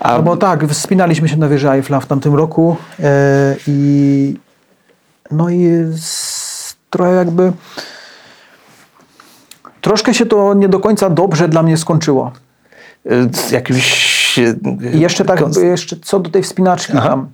A 0.03 0.17
No 0.17 0.23
bo 0.23 0.37
tak, 0.37 0.67
wspinaliśmy 0.67 1.29
się 1.29 1.37
na 1.37 1.49
wieżę 1.49 1.73
Eiffla 1.73 2.01
w 2.01 2.07
tamtym 2.07 2.35
roku 2.35 2.77
e, 3.01 3.57
i 3.67 4.37
no 5.31 5.51
i 5.51 5.69
trochę 6.91 7.13
jakby 7.13 7.53
troszkę 9.81 10.15
się 10.15 10.27
to 10.27 10.55
nie 10.55 10.69
do 10.69 10.81
końca 10.81 11.11
dobrze 11.11 11.49
dla 11.49 11.63
mnie 11.63 11.77
skończyło. 11.77 12.33
z 13.33 13.51
jakimś... 13.51 14.39
y, 14.39 14.59
I 14.93 15.01
jeszcze 15.01 15.25
tak, 15.25 15.41
jeszcze 15.63 15.97
co 15.97 16.21
do 16.21 16.31
tej 16.31 16.43
wspinaczki 16.43 16.93
Aha. 16.97 17.09
tam. 17.09 17.29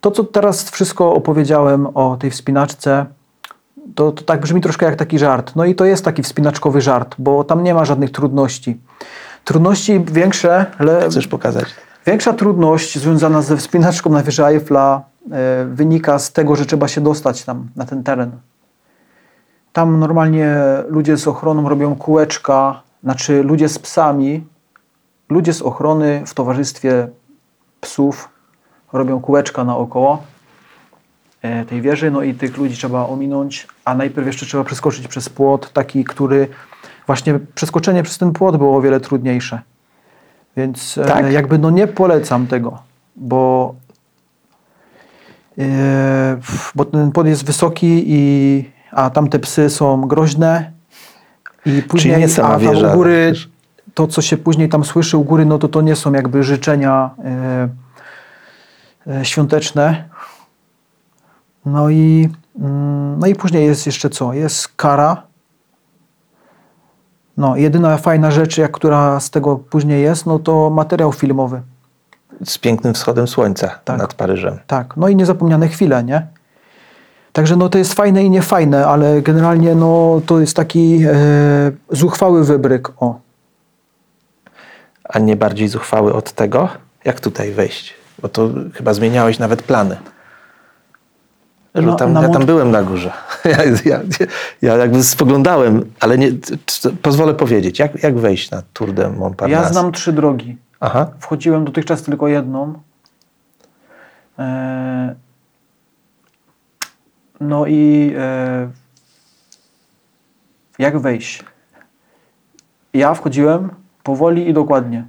To, 0.00 0.10
co 0.10 0.24
teraz 0.24 0.70
wszystko 0.70 1.14
opowiedziałem 1.14 1.86
o 1.86 2.16
tej 2.16 2.30
wspinaczce, 2.30 3.06
to, 3.94 4.12
to 4.12 4.22
tak 4.22 4.40
brzmi 4.40 4.60
troszkę 4.60 4.86
jak 4.86 4.96
taki 4.96 5.18
żart. 5.18 5.52
No 5.56 5.64
i 5.64 5.74
to 5.74 5.84
jest 5.84 6.04
taki 6.04 6.22
wspinaczkowy 6.22 6.80
żart, 6.80 7.14
bo 7.18 7.44
tam 7.44 7.62
nie 7.62 7.74
ma 7.74 7.84
żadnych 7.84 8.10
trudności. 8.10 8.80
Trudności 9.44 10.04
większe, 10.04 10.66
le, 10.78 11.08
Chcesz 11.10 11.28
pokazać? 11.28 11.64
Większa 12.10 12.32
trudność 12.32 12.98
związana 12.98 13.42
ze 13.42 13.56
wspinaczką 13.56 14.10
na 14.10 14.22
wieżę 14.22 14.46
Eiffla 14.46 15.02
e, 15.32 15.64
wynika 15.64 16.18
z 16.18 16.32
tego, 16.32 16.56
że 16.56 16.66
trzeba 16.66 16.88
się 16.88 17.00
dostać 17.00 17.44
tam, 17.44 17.68
na 17.76 17.84
ten 17.86 18.02
teren. 18.02 18.30
Tam 19.72 19.98
normalnie 19.98 20.56
ludzie 20.88 21.16
z 21.16 21.28
ochroną 21.28 21.68
robią 21.68 21.96
kółeczka, 21.96 22.82
znaczy 23.02 23.42
ludzie 23.42 23.68
z 23.68 23.78
psami, 23.78 24.46
ludzie 25.28 25.52
z 25.52 25.62
ochrony 25.62 26.22
w 26.26 26.34
towarzystwie 26.34 27.08
psów 27.80 28.28
robią 28.92 29.20
kółeczka 29.20 29.64
naokoło 29.64 30.22
e, 31.42 31.64
tej 31.64 31.82
wieży, 31.82 32.10
no 32.10 32.22
i 32.22 32.34
tych 32.34 32.56
ludzi 32.56 32.76
trzeba 32.76 33.06
ominąć, 33.06 33.68
a 33.84 33.94
najpierw 33.94 34.26
jeszcze 34.26 34.46
trzeba 34.46 34.64
przeskoczyć 34.64 35.08
przez 35.08 35.28
płot, 35.28 35.72
taki, 35.72 36.04
który 36.04 36.48
właśnie 37.06 37.38
przeskoczenie 37.54 38.02
przez 38.02 38.18
ten 38.18 38.32
płot 38.32 38.56
było 38.56 38.76
o 38.76 38.80
wiele 38.80 39.00
trudniejsze. 39.00 39.62
Więc 40.56 40.98
Tak? 41.06 41.24
e, 41.24 41.32
jakby 41.32 41.58
no 41.58 41.70
nie 41.70 41.86
polecam 41.86 42.46
tego, 42.46 42.78
bo 43.16 43.74
bo 46.74 46.84
ten 46.84 47.12
pod 47.12 47.26
jest 47.26 47.44
wysoki, 47.44 48.04
i, 48.06 48.70
a 48.90 49.10
tamte 49.10 49.38
psy 49.38 49.70
są 49.70 50.00
groźne. 50.00 50.70
I 51.66 51.82
później, 51.82 52.18
nie 52.18 52.28
sama 52.28 52.48
a 52.48 52.52
tam 52.52 52.60
wieża, 52.60 52.92
u 52.92 52.96
góry, 52.96 53.26
wiesz. 53.28 53.50
to 53.94 54.06
co 54.06 54.22
się 54.22 54.36
później 54.36 54.68
tam 54.68 54.84
słyszy 54.84 55.16
u 55.16 55.24
góry, 55.24 55.44
no 55.44 55.58
to 55.58 55.68
to 55.68 55.80
nie 55.80 55.96
są 55.96 56.12
jakby 56.12 56.42
życzenia 56.42 57.10
e, 57.24 57.68
e, 59.20 59.24
świąteczne. 59.24 60.08
No 61.66 61.90
i, 61.90 62.28
mm, 62.60 63.18
no 63.18 63.26
i 63.26 63.34
później 63.34 63.66
jest 63.66 63.86
jeszcze 63.86 64.10
co? 64.10 64.32
Jest 64.32 64.68
kara. 64.68 65.22
No, 67.40 67.56
jedyna 67.56 67.96
fajna 67.96 68.30
rzecz, 68.30 68.58
jak, 68.58 68.70
która 68.72 69.20
z 69.20 69.30
tego 69.30 69.56
później 69.56 70.02
jest, 70.02 70.26
no 70.26 70.38
to 70.38 70.70
materiał 70.70 71.12
filmowy. 71.12 71.60
Z 72.44 72.58
pięknym 72.58 72.94
wschodem 72.94 73.28
słońca 73.28 73.78
Tak. 73.84 73.98
nad 73.98 74.14
Paryżem. 74.14 74.58
Tak, 74.66 74.96
no 74.96 75.08
i 75.08 75.16
niezapomniane 75.16 75.68
chwile, 75.68 76.04
nie? 76.04 76.26
Także 77.32 77.56
no 77.56 77.68
to 77.68 77.78
jest 77.78 77.94
fajne 77.94 78.24
i 78.24 78.30
niefajne, 78.30 78.86
ale 78.86 79.22
generalnie 79.22 79.74
no 79.74 80.20
to 80.26 80.40
jest 80.40 80.56
taki 80.56 81.04
e, 81.04 81.12
zuchwały 81.90 82.44
wybryk, 82.44 82.88
o. 83.02 83.20
A 85.04 85.18
nie 85.18 85.36
bardziej 85.36 85.68
zuchwały 85.68 86.14
od 86.14 86.32
tego, 86.32 86.68
jak 87.04 87.20
tutaj 87.20 87.52
wejść? 87.52 87.94
Bo 88.22 88.28
to 88.28 88.48
chyba 88.74 88.94
zmieniałeś 88.94 89.38
nawet 89.38 89.62
plany. 89.62 89.96
No, 91.74 91.96
tam, 91.96 92.14
ja 92.14 92.28
tam 92.28 92.46
byłem 92.46 92.70
na 92.70 92.82
górze. 92.82 93.12
Ja, 93.44 93.58
ja, 93.84 94.00
ja 94.62 94.76
jakby 94.76 95.04
spoglądałem, 95.04 95.92
ale 96.00 96.18
nie, 96.18 96.32
pozwolę 97.02 97.34
powiedzieć, 97.34 97.78
jak, 97.78 98.02
jak 98.02 98.18
wejść 98.18 98.50
na 98.50 98.62
Tour 98.72 98.92
de 98.92 99.10
Montparnasse? 99.10 99.62
Ja 99.62 99.72
znam 99.72 99.92
trzy 99.92 100.12
drogi. 100.12 100.56
Aha, 100.80 101.10
Wchodziłem 101.20 101.64
dotychczas 101.64 102.02
tylko 102.02 102.28
jedną. 102.28 102.74
E, 104.38 105.14
no 107.40 107.66
i 107.66 108.12
e, 108.18 108.70
jak 110.78 110.98
wejść? 110.98 111.44
Ja 112.94 113.14
wchodziłem 113.14 113.70
powoli 114.02 114.48
i 114.48 114.52
dokładnie. 114.52 115.08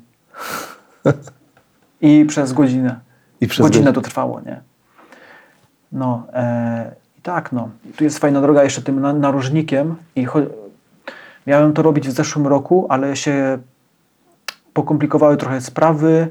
I 2.01 2.25
przez 2.25 2.53
godzinę. 2.53 2.99
I 3.41 3.47
przez 3.47 3.65
godzinę 3.65 3.85
godzinę. 3.85 3.93
to 3.93 4.01
trwało, 4.01 4.41
nie? 4.41 4.61
No 5.91 6.27
e, 6.33 6.95
i 7.17 7.21
tak, 7.21 7.51
no. 7.51 7.69
Tu 7.97 8.03
jest 8.03 8.19
fajna 8.19 8.41
droga 8.41 8.63
jeszcze 8.63 8.81
tym 8.81 9.01
na, 9.01 9.13
narożnikiem 9.13 9.95
i 10.15 10.27
miałem 11.47 11.73
to 11.73 11.81
robić 11.81 12.07
w 12.07 12.11
zeszłym 12.11 12.47
roku, 12.47 12.85
ale 12.89 13.15
się 13.15 13.57
pokomplikowały 14.73 15.37
trochę 15.37 15.61
sprawy 15.61 16.27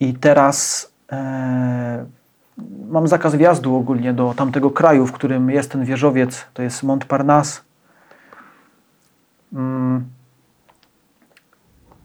i 0.00 0.14
teraz 0.14 0.88
e, 1.12 2.06
mam 2.88 3.08
zakaz 3.08 3.34
wjazdu 3.34 3.76
ogólnie 3.76 4.12
do 4.12 4.34
tamtego 4.36 4.70
kraju, 4.70 5.06
w 5.06 5.12
którym 5.12 5.50
jest 5.50 5.70
ten 5.70 5.84
wieżowiec, 5.84 6.44
to 6.54 6.62
jest 6.62 6.82
Montparnasse. 6.82 7.60
Mm. 9.52 10.04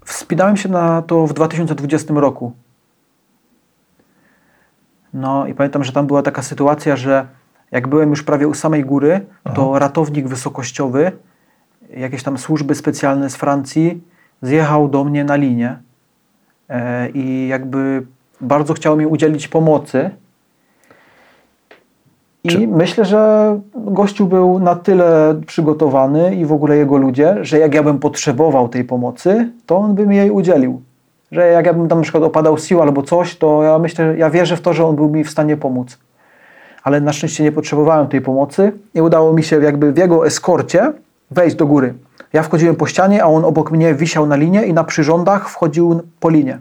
Wspinałem 0.05 0.57
się 0.57 0.69
na 0.69 1.01
to 1.01 1.27
w 1.27 1.33
2020 1.33 2.13
roku. 2.13 2.53
No 5.13 5.47
i 5.47 5.53
pamiętam, 5.53 5.83
że 5.83 5.91
tam 5.91 6.07
była 6.07 6.21
taka 6.21 6.41
sytuacja, 6.41 6.95
że 6.95 7.25
jak 7.71 7.87
byłem 7.87 8.09
już 8.09 8.23
prawie 8.23 8.47
u 8.47 8.53
samej 8.53 8.85
góry, 8.85 9.25
to 9.55 9.79
ratownik 9.79 10.27
wysokościowy, 10.27 11.11
jakieś 11.97 12.23
tam 12.23 12.37
służby 12.37 12.75
specjalne 12.75 13.29
z 13.29 13.35
Francji, 13.35 14.01
zjechał 14.41 14.87
do 14.87 15.03
mnie 15.03 15.23
na 15.23 15.35
linię 15.35 15.77
e, 16.69 17.09
i 17.09 17.47
jakby 17.47 18.05
bardzo 18.41 18.73
chciał 18.73 18.97
mi 18.97 19.05
udzielić 19.05 19.47
pomocy. 19.47 20.09
I 22.43 22.49
Czy- 22.49 22.67
myślę, 22.67 23.05
że 23.05 23.59
gościu 23.75 24.25
był 24.25 24.59
na 24.59 24.75
tyle 24.75 25.41
przygotowany 25.47 26.35
i 26.35 26.45
w 26.45 26.53
ogóle 26.53 26.77
jego 26.77 26.97
ludzie, 26.97 27.37
że 27.41 27.59
jak 27.59 27.73
ja 27.73 27.83
bym 27.83 27.99
potrzebował 27.99 28.69
tej 28.69 28.83
pomocy, 28.83 29.51
to 29.65 29.77
on 29.77 29.95
by 29.95 30.07
mi 30.07 30.15
jej 30.15 30.31
udzielił. 30.31 30.81
Że 31.31 31.47
jak 31.47 31.65
ja 31.65 31.73
bym 31.73 31.87
tam 31.87 31.97
na 31.97 32.03
przykład 32.03 32.23
opadał 32.23 32.57
sił 32.57 32.81
albo 32.81 33.03
coś, 33.03 33.37
to 33.37 33.63
ja 33.63 33.79
myślę, 33.79 34.17
ja 34.17 34.29
wierzę 34.29 34.57
w 34.57 34.61
to, 34.61 34.73
że 34.73 34.85
on 34.85 34.95
był 34.95 35.09
mi 35.09 35.23
w 35.23 35.29
stanie 35.29 35.57
pomóc. 35.57 35.97
Ale 36.83 37.01
na 37.01 37.13
szczęście 37.13 37.43
nie 37.43 37.51
potrzebowałem 37.51 38.07
tej 38.07 38.21
pomocy 38.21 38.71
i 38.93 39.01
udało 39.01 39.33
mi 39.33 39.43
się 39.43 39.63
jakby 39.63 39.91
w 39.91 39.97
jego 39.97 40.27
eskorcie 40.27 40.93
wejść 41.31 41.55
do 41.55 41.67
góry. 41.67 41.93
Ja 42.33 42.43
wchodziłem 42.43 42.75
po 42.75 42.87
ścianie, 42.87 43.23
a 43.23 43.27
on 43.27 43.45
obok 43.45 43.71
mnie 43.71 43.95
wisiał 43.95 44.27
na 44.27 44.35
linie 44.35 44.65
i 44.65 44.73
na 44.73 44.83
przyrządach 44.83 45.49
wchodził 45.49 46.01
po 46.19 46.29
linie. 46.29 46.59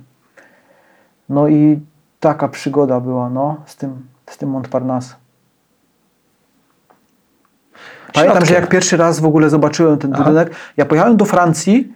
No 1.29 1.49
i 1.49 1.81
taka 2.21 2.49
przygoda 2.49 3.01
była, 3.01 3.31
no, 3.31 3.57
z 3.67 3.77
tym, 3.77 4.07
z 4.27 4.39
tym 4.39 4.51
Montparnasse. 4.51 5.15
Pamiętam, 8.13 8.41
że 8.41 8.47
Środkiem. 8.47 8.63
jak 8.63 8.71
pierwszy 8.71 8.97
raz 8.97 9.21
w 9.21 9.27
ogóle 9.27 9.51
zobaczyłem 9.51 9.99
ten 9.99 10.15
Aha. 10.15 10.25
budynek, 10.25 10.51
ja 10.77 10.85
pojechałem 10.85 11.17
do 11.17 11.25
Francji 11.25 11.93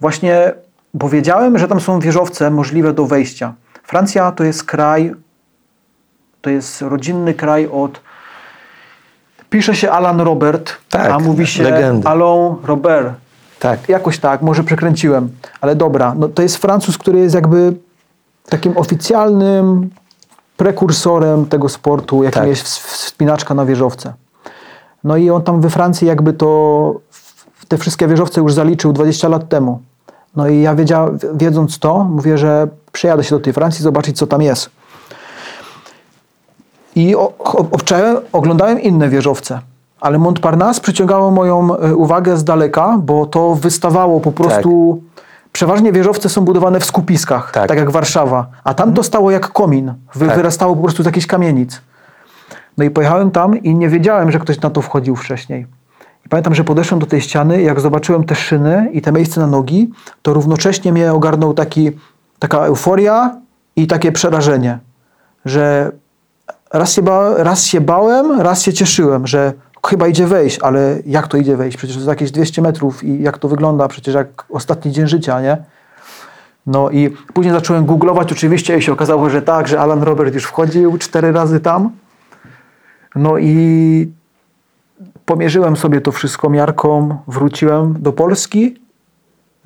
właśnie, 0.00 0.52
bo 0.94 1.08
wiedziałem, 1.08 1.58
że 1.58 1.68
tam 1.68 1.80
są 1.80 2.00
wieżowce 2.00 2.50
możliwe 2.50 2.92
do 2.92 3.06
wejścia. 3.06 3.54
Francja 3.82 4.32
to 4.32 4.44
jest 4.44 4.64
kraj, 4.64 5.14
to 6.40 6.50
jest 6.50 6.82
rodzinny 6.82 7.34
kraj 7.34 7.68
od 7.72 8.00
pisze 9.50 9.74
się 9.74 9.90
Alan 9.90 10.20
Robert, 10.20 10.72
Tak, 10.90 11.10
a 11.10 11.18
mówi 11.18 11.46
się 11.46 11.62
legendy. 11.62 12.08
Alain 12.08 12.54
Robert. 12.64 13.08
tak. 13.58 13.88
Jakoś 13.88 14.18
tak, 14.18 14.42
może 14.42 14.64
przekręciłem, 14.64 15.28
ale 15.60 15.76
dobra. 15.76 16.14
No, 16.18 16.28
to 16.28 16.42
jest 16.42 16.56
Francuz, 16.56 16.98
który 16.98 17.18
jest 17.18 17.34
jakby 17.34 17.72
takim 18.48 18.76
oficjalnym 18.76 19.90
prekursorem 20.56 21.46
tego 21.46 21.68
sportu, 21.68 22.22
jakim 22.22 22.40
Tak. 22.40 22.48
jest 22.48 22.66
ws- 22.66 22.78
wspinaczka 23.04 23.54
na 23.54 23.64
wieżowce. 23.64 24.12
No 25.04 25.16
i 25.16 25.30
on 25.30 25.42
tam 25.42 25.60
we 25.60 25.70
Francji 25.70 26.08
jakby 26.08 26.32
to 26.32 26.94
te 27.68 27.78
wszystkie 27.78 28.08
wieżowce 28.08 28.40
już 28.40 28.52
zaliczył 28.52 28.92
20 28.92 29.28
lat 29.28 29.48
temu. 29.48 29.80
No 30.36 30.48
i 30.48 30.60
ja 30.60 30.74
wiedział, 30.74 31.10
wiedząc 31.34 31.78
to, 31.78 32.04
mówię, 32.04 32.38
że 32.38 32.68
przyjadę 32.92 33.24
się 33.24 33.36
do 33.36 33.40
tej 33.40 33.52
Francji 33.52 33.82
zobaczyć, 33.82 34.18
co 34.18 34.26
tam 34.26 34.42
jest. 34.42 34.70
I 36.96 37.14
obczałem, 37.72 38.16
oglądałem 38.32 38.80
inne 38.80 39.08
wieżowce. 39.08 39.60
Ale 40.00 40.18
Montparnasse 40.18 40.80
przyciągało 40.80 41.30
moją 41.30 41.76
e, 41.76 41.94
uwagę 41.94 42.36
z 42.36 42.44
daleka, 42.44 42.98
bo 43.02 43.26
to 43.26 43.54
wystawało 43.54 44.20
po 44.20 44.32
prostu. 44.32 45.02
Przeważnie 45.52 45.92
wieżowce 45.92 46.28
są 46.28 46.40
budowane 46.44 46.80
w 46.80 46.84
skupiskach, 46.84 47.52
tak, 47.52 47.68
Tak. 47.68 47.78
jak 47.78 47.90
Warszawa. 47.90 48.46
A 48.64 48.74
tam 48.74 48.94
to 48.94 49.02
stało 49.02 49.30
jak 49.30 49.52
komin. 49.52 49.94
Wy, 50.14 50.26
Tak. 50.26 50.36
Wyrastało 50.36 50.76
po 50.76 50.82
prostu 50.82 51.02
z 51.02 51.06
jakichś 51.06 51.26
kamienic. 51.26 51.80
No 52.78 52.84
i 52.84 52.90
pojechałem 52.90 53.30
tam 53.30 53.58
i 53.58 53.74
nie 53.74 53.88
wiedziałem, 53.88 54.30
że 54.30 54.38
ktoś 54.38 54.60
na 54.60 54.70
to 54.70 54.82
wchodził 54.82 55.16
wcześniej. 55.16 55.66
I 56.26 56.28
pamiętam, 56.28 56.54
że 56.54 56.64
podeszłem 56.64 57.00
do 57.00 57.06
tej 57.06 57.20
ściany, 57.20 57.62
jak 57.62 57.80
zobaczyłem 57.80 58.24
te 58.24 58.34
szyny 58.34 58.90
i 58.92 59.02
te 59.02 59.12
miejsce 59.12 59.40
na 59.40 59.46
nogi, 59.46 59.90
to 60.22 60.34
równocześnie 60.34 60.92
mnie 60.92 61.12
ogarnął 61.12 61.54
taki, 61.54 61.90
taka 62.38 62.58
euforia 62.58 63.40
i 63.76 63.86
takie 63.86 64.12
przerażenie, 64.12 64.78
że 65.44 65.92
raz 66.72 66.92
się, 66.92 67.02
ba, 67.02 67.34
raz 67.36 67.64
się 67.64 67.80
bałem, 67.80 68.40
raz 68.40 68.62
się 68.62 68.72
cieszyłem, 68.72 69.26
że 69.26 69.52
chyba 69.86 70.08
idzie 70.08 70.26
wejść, 70.26 70.58
ale 70.62 70.98
jak 71.06 71.28
to 71.28 71.36
idzie 71.36 71.56
wejść? 71.56 71.76
Przecież 71.76 72.04
to 72.04 72.10
jakieś 72.10 72.30
200 72.30 72.62
metrów 72.62 73.04
i 73.04 73.22
jak 73.22 73.38
to 73.38 73.48
wygląda? 73.48 73.88
Przecież 73.88 74.14
jak 74.14 74.44
ostatni 74.50 74.92
dzień 74.92 75.06
życia, 75.06 75.40
nie? 75.40 75.56
No 76.66 76.90
i 76.90 77.10
później 77.10 77.54
zacząłem 77.54 77.86
googlować 77.86 78.32
oczywiście 78.32 78.78
i 78.78 78.82
się 78.82 78.92
okazało, 78.92 79.30
że 79.30 79.42
tak, 79.42 79.68
że 79.68 79.80
Alan 79.80 80.02
Robert 80.02 80.34
już 80.34 80.44
wchodził 80.44 80.98
cztery 80.98 81.32
razy 81.32 81.60
tam. 81.60 81.90
No 83.16 83.38
i 83.38 84.15
pomierzyłem 85.26 85.76
sobie 85.76 86.00
to 86.00 86.12
wszystko 86.12 86.50
miarką, 86.50 87.18
wróciłem 87.26 87.94
do 87.98 88.12
Polski, 88.12 88.76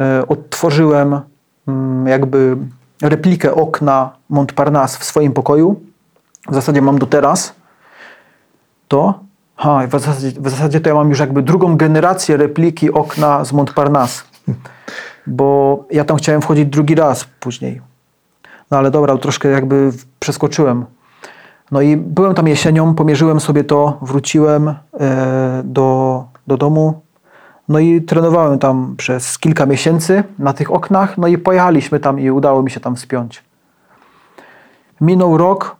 e, 0.01 0.27
odtworzyłem 0.29 1.21
mm, 1.69 2.07
jakby 2.07 2.57
replikę 3.03 3.55
okna 3.55 4.13
Montparnasse 4.29 4.99
w 4.99 5.05
swoim 5.05 5.33
pokoju. 5.33 5.81
W 6.49 6.55
zasadzie 6.55 6.83
mam 6.83 6.99
do 6.99 7.07
teraz 7.07 7.55
to. 8.89 9.21
Ha, 9.57 9.81
w 9.87 9.91
zasadzie, 9.91 10.41
w 10.41 10.49
zasadzie 10.49 10.81
to 10.81 10.89
ja 10.89 10.95
mam 10.95 11.09
już 11.11 11.19
jakby 11.19 11.43
drugą 11.43 11.77
generację 11.77 12.37
repliki 12.37 12.93
okna 12.93 13.45
z 13.45 13.53
Montparnasse. 13.53 14.23
Bo 15.27 15.85
ja 15.91 16.05
tam 16.05 16.17
chciałem 16.17 16.43
wchodzić 16.43 16.67
drugi 16.67 16.95
raz 16.95 17.25
później. 17.41 17.81
No 18.71 18.79
ale 18.79 18.91
dobra, 18.91 19.17
troszkę 19.17 19.49
jakby 19.49 19.93
przeskoczyłem. 20.21 20.85
No 21.71 21.81
i 21.81 21.97
byłem 21.97 22.35
tam 22.35 22.49
jesienią, 22.49 22.95
pomierzyłem 22.95 23.41
sobie 23.41 23.65
to, 23.65 23.99
wróciłem 24.03 24.69
e, 24.69 25.63
do, 25.65 26.25
do 26.47 26.57
domu. 26.57 27.01
No 27.69 27.79
i 27.79 28.03
trenowałem 28.03 28.59
tam 28.59 28.95
przez 28.97 29.39
kilka 29.39 29.67
miesięcy 29.67 30.25
na 30.39 30.53
tych 30.53 30.71
oknach. 30.71 31.19
No 31.19 31.27
i 31.27 31.39
pojechaliśmy 31.39 32.01
tam 32.01 32.21
i 32.21 32.31
udało 32.31 32.63
mi 32.63 32.71
się 32.71 32.81
tam 32.81 32.97
spiąć. 32.97 33.45
Minął 35.01 35.37
rok 35.37 35.77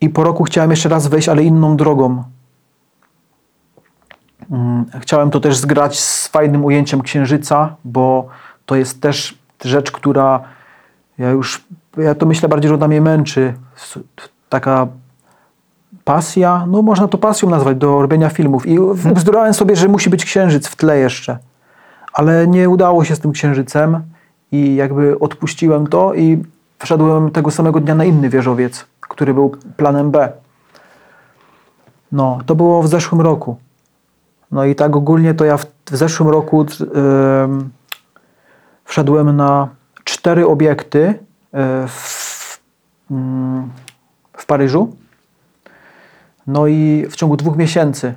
i 0.00 0.10
po 0.10 0.24
roku 0.24 0.44
chciałem 0.44 0.70
jeszcze 0.70 0.88
raz 0.88 1.06
wejść, 1.06 1.28
ale 1.28 1.42
inną 1.42 1.76
drogą. 1.76 2.24
Mm, 4.50 4.84
Chciałem 5.00 5.30
to 5.30 5.40
też 5.40 5.56
zgrać 5.56 6.00
z 6.00 6.28
fajnym 6.28 6.64
ujęciem 6.64 7.02
księżyca, 7.02 7.76
bo 7.84 8.28
to 8.66 8.76
jest 8.76 9.00
też 9.00 9.38
rzecz, 9.64 9.92
która 9.92 10.40
ja 11.18 11.30
już, 11.30 11.64
ja 11.96 12.14
to 12.14 12.26
myślę 12.26 12.48
bardziej, 12.48 12.68
że 12.68 12.74
ona 12.74 12.88
mnie 12.88 13.00
męczy. 13.00 13.54
Taka 14.48 14.86
pasja, 16.04 16.66
no 16.66 16.82
można 16.82 17.08
to 17.08 17.18
pasją 17.18 17.50
nazwać 17.50 17.76
do 17.76 18.02
robienia 18.02 18.28
filmów. 18.28 18.66
I 18.66 18.78
bzdurałem 19.14 19.54
sobie, 19.54 19.76
że 19.76 19.88
musi 19.88 20.10
być 20.10 20.24
księżyc 20.24 20.68
w 20.68 20.76
tle 20.76 20.98
jeszcze. 20.98 21.38
Ale 22.12 22.46
nie 22.46 22.68
udało 22.68 23.04
się 23.04 23.16
z 23.16 23.20
tym 23.20 23.32
księżycem 23.32 24.00
i 24.52 24.74
jakby 24.74 25.18
odpuściłem 25.18 25.86
to 25.86 26.14
i 26.14 26.42
wszedłem 26.78 27.30
tego 27.30 27.50
samego 27.50 27.80
dnia 27.80 27.94
na 27.94 28.04
inny 28.04 28.28
wieżowiec, 28.28 28.86
który 29.00 29.34
był 29.34 29.56
planem 29.76 30.10
B. 30.10 30.32
No, 32.12 32.38
to 32.46 32.54
było 32.54 32.82
w 32.82 32.88
zeszłym 32.88 33.20
roku. 33.20 33.56
No 34.50 34.64
i 34.64 34.74
tak 34.74 34.96
ogólnie 34.96 35.34
to 35.34 35.44
ja 35.44 35.56
w, 35.56 35.66
w 35.90 35.96
zeszłym 35.96 36.28
roku 36.28 36.66
em, 36.94 37.70
wszedłem 38.84 39.36
na 39.36 39.68
cztery 40.04 40.46
obiekty 40.46 41.18
e, 41.52 41.88
w, 41.88 42.60
mm, 43.10 43.70
w 44.32 44.46
Paryżu. 44.46 44.96
No 46.46 46.66
i 46.66 47.06
w 47.10 47.16
ciągu 47.16 47.36
dwóch 47.36 47.56
miesięcy, 47.56 48.14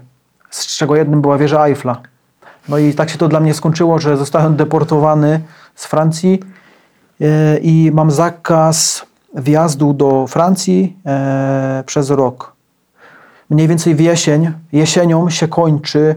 z 0.49 0.78
czego 0.78 0.95
jednym 0.95 1.21
była 1.21 1.38
wieża 1.38 1.65
Eiffla. 1.65 2.01
No 2.69 2.78
i 2.78 2.93
tak 2.93 3.09
się 3.09 3.17
to 3.17 3.28
dla 3.28 3.39
mnie 3.39 3.53
skończyło, 3.53 3.99
że 3.99 4.17
zostałem 4.17 4.55
deportowany 4.55 5.41
z 5.75 5.86
Francji 5.86 6.39
e, 7.21 7.57
i 7.57 7.91
mam 7.93 8.11
zakaz 8.11 9.05
wjazdu 9.36 9.93
do 9.93 10.28
Francji 10.28 10.97
e, 11.05 11.84
przez 11.86 12.09
rok. 12.09 12.53
Mniej 13.49 13.67
więcej 13.67 13.95
w 13.95 13.99
jesień, 13.99 14.51
jesienią 14.71 15.30
się 15.30 15.47
kończy 15.47 16.15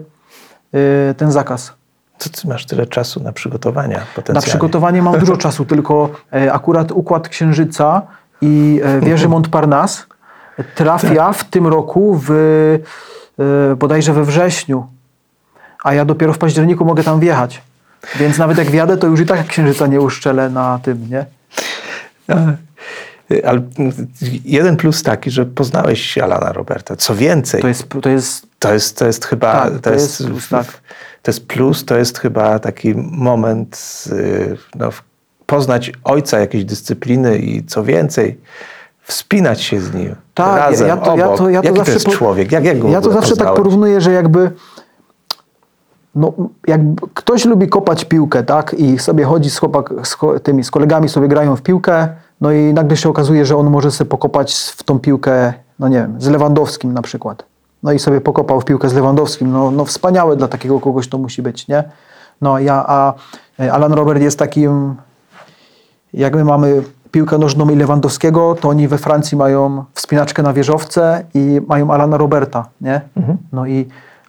e, 0.72 1.14
ten 1.14 1.32
zakaz. 1.32 1.72
Co 2.18 2.30
ty 2.30 2.48
masz 2.48 2.66
tyle 2.66 2.86
czasu 2.86 3.22
na 3.22 3.32
przygotowania 3.32 4.00
Na 4.34 4.40
przygotowanie 4.40 5.02
mam 5.02 5.18
dużo 5.18 5.36
czasu, 5.36 5.64
tylko 5.64 6.10
akurat 6.52 6.92
układ 6.92 7.28
Księżyca 7.28 8.02
i 8.40 8.80
wieży 9.02 9.28
Montparnasse 9.34 10.02
trafia 10.74 11.32
w 11.32 11.44
tym 11.44 11.66
roku 11.66 12.20
w 12.26 12.30
e, 12.30 13.76
bodajże 13.76 14.12
we 14.12 14.24
wrześniu, 14.24 14.86
a 15.84 15.94
ja 15.94 16.04
dopiero 16.04 16.32
w 16.32 16.38
październiku 16.38 16.84
mogę 16.84 17.02
tam 17.02 17.20
wjechać. 17.20 17.62
Więc 18.16 18.38
nawet 18.38 18.58
jak 18.58 18.70
wjadę, 18.70 18.96
to 18.96 19.06
już 19.06 19.20
i 19.20 19.26
tak 19.26 19.46
Księżyca 19.46 19.86
nie 19.86 20.00
uszczelę 20.00 20.50
na 20.50 20.80
tym, 20.82 21.06
nie? 21.10 21.26
Ale 23.44 23.60
jeden 24.44 24.76
plus 24.76 25.02
taki, 25.02 25.30
że 25.30 25.46
poznałeś 25.46 26.18
Alana 26.18 26.52
Roberta. 26.52 26.96
Co 26.96 27.14
więcej, 27.14 27.62
To 27.62 27.68
jest, 27.68 27.88
to 28.02 28.08
jest 28.08 28.50
to 28.60 28.72
jest, 28.72 28.98
to 28.98 29.06
jest 29.06 29.24
chyba... 29.24 29.52
Tak, 29.52 29.78
to 29.80 29.92
jest 29.92 30.26
plus, 30.26 30.48
tak. 30.48 30.66
To 31.22 31.30
jest 31.30 31.46
plus, 31.46 31.84
to 31.84 31.96
jest 31.96 32.18
chyba 32.18 32.58
taki 32.58 32.94
moment 32.96 34.04
y, 34.12 34.56
no, 34.74 34.90
poznać 35.46 35.92
ojca 36.04 36.38
jakiejś 36.38 36.64
dyscypliny 36.64 37.38
i 37.38 37.64
co 37.64 37.84
więcej, 37.84 38.40
wspinać 39.10 39.62
się 39.62 39.80
z 39.80 39.94
nim 39.94 40.14
Tak, 40.34 40.56
razem, 40.56 40.88
ja 40.88 40.96
to, 40.96 41.16
ja 41.16 41.26
obok. 41.26 41.38
to, 41.38 41.50
ja 41.50 41.60
to 41.62 41.66
Jaki 41.66 41.78
zawsze 41.78 41.92
to 41.92 41.98
jest 41.98 42.18
człowiek? 42.18 42.52
Jak, 42.52 42.64
jak 42.64 42.84
Ja 42.84 43.00
to 43.00 43.12
zawsze 43.12 43.36
tak 43.36 43.54
porównuję, 43.54 44.00
że 44.00 44.12
jakby 44.12 44.50
no, 46.14 46.32
jak 46.66 46.80
ktoś 47.14 47.44
lubi 47.44 47.68
kopać 47.68 48.04
piłkę, 48.04 48.42
tak, 48.42 48.74
i 48.74 48.98
sobie 48.98 49.24
chodzi 49.24 49.50
z, 49.50 49.58
chłopak, 49.58 49.92
z 50.02 50.16
tymi, 50.42 50.64
z 50.64 50.70
kolegami 50.70 51.08
sobie 51.08 51.28
grają 51.28 51.56
w 51.56 51.62
piłkę, 51.62 52.08
no 52.40 52.52
i 52.52 52.74
nagle 52.74 52.96
się 52.96 53.08
okazuje, 53.08 53.46
że 53.46 53.56
on 53.56 53.70
może 53.70 53.90
sobie 53.90 54.10
pokopać 54.10 54.54
w 54.76 54.82
tą 54.82 54.98
piłkę, 54.98 55.52
no 55.78 55.88
nie 55.88 55.96
wiem, 55.96 56.20
z 56.20 56.28
Lewandowskim 56.28 56.92
na 56.92 57.02
przykład. 57.02 57.44
No 57.82 57.92
i 57.92 57.98
sobie 57.98 58.20
pokopał 58.20 58.60
w 58.60 58.64
piłkę 58.64 58.88
z 58.88 58.94
Lewandowskim. 58.94 59.52
No, 59.52 59.70
no 59.70 59.84
wspaniałe 59.84 60.36
dla 60.36 60.48
takiego 60.48 60.80
kogoś 60.80 61.08
to 61.08 61.18
musi 61.18 61.42
być, 61.42 61.68
nie? 61.68 61.84
No 62.40 62.58
ja, 62.58 62.84
a 62.86 63.14
e, 63.60 63.72
Alan 63.72 63.92
Robert 63.92 64.22
jest 64.22 64.38
takim, 64.38 64.94
jak 66.12 66.34
my 66.34 66.44
mamy 66.44 66.82
piłkę 67.10 67.38
nożną 67.38 67.68
i 67.68 67.76
Lewandowskiego, 67.76 68.56
to 68.60 68.68
oni 68.68 68.88
we 68.88 68.98
Francji 68.98 69.36
mają 69.38 69.84
wspinaczkę 69.94 70.42
na 70.42 70.52
wieżowce 70.52 71.24
i 71.34 71.60
mają 71.68 71.90
Alana 71.90 72.16
Roberta, 72.16 72.66
nie? 72.80 73.00
No 73.52 73.66
i 73.66 73.86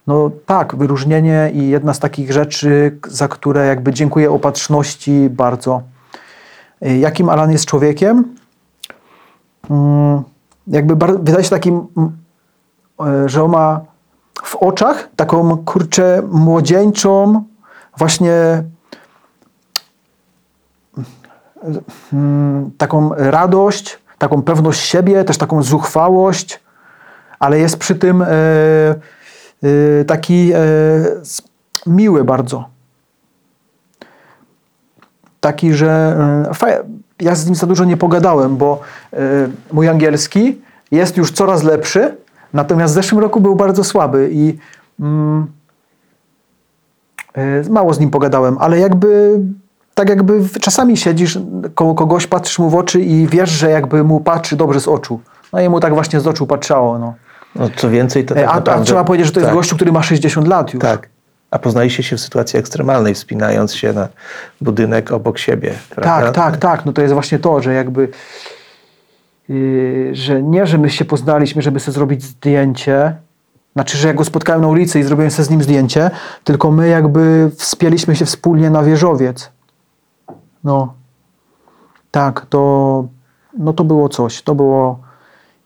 no 0.07 0.31
tak, 0.45 0.75
wyróżnienie 0.75 1.51
i 1.53 1.69
jedna 1.69 1.93
z 1.93 1.99
takich 1.99 2.31
rzeczy, 2.31 2.97
za 3.07 3.27
które 3.27 3.65
jakby 3.65 3.93
dziękuję 3.93 4.31
opatrzności 4.31 5.29
bardzo. 5.29 5.81
Y, 6.85 6.97
Jakim 6.97 7.29
Alan 7.29 7.51
jest 7.51 7.65
człowiekiem? 7.65 8.35
Mm, 9.69 10.23
Jakby 10.67 10.95
wydaje 11.17 11.43
się 11.43 11.49
takim, 11.49 11.87
mm, 11.97 12.17
e, 13.25 13.29
że 13.29 13.43
on 13.43 13.51
ma 13.51 13.81
w 14.43 14.55
oczach 14.55 15.09
taką 15.15 15.57
kurczę 15.57 16.21
młodzieńczą 16.31 17.43
właśnie 17.97 18.63
taką 22.77 23.11
radość, 23.15 23.99
taką 24.17 24.41
pewność 24.41 24.81
siebie, 24.81 25.23
też 25.23 25.37
taką 25.37 25.63
zuchwałość, 25.63 26.59
ale 27.39 27.59
jest 27.59 27.77
przy 27.77 27.95
tym 27.95 28.21
e, 28.21 28.27
e, 28.29 30.05
taki 30.05 30.51
e, 30.53 30.59
miły 31.87 32.23
bardzo. 32.23 32.69
Taki, 35.39 35.73
że 35.73 36.17
ja 37.19 37.35
z 37.35 37.45
nim 37.45 37.55
za 37.55 37.67
dużo 37.67 37.85
nie 37.85 37.97
pogadałem, 37.97 38.57
bo 38.57 38.81
mój 39.71 39.89
angielski 39.89 40.61
jest 40.91 41.17
już 41.17 41.31
coraz 41.31 41.63
lepszy, 41.63 42.17
natomiast 42.53 42.93
w 42.93 42.95
zeszłym 42.95 43.21
roku 43.21 43.41
był 43.41 43.55
bardzo 43.55 43.83
słaby 43.83 44.29
i 44.33 44.57
mm, 44.99 45.47
Mało 47.69 47.93
z 47.93 47.99
nim 47.99 48.09
pogadałem, 48.09 48.57
ale 48.59 48.79
jakby 48.79 49.39
tak 49.93 50.09
jakby 50.09 50.39
czasami 50.61 50.97
siedzisz 50.97 51.39
koło 51.75 51.95
kogoś, 51.95 52.27
patrzysz 52.27 52.59
mu 52.59 52.69
w 52.69 52.75
oczy 52.75 53.01
i 53.01 53.27
wiesz, 53.27 53.49
że 53.49 53.69
jakby 53.69 54.03
mu 54.03 54.19
patrzy 54.19 54.55
dobrze 54.55 54.79
z 54.79 54.87
oczu. 54.87 55.19
No 55.53 55.61
i 55.61 55.69
mu 55.69 55.79
tak 55.79 55.93
właśnie 55.93 56.19
z 56.19 56.27
oczu 56.27 56.47
patrzało. 56.47 56.99
No. 56.99 57.13
No, 57.55 57.69
co 57.75 57.89
więcej, 57.89 58.25
to 58.25 58.35
E, 58.35 58.37
tak 58.37 58.47
a, 58.47 58.51
a 58.51 58.55
naprawdę... 58.55 58.85
trzeba 58.85 59.03
powiedzieć, 59.03 59.27
że 59.27 59.33
to 59.33 59.39
jest 59.39 59.47
tak, 59.47 59.55
gościu, 59.55 59.75
który 59.75 59.91
ma 59.91 60.03
60 60.03 60.47
lat 60.47 60.73
już. 60.73 60.81
Tak. 60.81 61.09
A 61.51 61.59
poznaliście 61.59 62.03
się 62.03 62.17
w 62.17 62.21
sytuacji 62.21 62.59
ekstremalnej, 62.59 63.15
wspinając 63.15 63.75
się 63.75 63.93
na 63.93 64.07
budynek 64.61 65.11
obok 65.11 65.37
siebie. 65.37 65.73
Prawda? 65.89 66.31
Tak, 66.31 66.35
tak, 66.35 66.57
tak. 66.57 66.85
No 66.85 66.93
to 66.93 67.01
jest 67.01 67.13
właśnie 67.13 67.39
to, 67.39 67.61
że 67.61 67.73
jakby 67.73 68.09
yy, 69.49 70.09
że 70.15 70.43
nie, 70.43 70.65
że 70.65 70.77
my 70.77 70.89
się 70.89 71.05
poznaliśmy, 71.05 71.61
żeby 71.61 71.79
sobie 71.79 71.93
zrobić 71.93 72.23
zdjęcie, 72.23 73.15
znaczy, 73.73 73.97
że 73.97 74.07
ja 74.07 74.13
go 74.13 74.25
spotkałem 74.25 74.61
na 74.61 74.67
ulicy 74.67 74.99
i 74.99 75.03
zrobiłem 75.03 75.31
sobie 75.31 75.45
z 75.45 75.49
nim 75.49 75.63
zdjęcie, 75.63 76.11
tylko 76.43 76.71
my 76.71 76.87
jakby 76.87 77.51
wspięliśmy 77.57 78.15
się 78.15 78.25
wspólnie 78.25 78.69
na 78.69 78.83
wieżowiec. 78.83 79.51
No. 80.63 80.93
Tak, 82.11 82.45
to, 82.49 83.07
no 83.57 83.73
to 83.73 83.83
było 83.83 84.09
coś. 84.09 84.41
To 84.41 84.55
było, 84.55 84.99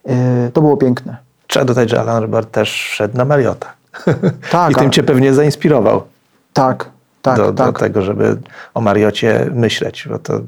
yy, 0.05 0.15
to 0.53 0.61
było 0.61 0.77
piękne. 0.77 1.17
Trzeba 1.47 1.65
dodać, 1.65 1.89
że 1.89 1.99
Alan 2.01 2.21
Robert 2.21 2.51
też 2.51 2.69
szedł 2.71 3.17
na 3.17 3.25
Mariota. 3.25 3.73
Tak, 4.51 4.71
I 4.71 4.75
tym 4.75 4.91
cię 4.91 5.03
pewnie 5.03 5.33
zainspirował 5.33 6.03
Tak, 6.53 6.89
tak, 7.21 7.37
do, 7.37 7.53
tak. 7.53 7.73
do 7.73 7.79
tego, 7.79 8.01
żeby 8.01 8.37
o 8.73 8.81
Mariocie 8.81 9.49
myśleć. 9.53 10.07
Bo 10.09 10.19
to, 10.19 10.39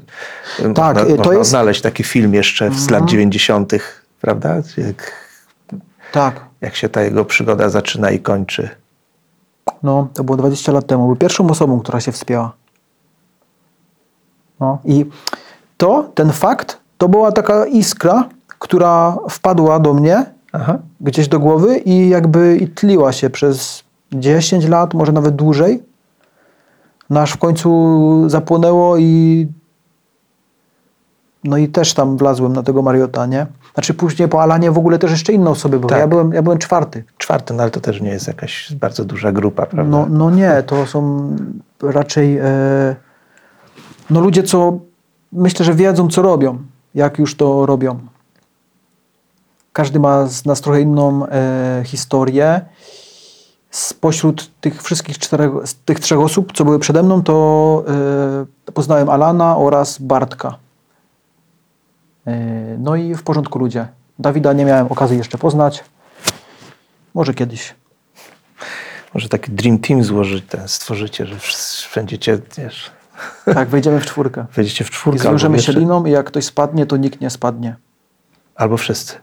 Tak, 0.74 0.96
można, 0.96 1.02
y, 1.02 1.16
to 1.16 1.16
można 1.16 1.34
jest- 1.34 1.50
znaleźć 1.50 1.80
taki 1.82 2.04
film 2.04 2.34
jeszcze 2.34 2.70
z 2.70 2.90
lat 2.90 3.04
90., 3.04 3.72
prawda? 4.20 4.54
Jak, 4.76 5.12
tak. 6.12 6.40
jak 6.60 6.76
się 6.76 6.88
ta 6.88 7.02
jego 7.02 7.24
przygoda 7.24 7.68
zaczyna 7.68 8.10
i 8.10 8.18
kończy. 8.20 8.68
No, 9.82 10.08
to 10.14 10.24
było 10.24 10.36
20 10.36 10.72
lat 10.72 10.86
temu. 10.86 11.06
Był 11.06 11.16
pierwszą 11.16 11.50
osobą, 11.50 11.80
która 11.80 12.00
się 12.00 12.12
wspięła. 12.12 12.52
No 14.60 14.78
i 14.84 15.06
to, 15.76 16.10
ten 16.14 16.32
fakt, 16.32 16.78
to 16.98 17.08
była 17.08 17.32
taka 17.32 17.66
iskra, 17.66 18.28
która 18.58 19.16
wpadła 19.30 19.80
do 19.80 19.94
mnie 19.94 20.24
Aha. 20.52 20.78
gdzieś 21.00 21.28
do 21.28 21.38
głowy 21.38 21.76
i 21.76 22.08
jakby 22.08 22.56
i 22.56 22.68
tliła 22.68 23.12
się 23.12 23.30
przez 23.30 23.84
10 24.12 24.68
lat, 24.68 24.94
może 24.94 25.12
nawet 25.12 25.36
dłużej. 25.36 25.82
No 27.10 27.20
aż 27.20 27.32
w 27.32 27.38
końcu 27.38 28.28
zapłonęło 28.28 28.96
i 28.96 29.46
no 31.44 31.56
i 31.56 31.68
też 31.68 31.94
tam 31.94 32.16
wlazłem 32.16 32.52
na 32.52 32.62
tego 32.62 32.82
Mariota, 32.82 33.26
nie? 33.26 33.46
Znaczy 33.74 33.94
później 33.94 34.28
po 34.28 34.42
Alanie 34.42 34.70
w 34.70 34.78
ogóle 34.78 34.98
też 34.98 35.10
jeszcze 35.10 35.32
inne 35.32 35.50
osoby 35.50 35.78
były. 35.78 35.90
Tak. 35.90 35.98
Ja, 35.98 36.06
byłem, 36.06 36.32
ja 36.32 36.42
byłem 36.42 36.58
czwarty. 36.58 37.04
Czwarty, 37.18 37.54
no 37.54 37.62
ale 37.62 37.70
to 37.70 37.80
też 37.80 38.00
nie 38.00 38.10
jest 38.10 38.26
jakaś 38.26 38.74
bardzo 38.74 39.04
duża 39.04 39.32
grupa, 39.32 39.66
prawda? 39.66 39.90
No, 39.90 40.06
no 40.10 40.30
nie, 40.30 40.62
to 40.66 40.86
są 40.86 41.30
raczej 41.82 42.38
e, 42.38 42.96
no 44.10 44.20
ludzie, 44.20 44.42
co 44.42 44.78
myślę, 45.32 45.64
że 45.64 45.74
wiedzą, 45.74 46.08
co 46.08 46.22
robią, 46.22 46.58
jak 46.94 47.18
już 47.18 47.36
to 47.36 47.66
robią. 47.66 47.98
Każdy 49.72 50.00
ma 50.00 50.26
z 50.26 50.44
nas 50.44 50.60
trochę 50.60 50.80
inną 50.80 51.26
e, 51.26 51.82
historię. 51.84 52.60
Spośród 53.70 54.50
tych 54.60 54.82
wszystkich 54.82 55.18
czterech, 55.18 55.50
tych 55.84 56.00
trzech 56.00 56.18
osób, 56.18 56.52
co 56.52 56.64
były 56.64 56.78
przede 56.78 57.02
mną, 57.02 57.22
to 57.22 57.84
e, 58.66 58.72
poznałem 58.72 59.10
Alana 59.10 59.56
oraz 59.56 59.98
Bartka. 59.98 60.58
E, 62.26 62.36
no 62.78 62.96
i 62.96 63.14
w 63.14 63.22
porządku 63.22 63.58
ludzie. 63.58 63.88
Dawida 64.18 64.52
nie 64.52 64.64
miałem 64.64 64.86
okazji 64.86 65.18
jeszcze 65.18 65.38
poznać. 65.38 65.84
Może 67.14 67.34
kiedyś. 67.34 67.74
Może 69.14 69.28
taki 69.28 69.50
Dream 69.50 69.78
Team 69.78 70.04
złożyć, 70.04 70.44
ten, 70.48 70.68
stworzycie, 70.68 71.26
że 71.26 71.38
wszyscy 71.38 71.88
będziecie, 71.94 72.38
wiesz, 72.56 72.90
Tak, 73.54 73.68
wejdziemy 73.68 74.00
w 74.00 74.06
czwórkę. 74.06 74.46
wejdziecie 74.54 74.84
w 74.84 74.88
I 74.88 74.92
czwórkę. 74.92 75.18
zwiążemy 75.20 75.54
albo 75.54 75.62
się 75.62 75.72
liną 75.72 76.04
i 76.06 76.10
jak 76.10 76.26
ktoś 76.26 76.44
spadnie, 76.44 76.86
to 76.86 76.96
nikt 76.96 77.20
nie 77.20 77.30
spadnie. 77.30 77.76
Albo 78.54 78.76
wszyscy. 78.76 79.14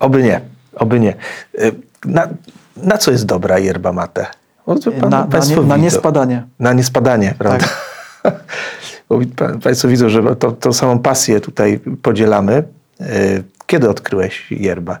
Oby 0.00 0.22
nie. 0.22 0.40
Oby 0.76 1.00
nie. 1.00 1.14
Y, 1.58 1.72
Na, 2.04 2.28
na 2.76 2.98
co 2.98 3.10
jest 3.10 3.26
dobra 3.26 3.58
yerba 3.58 3.92
mate? 3.92 4.26
To 4.66 4.92
pan- 5.00 5.10
Na, 5.10 5.26
na, 5.26 5.38
nie, 5.46 5.56
na 5.56 5.76
niespadanie. 5.76 6.46
Na 6.58 6.72
niespadanie, 6.72 7.34
prawda? 7.38 7.66
Bo 9.08 9.18
pa- 9.36 9.58
Państwo 9.62 9.88
widzą, 9.88 10.08
że 10.08 10.36
to, 10.36 10.52
tą 10.52 10.72
samą 10.72 10.98
pasję 10.98 11.40
tutaj 11.40 11.80
podzielamy. 12.02 12.64
Y, 13.00 13.44
Kiedy 13.66 13.90
odkryłeś 13.90 14.46
yerbę? 14.50 14.96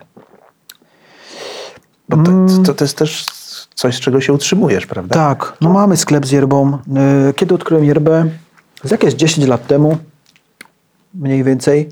Bo 2.08 2.16
to, 2.16 2.32
to, 2.66 2.74
to 2.74 2.84
jest 2.84 2.96
też 2.98 3.26
coś, 3.78 3.96
z 3.96 4.00
czego 4.00 4.20
się 4.20 4.32
utrzymujesz, 4.32 4.86
prawda? 4.86 5.14
Tak, 5.14 5.56
no 5.60 5.70
mamy 5.72 5.96
sklep 5.96 6.26
z 6.26 6.30
yerbą. 6.30 6.78
E, 7.28 7.32
Kiedy 7.32 7.54
odkryłem 7.54 7.84
yerbę? 7.84 8.24
Z 8.84 8.90
jakieś 8.90 9.14
10 9.14 9.46
lat 9.46 9.66
temu, 9.66 9.96
mniej 11.14 11.44
więcej. 11.44 11.88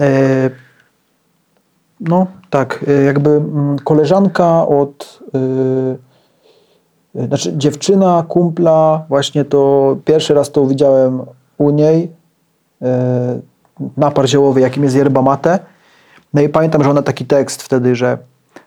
E, 0.00 0.50
No 2.00 2.26
tak, 2.50 2.84
e, 2.88 3.02
jakby 3.02 3.30
mm, 3.30 3.78
koleżanka 3.78 4.66
od, 4.66 5.20
znaczy 7.14 7.52
dziewczyna, 7.56 8.24
kumpla, 8.28 9.04
właśnie 9.08 9.44
to 9.44 9.96
pierwszy 10.04 10.34
raz 10.34 10.50
to 10.52 10.66
widziałem 10.66 11.22
u 11.58 11.70
niej, 11.70 12.10
napar 13.96 14.28
ziołowy, 14.28 14.60
jakim 14.60 14.84
jest 14.84 14.96
yerba 14.96 15.22
mate. 15.22 15.58
No 16.34 16.42
i 16.42 16.48
pamiętam, 16.48 16.82
że 16.82 16.90
ona 16.90 17.02
taki 17.02 17.26
tekst 17.26 17.62
wtedy, 17.62 17.96
że 17.96 18.18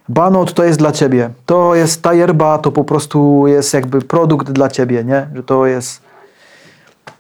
Banot 0.10 0.54
to 0.54 0.64
jest 0.64 0.80
dla 0.80 0.92
ciebie. 0.92 1.30
To 1.46 1.76
jest 1.76 2.02
ta 2.02 2.14
yerba, 2.14 2.58
to 2.58 2.72
po 2.72 2.84
prostu 2.84 3.48
jest 3.48 3.74
jakby 3.74 4.02
produkt 4.02 4.52
dla 4.52 4.70
ciebie, 4.70 5.04
nie? 5.04 5.28
Że 5.36 5.44
to 5.44 5.66
jest 5.66 6.02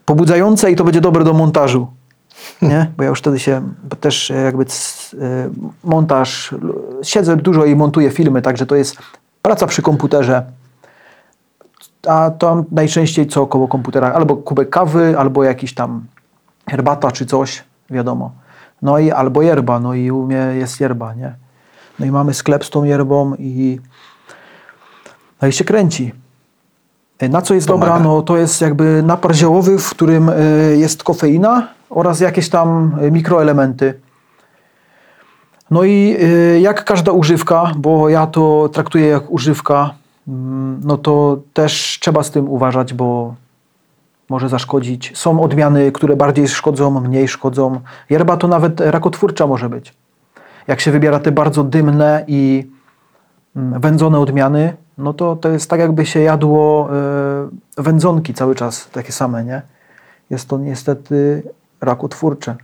pobudzające 0.05 0.71
i 0.71 0.75
to 0.75 0.83
będzie 0.83 1.01
dobre 1.01 1.23
do 1.23 1.33
montażu. 1.33 1.87
Nie? 2.61 2.91
Bo 2.97 3.03
ja 3.03 3.09
już 3.09 3.19
wtedy 3.19 3.39
się 3.39 3.61
też 3.99 4.31
e, 4.31 4.35
jakby 4.35 4.63
e, 4.63 4.65
montaż, 5.83 6.55
siedzę 7.03 7.35
dużo 7.35 7.65
i 7.65 7.75
montuję 7.75 8.09
filmy, 8.11 8.41
także 8.41 8.65
to 8.65 8.75
jest 8.75 8.97
praca 9.41 9.67
przy 9.67 9.81
komputerze. 9.81 10.43
A 12.07 12.31
tam 12.31 12.63
najczęściej 12.71 13.27
co 13.27 13.47
koło 13.47 13.67
komputera? 13.67 14.13
Albo 14.13 14.35
kubek 14.35 14.69
kawy, 14.69 15.15
albo 15.19 15.43
jakiś 15.43 15.73
tam 15.73 16.05
herbata 16.69 17.11
czy 17.11 17.25
coś, 17.25 17.63
wiadomo. 17.89 18.31
No 18.81 18.99
i 18.99 19.11
albo 19.11 19.41
yerba, 19.41 19.79
no 19.79 19.93
i 19.93 20.11
u 20.11 20.25
mnie 20.25 20.51
jest 20.55 20.79
yerba, 20.79 21.13
nie? 21.13 21.35
No 21.99 22.05
i 22.05 22.11
mamy 22.11 22.33
sklep 22.33 22.65
z 22.65 22.69
tą 22.69 22.83
yerbą 22.83 23.35
i 23.39 23.79
no 25.41 25.47
i 25.47 25.51
się 25.51 25.63
kręci. 25.63 26.13
E, 27.19 27.29
Na 27.29 27.41
co 27.41 27.53
jest 27.53 27.67
Pomaga. 27.67 27.93
dobra? 27.93 28.03
No 28.03 28.21
to 28.21 28.37
jest 28.37 28.61
jakby 28.61 29.03
napar 29.03 29.35
ziołowy, 29.35 29.77
w 29.77 29.89
którym 29.89 30.29
e, 30.29 30.33
jest 30.75 31.03
kofeina 31.03 31.67
oraz 31.89 32.19
jakieś 32.19 32.49
tam 32.49 32.95
e, 33.01 33.11
mikroelementy. 33.11 33.99
No 35.71 35.83
i 35.83 36.17
jak 36.61 36.85
każda 36.85 37.11
używka, 37.11 37.71
bo 37.77 38.09
ja 38.09 38.27
to 38.27 38.69
traktuję 38.73 39.07
jak 39.07 39.31
używka, 39.31 39.93
mm, 40.27 40.81
no 40.83 40.97
to 40.97 41.37
też 41.53 41.97
trzeba 42.01 42.23
z 42.23 42.31
tym 42.31 42.49
uważać, 42.49 42.93
bo 42.93 43.35
może 44.29 44.49
zaszkodzić. 44.49 45.11
Są 45.17 45.41
odmiany, 45.41 45.91
które 45.91 46.15
bardziej 46.15 46.47
szkodzą, 46.47 46.99
mniej 46.99 47.27
szkodzą. 47.27 47.79
Yerba 48.09 48.37
to 48.37 48.47
nawet 48.47 48.79
rakotwórcza 48.81 49.47
może 49.47 49.69
być. 49.69 49.93
Jak 50.67 50.81
się 50.81 50.91
wybiera 50.91 51.19
te 51.19 51.31
bardzo 51.31 51.63
dymne 51.63 52.23
i 52.27 52.69
mm, 53.55 53.81
wędzone 53.81 54.19
odmiany, 54.19 54.73
no 54.97 55.13
to 55.13 55.35
to 55.35 55.49
jest 55.49 55.69
tak 55.69 55.79
jakby 55.79 56.05
się 56.05 56.19
jadło 56.19 56.89
e, 57.77 57.83
wędzonki 57.83 58.33
cały 58.33 58.55
czas, 58.55 58.89
takie 58.91 59.11
same, 59.11 59.43
nie? 59.43 59.61
Jest 60.29 60.49
to 60.49 60.57
niestety 60.57 61.43
rakotwórcze. 61.81 62.55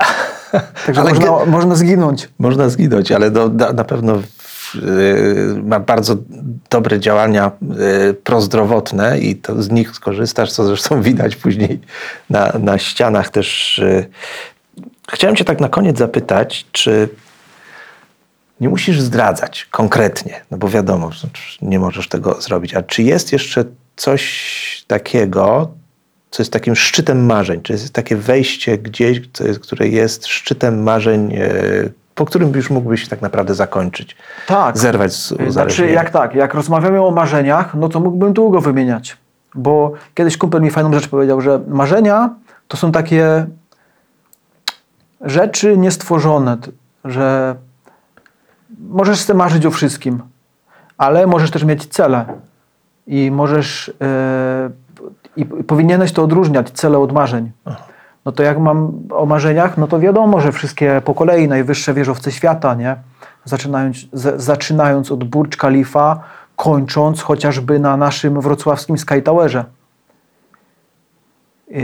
Także 0.86 1.02
można, 1.02 1.44
można 1.46 1.74
zginąć. 1.74 2.28
Można 2.38 2.68
zginąć, 2.68 3.12
ale 3.12 3.30
do, 3.30 3.48
na, 3.48 3.72
na 3.72 3.84
pewno 3.84 4.16
y, 4.74 5.62
ma 5.64 5.80
bardzo 5.80 6.16
dobre 6.70 7.00
działania 7.00 7.50
y, 8.10 8.14
prozdrowotne 8.14 9.18
i 9.18 9.36
to 9.36 9.62
z 9.62 9.70
nich 9.70 9.90
skorzystasz, 9.90 10.52
co 10.52 10.64
zresztą 10.64 11.02
widać 11.02 11.36
później 11.36 11.80
na, 12.30 12.52
na 12.58 12.78
ścianach 12.78 13.28
też. 13.28 13.80
Chciałem 15.12 15.36
cię 15.36 15.44
tak 15.44 15.60
na 15.60 15.68
koniec 15.68 15.98
zapytać, 15.98 16.66
czy 16.72 17.08
nie 18.60 18.68
musisz 18.68 19.00
zdradzać 19.00 19.68
konkretnie, 19.70 20.40
no 20.50 20.58
bo 20.58 20.68
wiadomo, 20.68 21.10
nie 21.62 21.78
możesz 21.78 22.08
tego 22.08 22.40
zrobić, 22.40 22.74
a 22.74 22.82
czy 22.82 23.02
jest 23.02 23.32
jeszcze 23.32 23.64
coś 23.96 24.84
takiego, 24.86 25.70
co 26.30 26.42
jest 26.42 26.52
takim 26.52 26.76
szczytem 26.76 27.26
marzeń? 27.26 27.60
Czy 27.62 27.72
jest 27.72 27.92
takie 27.92 28.16
wejście 28.16 28.78
gdzieś, 28.78 29.20
które 29.62 29.88
jest 29.88 30.26
szczytem 30.26 30.82
marzeń, 30.82 31.34
e, 31.34 31.50
po 32.14 32.24
którym 32.24 32.52
już 32.54 32.70
mógłbyś 32.70 33.08
tak 33.08 33.22
naprawdę 33.22 33.54
zakończyć? 33.54 34.16
Tak. 34.46 34.78
Zerwać 34.78 35.12
z 35.12 35.52
Znaczy, 35.52 35.90
jak 35.90 36.10
tak, 36.10 36.34
jak 36.34 36.54
rozmawiamy 36.54 37.02
o 37.02 37.10
marzeniach, 37.10 37.74
no 37.74 37.88
to 37.88 38.00
mógłbym 38.00 38.32
długo 38.32 38.60
wymieniać. 38.60 39.16
Bo 39.54 39.92
kiedyś 40.14 40.36
kumpel 40.36 40.62
mi 40.62 40.70
fajną 40.70 40.92
rzecz 40.92 41.08
powiedział, 41.08 41.40
że 41.40 41.60
marzenia 41.68 42.34
to 42.68 42.76
są 42.76 42.92
takie 42.92 43.46
rzeczy 45.20 45.78
niestworzone, 45.78 46.56
że 47.04 47.56
możesz 48.78 49.20
sobie 49.20 49.38
marzyć 49.38 49.66
o 49.66 49.70
wszystkim, 49.70 50.22
ale 50.98 51.26
możesz 51.26 51.50
też 51.50 51.64
mieć 51.64 51.86
cele 51.86 52.24
i 53.06 53.30
możesz 53.30 53.92
e, 54.00 54.70
i 55.36 55.44
powinieneś 55.44 56.12
to 56.12 56.22
odróżniać, 56.22 56.70
cele 56.70 56.98
od 56.98 57.12
marzeń. 57.12 57.52
No 58.24 58.32
to 58.32 58.42
jak 58.42 58.58
mam 58.58 58.92
o 59.10 59.26
marzeniach, 59.26 59.78
no 59.78 59.86
to 59.86 60.00
wiadomo, 60.00 60.40
że 60.40 60.52
wszystkie 60.52 61.02
po 61.04 61.14
kolei 61.14 61.48
najwyższe 61.48 61.94
wieżowce 61.94 62.32
świata, 62.32 62.74
nie? 62.74 62.96
Zaczynając, 63.44 63.96
z, 64.12 64.42
zaczynając 64.42 65.12
od 65.12 65.24
Burcz 65.24 65.56
Khalifa, 65.56 66.20
kończąc 66.56 67.22
chociażby 67.22 67.78
na 67.78 67.96
naszym 67.96 68.40
wrocławskim 68.40 68.98
Sky. 68.98 69.22
Yy, 71.70 71.80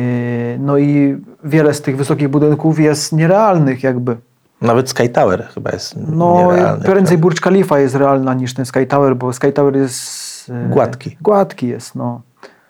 No 0.59 0.79
i 0.79 1.17
wiele 1.45 1.75
z 1.75 1.83
tych 1.83 1.97
wysokich 1.97 2.29
budynków 2.29 2.79
jest 2.79 3.13
nierealnych 3.13 3.83
jakby. 3.83 4.17
Nawet 4.61 4.89
Sky 4.91 5.09
Tower 5.09 5.49
chyba 5.55 5.71
jest 5.71 5.95
No 5.97 6.53
nierealny. 6.53 6.85
prędzej 6.85 7.19
Burcz 7.19 7.41
Khalifa 7.41 7.79
jest 7.79 7.95
realna 7.95 8.35
niż 8.35 8.55
ten 8.55 8.67
Sky 8.67 8.87
Tower, 8.87 9.17
bo 9.17 9.33
Sky 9.33 9.53
Tower 9.53 9.77
jest... 9.77 10.49
yy, 10.49 10.69
Gładki. 10.69 11.17
Gładki 11.21 11.69
jest, 11.69 11.95
no. 11.95 12.21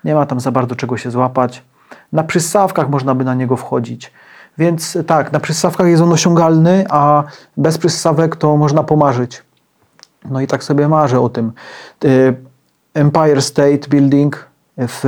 Nie 0.04 0.14
ma 0.14 0.26
tam 0.26 0.40
za 0.40 0.52
bardzo 0.52 0.76
czego 0.76 0.96
się 0.96 1.10
złapać. 1.10 1.62
Na 2.12 2.24
przystawkach 2.24 2.88
można 2.90 3.14
by 3.14 3.24
na 3.24 3.34
niego 3.34 3.56
wchodzić. 3.56 4.12
Więc 4.58 4.98
tak, 5.06 5.32
na 5.32 5.40
przystawkach 5.40 5.86
jest 5.86 6.02
on 6.02 6.12
osiągalny, 6.12 6.84
a 6.90 7.24
bez 7.56 7.78
przystawek 7.78 8.36
to 8.36 8.56
można 8.56 8.82
pomarzyć. 8.82 9.42
No 10.30 10.40
i 10.40 10.46
tak 10.46 10.64
sobie 10.64 10.88
marzę 10.88 11.20
o 11.20 11.28
tym. 11.28 11.52
Y, 12.04 12.34
Empire 12.94 13.42
State 13.42 13.88
Building 13.88 14.46
w, 14.78 15.00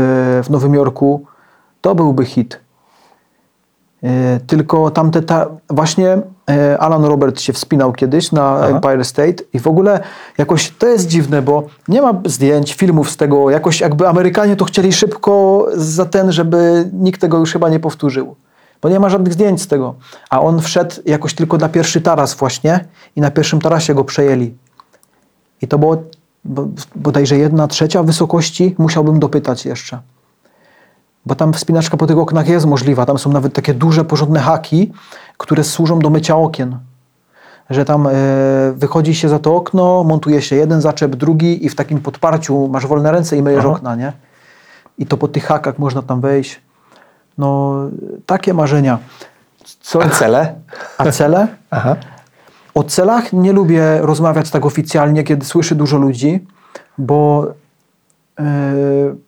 w 0.44 0.50
Nowym 0.50 0.74
Jorku 0.74 1.26
to 1.80 1.94
byłby 1.94 2.24
hit. 2.24 2.60
E, 4.02 4.40
Tylko 4.46 4.90
tamte, 4.90 5.22
ta, 5.22 5.46
właśnie 5.70 6.18
e, 6.50 6.78
Alan 6.78 7.04
Robert 7.04 7.40
się 7.40 7.52
wspinał 7.52 7.92
kiedyś 7.92 8.32
na 8.32 8.66
Empire 8.66 9.04
State 9.04 9.44
i 9.52 9.58
w 9.60 9.66
ogóle 9.66 10.00
jakoś 10.38 10.70
to 10.78 10.86
jest 10.86 11.06
dziwne, 11.08 11.42
bo 11.42 11.62
nie 11.88 12.02
ma 12.02 12.14
zdjęć, 12.24 12.74
filmów 12.74 13.10
z 13.10 13.16
tego, 13.16 13.50
jakoś 13.50 13.80
jakby 13.80 14.08
Amerykanie 14.08 14.56
to 14.56 14.64
chcieli 14.64 14.92
szybko 14.92 15.66
za 15.74 16.04
ten, 16.06 16.32
żeby 16.32 16.90
nikt 16.92 17.20
tego 17.20 17.38
już 17.38 17.52
chyba 17.52 17.68
nie 17.68 17.80
powtórzył. 17.80 18.36
Bo 18.82 18.88
nie 18.88 19.00
ma 19.00 19.08
żadnych 19.08 19.32
zdjęć 19.32 19.62
z 19.62 19.66
tego. 19.66 19.94
A 20.30 20.40
on 20.40 20.60
wszedł 20.60 20.94
jakoś 21.06 21.34
tylko 21.34 21.56
na 21.56 21.68
pierwszy 21.68 22.00
taras 22.00 22.34
właśnie 22.34 22.84
i 23.16 23.20
na 23.20 23.30
pierwszym 23.30 23.60
tarasie 23.60 23.94
go 23.94 24.04
przejęli. 24.04 24.54
I 25.62 25.68
to 25.68 25.78
było 25.78 25.96
bo- 26.44 26.68
bodajże 26.96 27.36
jedna 27.38 27.68
trzecia 27.68 28.02
wysokości, 28.02 28.74
musiałbym 28.78 29.18
dopytać 29.18 29.66
jeszcze 29.66 30.00
bo 31.28 31.34
tam 31.34 31.52
wspinaczka 31.52 31.96
po 31.96 32.06
tych 32.06 32.18
oknach 32.18 32.48
jest 32.48 32.66
możliwa. 32.66 33.06
Tam 33.06 33.18
są 33.18 33.32
nawet 33.32 33.52
takie 33.54 33.74
duże, 33.74 34.04
porządne 34.04 34.40
haki, 34.40 34.92
które 35.36 35.64
służą 35.64 35.98
do 35.98 36.10
mycia 36.10 36.36
okien. 36.36 36.78
Że 37.70 37.84
tam 37.84 38.06
e, 38.06 38.12
wychodzi 38.76 39.14
się 39.14 39.28
za 39.28 39.38
to 39.38 39.56
okno, 39.56 40.04
montuje 40.04 40.42
się 40.42 40.56
jeden 40.56 40.80
zaczep, 40.80 41.16
drugi 41.16 41.66
i 41.66 41.68
w 41.68 41.74
takim 41.74 42.00
podparciu 42.00 42.68
masz 42.68 42.86
wolne 42.86 43.12
ręce 43.12 43.36
i 43.36 43.42
myjesz 43.42 43.64
Aha. 43.64 43.68
okna, 43.68 43.96
nie? 43.96 44.12
I 44.98 45.06
to 45.06 45.16
po 45.16 45.28
tych 45.28 45.44
hakach 45.44 45.78
można 45.78 46.02
tam 46.02 46.20
wejść. 46.20 46.60
No, 47.38 47.74
takie 48.26 48.54
marzenia. 48.54 48.98
Co, 49.80 50.02
A 50.02 50.08
cele? 50.08 50.54
a 50.98 51.10
cele? 51.10 51.48
Aha. 51.70 51.96
O 52.74 52.84
celach 52.84 53.32
nie 53.32 53.52
lubię 53.52 53.98
rozmawiać 54.00 54.50
tak 54.50 54.66
oficjalnie, 54.66 55.24
kiedy 55.24 55.46
słyszę 55.46 55.74
dużo 55.74 55.98
ludzi, 55.98 56.46
bo 56.98 57.46
yy, 58.38 58.44
mm, 58.46 59.27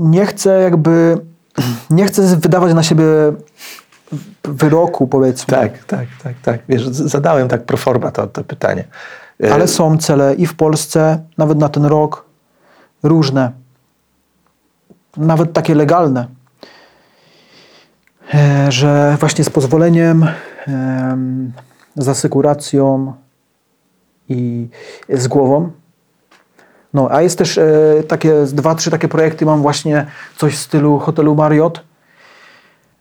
nie 0.00 0.26
chcę 0.26 0.60
jakby 0.60 1.16
nie 1.90 2.06
chcę 2.06 2.36
wydawać 2.36 2.74
na 2.74 2.82
siebie 2.82 3.04
wyroku, 4.44 5.06
powiedzmy. 5.06 5.56
Tak, 5.56 5.84
tak, 5.84 6.08
tak, 6.22 6.34
tak. 6.42 6.60
Wiesz, 6.68 6.88
zadałem 6.88 7.48
tak 7.48 7.64
pro 7.64 7.76
forma 7.76 8.10
to, 8.10 8.26
to 8.26 8.44
pytanie. 8.44 8.84
E, 9.44 9.52
Ale 9.52 9.68
są 9.68 9.98
cele 9.98 10.34
i 10.34 10.46
w 10.46 10.54
Polsce, 10.54 11.22
nawet 11.38 11.58
na 11.58 11.68
ten 11.68 11.84
rok, 11.84 12.24
różne. 13.02 13.52
Nawet 15.16 15.52
takie 15.52 15.74
legalne. 15.74 16.26
e, 18.34 18.72
że 18.72 19.16
właśnie 19.20 19.44
z 19.44 19.50
pozwoleniem, 19.50 20.26
em, 20.66 21.52
z 21.96 22.08
asekuracją 22.08 23.12
i 24.28 24.68
z 25.08 25.28
głową. 25.28 25.70
No, 26.94 27.08
a 27.10 27.22
jest 27.22 27.38
też 27.38 27.58
e, 27.58 27.64
takie, 28.08 28.44
dwa, 28.52 28.74
trzy 28.74 28.90
takie 28.90 29.08
projekty, 29.08 29.46
mam 29.46 29.62
właśnie 29.62 30.06
coś 30.36 30.54
w 30.54 30.60
stylu 30.60 30.98
hotelu 30.98 31.34
Marriott, 31.34 31.84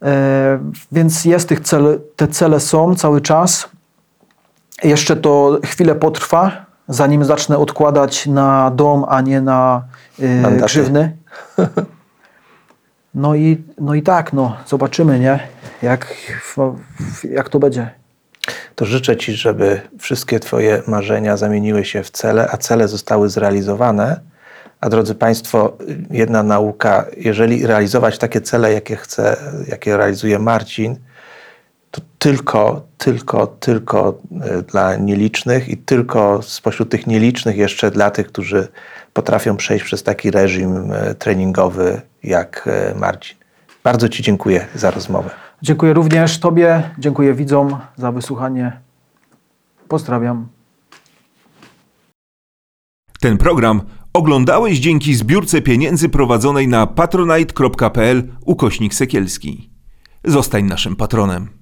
e, 0.01 0.59
więc 0.91 1.25
jest 1.25 1.49
tych 1.49 1.59
cel, 1.59 2.01
te 2.15 2.27
cele 2.27 2.59
są 2.59 2.95
cały 2.95 3.21
czas. 3.21 3.69
Jeszcze 4.83 5.15
to 5.15 5.59
chwilę 5.65 5.95
potrwa, 5.95 6.65
zanim 6.87 7.25
zacznę 7.25 7.57
odkładać 7.57 8.27
na 8.27 8.71
dom, 8.71 9.05
a 9.07 9.21
nie 9.21 9.41
na 9.41 9.83
e, 10.21 10.51
grzywny. 10.51 11.17
No 13.13 13.35
i, 13.35 13.63
no 13.81 13.95
i 13.95 14.01
tak, 14.03 14.33
no, 14.33 14.57
zobaczymy, 14.67 15.19
nie? 15.19 15.39
Jak, 15.81 16.15
jak 17.23 17.49
to 17.49 17.59
będzie. 17.59 17.98
To 18.79 18.85
życzę 18.85 19.17
Ci, 19.17 19.33
żeby 19.33 19.81
wszystkie 19.99 20.39
Twoje 20.39 20.81
marzenia 20.87 21.37
zamieniły 21.37 21.85
się 21.85 22.03
w 22.03 22.11
cele, 22.11 22.47
a 22.51 22.57
cele 22.57 22.87
zostały 22.87 23.29
zrealizowane. 23.29 24.19
A 24.81 24.89
drodzy 24.89 25.15
Państwo, 25.15 25.77
jedna 26.11 26.43
nauka, 26.43 27.05
jeżeli 27.17 27.67
realizować 27.67 28.17
takie 28.17 28.41
cele, 28.41 28.73
jakie 28.73 28.95
chce, 28.95 29.37
jakie 29.67 29.97
realizuje 29.97 30.39
Marcin, 30.39 30.95
to 31.91 32.01
tylko, 32.19 32.81
tylko, 32.97 33.47
tylko 33.47 34.17
e, 34.41 34.61
dla 34.61 34.95
nielicznych 34.95 35.69
i 35.69 35.77
tylko 35.77 36.41
spośród 36.41 36.89
tych 36.89 37.07
nielicznych 37.07 37.57
jeszcze 37.57 37.91
dla 37.91 38.11
tych, 38.11 38.27
którzy 38.27 38.67
potrafią 39.13 39.57
przejść 39.57 39.85
przez 39.85 40.03
taki 40.03 40.31
reżim 40.31 40.91
e, 40.91 41.15
treningowy 41.15 42.01
jak 42.23 42.67
e, 42.67 42.95
Marcin. 42.95 43.37
Bardzo 43.83 44.09
Ci 44.09 44.23
dziękuję 44.23 44.65
za 44.75 44.91
rozmowę. 44.91 45.48
Dziękuję 45.61 45.93
również 45.93 46.39
Tobie, 46.39 46.83
dziękuję 46.97 47.33
widzom 47.33 47.77
za 47.95 48.11
wysłuchanie. 48.11 48.79
Pozdrawiam. 49.87 50.47
Ten 53.19 53.37
program 53.37 53.81
oglądałeś 54.13 54.79
dzięki 54.79 55.15
zbiórce 55.15 55.61
pieniędzy 55.61 56.09
prowadzonej 56.09 56.67
na 56.67 56.87
patronite.pl 56.87 58.33
ukośnik 58.45 58.93
sekielski. 58.93 59.69
Zostań 60.23 60.65
naszym 60.65 60.95
patronem. 60.95 61.58